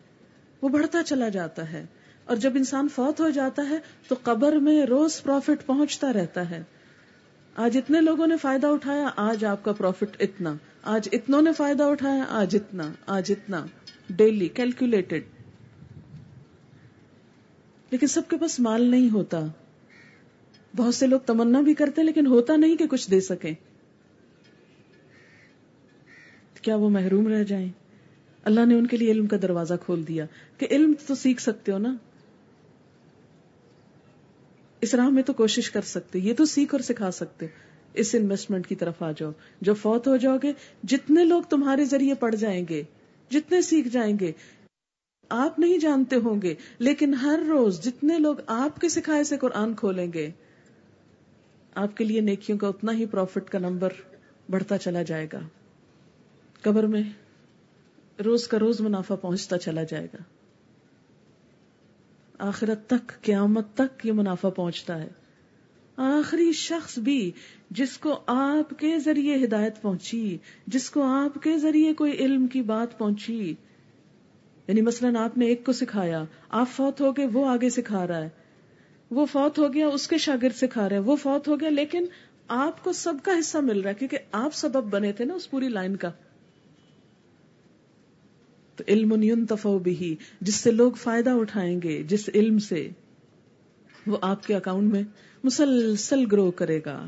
وہ 0.62 0.70
بڑھتا 0.70 1.04
چلا 1.04 1.30
جاتا 1.30 1.72
ہے۔ 1.72 1.86
اور 2.26 2.36
جب 2.36 2.52
انسان 2.56 2.88
فوت 2.96 3.20
ہو 3.20 3.30
جاتا 3.30 3.70
ہے، 3.70 3.78
تو 4.08 4.16
قبر 4.24 4.54
میں 4.54 4.86
روز 4.86 5.24
پروفٹ 5.24 5.66
پہنچتا 5.66 6.14
رہتا 6.14 6.50
ہے۔ 6.50 6.64
آج 7.56 7.78
اتنے 7.78 8.02
لوگوں 8.02 8.28
نے 8.28 8.38
فائدہ 8.38 8.68
اٹھایا، 8.68 9.10
آج 9.16 9.46
آپ 9.46 9.64
کا 9.64 9.72
پروفٹ 9.72 10.18
اتنا۔ 10.20 10.54
آج 10.82 11.10
اتنوں 11.12 11.42
نے 11.42 11.54
فائدہ 11.54 11.84
اٹھایا، 11.84 12.26
آج 12.30 12.56
اتنا 12.56 12.94
آج 13.06 13.32
اتنا۔ 13.32 13.66
ڈیلی 14.10 14.48
کیلکولیٹڈ 14.48 15.24
لیکن 17.92 18.08
سب 18.08 18.22
کے 18.28 18.38
پاس 18.38 18.60
مال 18.60 18.82
نہیں 18.82 19.10
ہوتا۔ 19.10 19.40
بہت 20.76 20.96
سے 20.96 21.08
لوگ 21.08 21.20
تمنا 21.20 21.62
بھی 21.62 21.74
کرتے 21.74 22.04
لیکن 22.04 22.28
ہوتا 22.28 22.56
نہیں 22.56 22.76
کہ 22.76 22.88
کچھ 22.88 23.12
دے 23.12 23.22
سکیں۔ 23.22 23.54
کیا 26.62 26.76
وہ 26.76 26.90
محروم 26.90 27.28
رہ 27.28 27.44
جائیں؟ 27.44 27.70
اللہ 28.44 28.66
نے 28.66 28.76
ان 28.76 28.88
کے 28.88 28.98
لیے 28.98 29.12
علم 29.12 29.28
کا 29.28 29.38
دروازہ 29.42 29.74
کھول 29.86 30.08
دیا۔ 30.08 30.26
کہ 30.58 30.68
علم 30.72 30.94
تو 31.08 31.16
سیکھ 31.16 31.42
سکتے 31.42 31.72
ہو 31.72 31.78
نا؟ 31.78 31.96
اس 34.82 34.96
راہ 34.96 35.10
میں 35.10 35.24
تو 35.24 35.34
کوشش 35.34 35.72
کر 35.72 35.82
سکتے، 35.82 36.20
یہ 36.20 36.34
تو 36.34 36.46
سیکھ 36.46 36.76
اور 36.76 36.82
سکھا 36.82 37.12
سکتے۔ 37.12 37.48
اس 37.94 38.16
انویسٹمنٹ 38.16 38.68
کی 38.68 38.76
طرف 38.76 39.04
آ 39.04 39.12
جاؤ۔ 39.12 39.32
جو 39.62 39.74
فوت 39.74 40.08
ہو 40.08 40.18
جاؤ 40.18 40.38
گے، 40.44 40.54
جتنے 40.84 41.24
لوگ 41.24 41.42
تمہارے 41.42 41.86
ذریعے 41.86 42.14
پڑ 42.14 42.36
جائیں 42.36 42.66
گے، 42.70 42.84
جتنے 43.32 43.62
سیکھ 43.62 43.88
جائیں 43.88 44.20
گے، 44.20 44.32
آپ 45.30 45.60
نہیں 45.60 45.78
جانتے 45.78 46.16
ہوں 46.16 46.42
گے، 46.42 46.56
لیکن 46.80 47.14
ہر 47.14 47.40
روز 47.50 47.82
جتنے 47.82 48.20
لوگ 48.20 48.36
آپ 48.48 48.82
کے 48.82 48.90
سکھائے 48.90 49.24
سے 49.24 49.38
قرآن 49.38 49.74
کھولیں 49.74 50.14
گے، 50.14 50.32
آپ 51.76 51.98
کے 51.98 52.04
لیے 52.04 52.22
نیکیوں 52.22 52.58
کا 52.58 52.68
اتنا 52.68 52.92
ہی 52.92 53.06
پروفٹ 53.06 53.50
کا 53.50 53.60
نمبر 53.60 53.90
بڑھتا 54.50 54.78
چلا 54.78 55.02
جائے 55.02 55.28
گا۔ 55.34 55.40
قبر 56.62 56.84
میں 56.84 57.04
روز 58.24 58.48
کا 58.48 58.60
روز 58.60 58.82
منافع 58.82 59.16
پہنچتا 59.16 59.58
چلا 59.58 59.84
جائے 59.84 60.06
گا۔ 60.06 60.39
آخرت 62.40 62.88
تک، 62.88 63.22
قیامت 63.22 63.74
تک 63.74 64.06
یہ 64.06 64.12
منافع 64.12 64.50
پہنچتا 64.50 65.02
ہے۔ 65.02 65.08
آخری 65.98 66.52
شخص 66.52 67.00
بھی 67.00 67.32
جس 67.70 67.98
کو 67.98 68.20
آپ 68.28 68.80
کے 68.80 69.00
ذریعے 69.00 69.46
ہدایت 69.46 69.82
پہنچی، 69.82 70.38
جس 70.68 70.90
کو 70.90 71.04
آپ 71.04 71.44
کے 71.44 71.58
ذریعے 71.58 71.94
کوئی 71.94 72.12
علم 72.12 72.48
کی 72.48 72.62
بات 72.62 72.98
پہنچی۔ 72.98 73.56
یعنی 74.68 74.82
مثلا 74.82 75.24
آپ 75.24 75.38
نے 75.38 75.46
ایک 75.46 75.66
کو 75.66 75.72
سکھایا، 75.72 76.24
آپ 76.50 76.68
فوت 76.76 77.02
ہو 77.02 77.18
گئے 77.18 77.26
وہ 77.26 77.48
آگے 77.50 77.70
سکھا 77.70 78.08
رہا 78.08 78.22
ہے۔ 78.22 78.30
وہ 79.12 79.26
فوت 79.26 79.60
ہو 79.60 79.74
گیا، 79.74 79.88
اس 79.88 80.08
کے 80.08 80.18
شاگرد 80.18 80.56
سکھا 80.56 80.90
رہے 80.90 80.96
ہیں 80.96 81.04
وہ 81.04 81.16
فوت 81.16 81.48
ہو 81.48 81.60
گیا، 81.60 81.70
لیکن 81.70 82.06
آپ 82.48 82.84
کو 82.84 82.92
سب 82.92 83.14
کا 83.24 83.32
حصہ 83.40 83.58
مل 83.58 83.82
رہا 83.82 83.90
ہے، 83.90 83.96
کیونکہ 83.96 84.18
آپ 84.32 84.54
سبب 84.54 84.84
بنے 84.84 85.12
تھے 85.12 85.26
نا 85.26 85.34
اس 85.34 85.50
پوری 85.50 85.68
لائن 85.68 85.96
کا۔ 85.96 86.12
تو 88.80 88.86
علم 88.88 89.24
ينتفع 89.24 89.78
بھی 89.78 90.16
جس 90.42 90.56
سے 90.56 90.72
لوگ 90.72 90.92
فائدہ 90.92 91.30
اٹھائیں 91.30 91.82
گے، 91.82 92.04
جس 92.04 92.30
علم 92.36 92.60
سے 92.60 92.90
وہ 94.08 94.18
آپ 94.22 94.48
کے 94.48 94.56
اکاؤنٹ 94.56 94.94
میں 94.94 95.04
مسلسل 95.44 96.20
گرو 96.32 96.52
کرے 96.52 96.80
گا۔ 96.86 97.06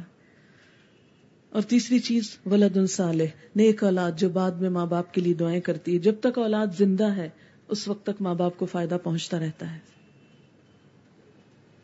اور 1.49 1.61
تیسری 1.61 1.99
چیز، 1.99 2.37
ولد 2.45 2.77
صالح، 2.89 3.25
نیک 3.55 3.83
اولاد 3.83 4.11
جو 4.17 4.29
بعد 4.29 4.51
میں 4.51 4.69
ماں 4.69 4.85
باپ 4.85 5.13
کے 5.13 5.21
لیے 5.21 5.33
دعائیں 5.33 5.61
کرتی 5.61 5.93
ہے۔ 5.93 5.99
جب 5.99 6.15
تک 6.21 6.37
اولاد 6.37 6.67
زندہ 6.77 7.15
ہے، 7.15 7.29
اس 7.67 7.87
وقت 7.87 8.05
تک 8.05 8.21
ماں 8.21 8.35
باپ 8.35 8.57
کو 8.57 8.65
فائدہ 8.65 8.97
پہنچتا 9.03 9.39
رہتا 9.39 9.73
ہے۔ 9.73 9.79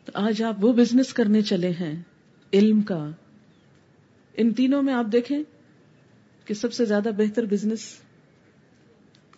تو 0.04 0.12
آج 0.14 0.42
آپ 0.42 0.64
وہ 0.64 0.72
بزنس 0.72 1.12
کرنے 1.12 1.42
چلے 1.42 1.70
ہیں، 1.70 2.02
علم 2.52 2.80
کا۔ 2.80 3.10
ان 4.36 4.54
تینوں 4.54 4.82
میں 4.82 4.94
آپ 4.94 5.06
دیکھیں 5.12 5.42
کہ 6.44 6.54
سب 6.54 6.72
سے 6.72 6.84
زیادہ 6.84 7.08
بہتر 7.16 7.44
بزنس 7.44 7.96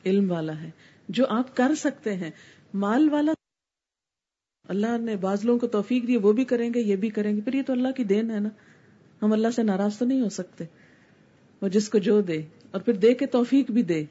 علم 0.06 0.30
والا 0.30 0.60
ہے، 0.60 0.70
جو 1.08 1.26
آپ 1.28 1.56
کر 1.56 1.74
سکتے 1.74 2.14
ہیں۔ 2.14 2.30
مال 2.74 3.08
والا 3.10 3.32
اللہ 4.68 4.98
نے 4.98 5.16
بعض 5.16 5.44
لوگوں 5.44 5.58
کو 5.58 5.66
توفیق 5.66 6.06
دی، 6.06 6.16
وہ 6.16 6.32
بھی 6.32 6.44
کریں 6.44 6.74
گے، 6.74 6.80
یہ 6.80 6.96
بھی 6.96 7.10
کریں 7.10 7.36
گے۔ 7.36 7.40
پھر 7.40 7.54
یہ 7.54 7.62
تو 7.66 7.72
اللہ 7.72 7.88
کی 7.96 8.04
دین 8.04 8.30
ہے 8.30 8.40
نا۔ 8.40 8.48
ہم 9.22 9.32
اللہ 9.32 9.48
سے 9.56 9.62
ناراض 9.62 9.98
تو 9.98 10.04
نہیں 10.04 10.20
ہو 10.20 10.28
سکتے۔ 10.28 10.64
وہ 11.62 11.68
جس 11.68 11.88
کو 11.88 11.98
جو 11.98 12.20
دے، 12.20 12.42
اور 12.70 12.80
پھر 12.80 12.92
دے 12.92 13.14
کے 13.14 13.26
توفیق 13.26 13.70
بھی 13.70 13.82
دے۔ 13.82 14.04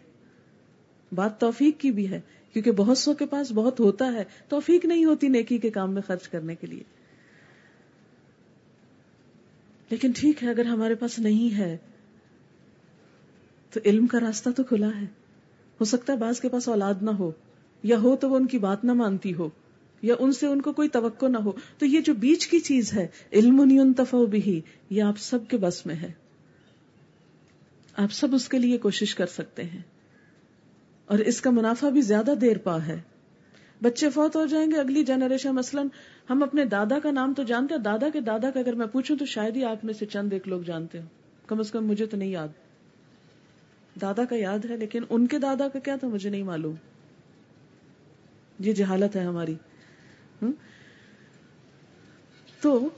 بات 1.12 1.40
توفیق 1.40 1.80
کی 1.80 1.92
بھی 1.92 2.10
ہے، 2.10 2.22
کیونکہ 2.54 2.72
بہت 2.72 2.98
سو 2.98 3.14
کے 3.14 3.26
پاس 3.26 3.52
بہت 3.52 3.80
ہوتا 3.80 4.14
ہے۔ 4.14 4.24
توفیق 4.50 4.86
نہیں 4.86 5.06
ہوتی 5.06 5.28
نیکی 5.28 5.58
کے 5.58 5.70
کام 5.70 5.94
میں 5.94 6.02
خرچ 6.02 6.28
کرنے 6.28 6.56
کے 6.56 6.68
لیے۔ 6.68 6.84
لیکن 9.90 10.12
ٹھیک 10.16 10.44
ہے، 10.44 10.50
اگر 10.50 10.66
ہمارے 10.66 10.96
پاس 10.96 11.20
نہیں 11.20 11.58
ہے، 11.58 11.78
تو 13.70 13.80
علم 13.86 14.08
کا 14.08 14.20
راستہ 14.20 14.50
تو 14.50 14.64
کھلا 14.64 14.90
ہے۔ 15.02 15.18
ہو 15.80 15.86
سکتا 15.86 16.14
ہے 16.14 16.18
بعض 16.18 16.40
کے 16.40 16.50
پاس 16.50 16.68
اولاد 16.68 16.94
نہ 17.02 17.10
ہو، 17.10 17.32
یا 17.84 18.00
ہو 18.00 18.16
تو 18.16 18.30
وہ 18.30 18.36
ان 18.36 18.46
کی 18.46 18.58
بات 18.58 18.84
نہ 18.84 18.94
مانتی 18.94 19.34
ہو، 19.34 19.50
یا 20.02 20.16
ان 20.20 20.32
سے 20.32 20.48
ان 20.48 20.62
کو 20.62 20.74
کوئی 20.74 20.90
توقع 20.90 21.26
نہ 21.26 21.38
ہو۔ 21.38 21.52
تو 21.78 21.86
یہ 21.86 22.02
جو 22.02 22.14
بیچ 22.14 22.48
کی 22.48 22.60
چیز 22.60 22.94
ہے، 22.94 23.08
علم 23.34 23.94
تفو 23.98 24.26
بھی 24.26 24.62
یہ 24.90 25.04
آپ 25.04 25.18
سب 25.18 25.40
کے 25.48 25.58
بس 25.58 25.86
میں 25.86 25.96
ہے۔ 25.96 26.12
آپ 27.98 28.12
سب 28.12 28.36
اس 28.36 28.50
کے 28.50 28.60
لیے 28.60 28.78
کوشش 28.78 29.16
کر 29.16 29.26
سکتے 29.26 29.64
ہیں۔ 29.64 29.82
اور 31.06 31.20
اس 31.20 31.42
کا 31.42 31.50
منافع 31.50 31.90
بھی 31.90 32.02
زیادہ 32.02 32.34
دیر 32.42 32.58
پا 32.58 32.86
ہے۔ 32.86 33.02
بچے 33.82 34.10
فوت 34.10 34.36
ہو 34.36 34.46
جائیں 34.46 34.72
گے، 34.72 34.76
اگلی 34.76 35.04
جنریشن 35.04 35.52
مثلاً، 35.52 35.88
ہم 36.30 36.44
اپنے 36.44 36.66
دادا 36.66 37.00
کا 37.00 37.12
نام 37.12 37.34
تو 37.34 37.44
جانتے 37.44 37.74
ہیں، 37.76 37.82
دادا 37.82 38.10
کے 38.14 38.20
دادا 38.20 38.52
کا 38.52 38.60
اگر 38.60 38.74
میں 38.74 38.88
پوچھوں 38.88 39.18
تو 39.18 39.26
شاید 39.26 39.56
ہی 39.56 39.64
آپ 39.64 39.86
میں 39.86 39.94
سے 39.94 40.06
چند 40.06 40.34
ایک 40.34 40.48
لوگ 40.48 40.62
جانتے 40.62 41.00
ہو 41.00 41.06
کم 41.48 41.60
از 41.60 41.72
کم 41.72 41.88
مجھے 41.88 42.06
تو 42.06 42.18
نہیں 42.18 42.30
یاد۔ 42.30 42.48
دادا 44.02 44.26
کا 44.26 44.36
یاد 44.36 44.66
ہے، 44.70 44.78
لیکن 44.78 45.04
ان 45.10 45.28
کے 45.28 45.40
دادا 45.40 45.68
کا 45.68 45.80
کیا 45.80 45.96
تھا 45.96 46.08
مجھے 46.08 46.30
نہیں 46.30 46.44
معلوم۔ 46.44 46.76
یہ 48.60 48.74
جہالت 48.74 49.16
ہے 49.16 49.22
ہماری۔ 49.22 49.56
تو 52.62 52.90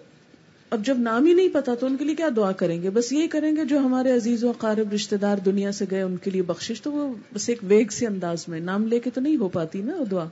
اب 0.69 0.85
جب 0.85 0.97
نام 0.99 1.25
ہی 1.25 1.33
نہیں 1.33 1.49
پتا 1.53 1.75
تو 1.75 1.85
ان 1.85 1.97
کے 1.97 2.05
لیے 2.05 2.15
کیا 2.15 2.29
دعا 2.35 2.51
کریں 2.51 2.81
گے؟ 2.81 2.89
بس 2.89 3.13
یہی 3.13 3.27
کریں 3.27 3.55
گے 3.55 3.65
جو 3.65 3.79
ہمارے 3.79 4.11
عزیز 4.11 4.43
و 4.43 4.51
قارب 4.51 4.93
رشتے 4.93 5.17
دار 5.17 5.37
دنیا 5.37 5.71
سے 5.71 5.85
گئے، 5.91 6.01
ان 6.01 6.17
کے 6.17 6.31
لیے 6.31 6.41
بخشش۔ 6.41 6.81
تو 6.81 6.91
وہ 6.91 7.13
بس 7.33 7.49
ایک 7.49 7.57
ویگ 7.63 7.87
سے 7.87 8.07
انداز 8.07 8.47
میں، 8.47 8.59
نام 8.59 8.87
لے 8.87 8.99
کے 8.99 9.09
تو 9.09 9.21
نہیں 9.21 9.37
ہو 9.37 9.49
پاتی 9.49 9.81
نا 9.81 9.95
وہ 9.95 10.05
دعا۔ 10.05 10.25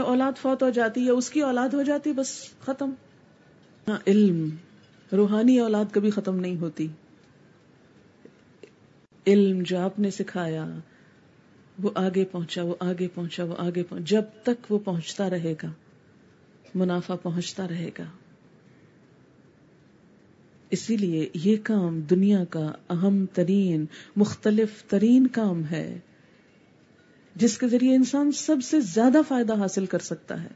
اولاد 0.00 0.32
فوت 0.38 0.62
ہو 0.62 0.70
جاتی 0.70 1.04
ہے 1.04 1.10
اس 1.10 1.30
کی 1.30 1.40
اولاد 1.40 1.68
ہو 1.68 1.82
جاتی، 1.82 2.12
بس 2.12 2.32
ختم۔ 2.64 2.90
ہاں، 3.88 3.98
علم، 4.06 4.48
روحانی 5.12 5.58
اولاد 5.58 5.84
کبھی 5.92 6.10
ختم 6.10 6.36
نہیں 6.36 6.56
ہوتی۔ 6.56 6.88
علم 9.26 9.62
جو 9.62 9.78
آپ 9.78 9.98
نے 9.98 10.10
سکھایا، 10.10 10.66
وہ 11.82 11.90
آگے 11.94 12.24
پہنچا، 12.24 12.62
وہ 12.62 12.74
آگے 12.80 13.08
پہنچا، 13.08 13.44
وہ 13.44 13.54
آگے 13.58 13.82
پہنچا۔ 13.82 14.04
جب 14.04 14.22
تک 14.42 14.72
وہ 14.72 14.78
پہنچتا 14.78 15.30
رہے 15.30 15.54
گا، 15.62 15.72
منافع 16.74 17.14
پہنچتا 17.14 17.68
رہے 17.68 17.90
گا۔ 17.98 18.04
اسی 20.70 20.96
لیے 20.96 21.28
یہ 21.34 21.56
کام 21.62 22.00
دنیا 22.00 22.44
کا 22.44 22.72
اہم 22.90 23.26
ترین، 23.32 23.84
مختلف 24.16 24.82
ترین 24.82 25.26
کام 25.26 25.62
ہے، 25.70 25.98
جس 27.34 27.58
کے 27.58 27.68
ذریعے 27.68 27.94
انسان 27.94 28.32
سب 28.32 28.56
سے 28.64 28.80
زیادہ 28.80 29.18
فائدہ 29.28 29.54
حاصل 29.54 29.86
کر 29.86 29.98
سکتا 29.98 30.42
ہے۔ 30.42 30.48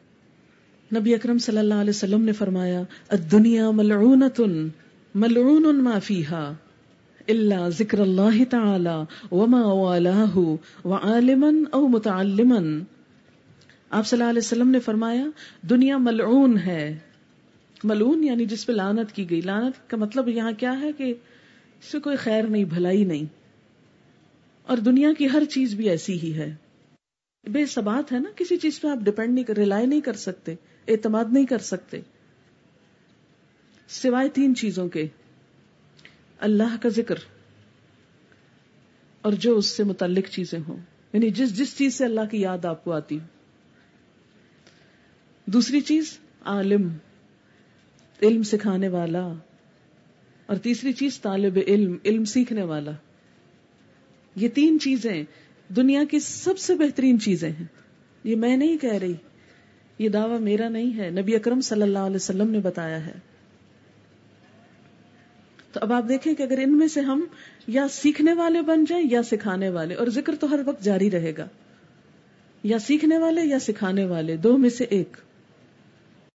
نبی 0.99 1.15
اکرم 1.15 1.39
صلی 1.39 1.59
اللہ 1.59 1.75
علیہ 1.75 1.91
وسلم 1.91 2.23
نے 2.23 2.33
فرمایا، 2.33 2.83
الدنیا 3.09 3.71
ملعونت 3.71 4.41
ملعون 5.15 5.85
ما 5.85 5.99
فيها 5.99 6.55
الا 7.31 7.69
ذکر 7.69 7.99
اللہ 7.99 8.45
تعالی 8.51 8.97
وما 9.33 9.63
والاه 9.63 10.39
وعالما 10.85 11.51
او 11.71 11.87
متعلما. 11.89 12.61
آپ 13.91 14.07
صلی 14.07 14.21
اللہ 14.21 14.31
علیہ 14.31 14.43
وسلم 14.45 14.71
نے 14.71 14.81
فرمایا، 14.81 15.25
دنیا 15.63 15.99
ملعون 15.99 16.59
ہے. 16.59 16.99
ملعون 17.85 18.25
یعنی 18.25 18.45
جس 18.45 18.67
پہ 18.67 18.73
لانت 18.73 19.13
کی 19.13 19.31
گئی. 19.31 19.41
لانت 19.41 19.91
کا 19.91 19.97
مطلب 19.97 20.29
یہاں 20.29 20.53
کیا 20.59 20.81
ہے 20.81 20.93
کہ 20.93 21.15
اس 21.79 21.85
سے 21.85 22.01
کوئی 22.01 22.17
خیر 22.17 22.43
نہیں، 22.43 22.65
بھلائی 22.65 23.05
نہیں. 23.05 23.25
اور 24.67 24.79
دنیا 24.79 25.13
کی 25.19 25.27
ہر 25.33 25.45
چیز 25.45 25.75
بھی 25.75 25.89
ایسی 25.89 26.19
ہی 26.23 26.35
ہے. 26.35 26.55
بے 27.45 27.67
سبات 27.67 28.13
ہے 28.13 28.19
نا، 28.19 28.29
کسی 28.37 28.57
چیز 28.57 28.81
پہ 28.81 28.89
آپ 28.89 28.99
ڈپینڈ 28.99 29.35
نہیں 29.35 29.45
کر 29.45 29.57
ریلائی 29.57 29.87
نہیں 29.87 30.01
کر 30.01 30.13
سکتے، 30.13 30.55
اعتماد 30.89 31.25
نہیں 31.33 31.47
کر 31.47 31.59
سکتے. 31.59 32.01
سوائے 33.89 34.29
تین 34.29 34.55
چیزوں 34.55 34.89
کے. 34.89 35.07
اللہ 36.41 36.77
کا 36.83 36.89
ذکر 36.89 37.15
اور 39.23 39.33
جو 39.33 39.57
اس 39.57 39.67
سے 39.67 39.85
متعلق 39.85 40.29
چیزیں 40.29 40.59
ہوں۔ 40.69 40.77
یعنی 41.13 41.31
جس 41.31 41.59
جس 41.59 41.79
چیز 41.79 41.95
سے 41.95 42.05
اللہ 42.05 42.21
کی 42.31 42.41
یاد 42.41 42.65
آپ 42.65 42.85
کو 42.85 42.93
آتی 42.93 43.19
ہو۔ 43.19 43.25
دوسری 45.47 45.81
چیز، 45.81 46.19
عالم، 46.45 46.89
علم 48.23 48.43
سکھانے 48.43 48.89
والا۔ 48.89 49.33
اور 50.47 50.57
تیسری 50.57 50.93
چیز، 50.93 51.21
طالب 51.21 51.59
علم 51.67 51.97
علم 52.05 52.25
سیکھنے 52.25 52.63
والا۔ 52.63 52.91
یہ 54.37 54.49
تین 54.49 54.79
چیزیں 54.79 55.25
دنیا 55.69 56.05
کی 56.11 56.21
سب 56.21 56.59
سے 56.59 56.75
بہترین 56.75 57.21
چیزیں 57.21 57.51
ہیں۔ 57.51 57.67
یہ 58.25 58.37
میں 58.37 58.57
نہیں 58.57 58.79
کہہ 58.79 58.95
رہی، 58.95 59.15
یہ 59.99 60.09
دعویٰ 60.09 60.41
میرا 60.41 60.69
نہیں 60.69 60.99
ہے۔ 60.99 61.11
نبی 61.11 61.37
اکرم 61.37 61.61
صلی 61.61 61.83
اللہ 61.83 61.99
علیہ 61.99 62.17
وسلم 62.17 62.51
نے 62.51 62.59
بتایا 62.59 63.07
ہے۔ 63.07 63.30
تو 65.73 65.81
اب 65.83 65.93
آپ 65.93 66.09
دیکھیں 66.09 66.35
کہ 66.35 66.43
اگر 66.43 66.59
ان 66.59 66.79
میں 66.79 66.89
سے 66.89 67.01
ہم 67.01 67.25
یا 67.67 67.89
سیکھنے 67.89 68.33
والے 68.33 68.63
بن 68.63 68.85
جائیں 68.85 69.05
یا 69.11 69.23
سکھانے 69.23 69.69
والے، 69.69 69.95
اور 69.95 70.07
ذکر 70.07 70.35
تو 70.41 70.51
ہر 70.51 70.61
وقت 70.67 70.83
جاری 70.83 71.11
رہے 71.11 71.33
گا۔ 71.39 71.47
یا 72.65 72.79
سیکھنے 72.79 73.19
والے 73.19 73.41
یا 73.45 73.59
سکھانے 73.59 74.05
والے، 74.05 74.37
دو 74.37 74.57
میں 74.57 74.71
سے 74.71 74.85
ایک۔ 74.85 75.17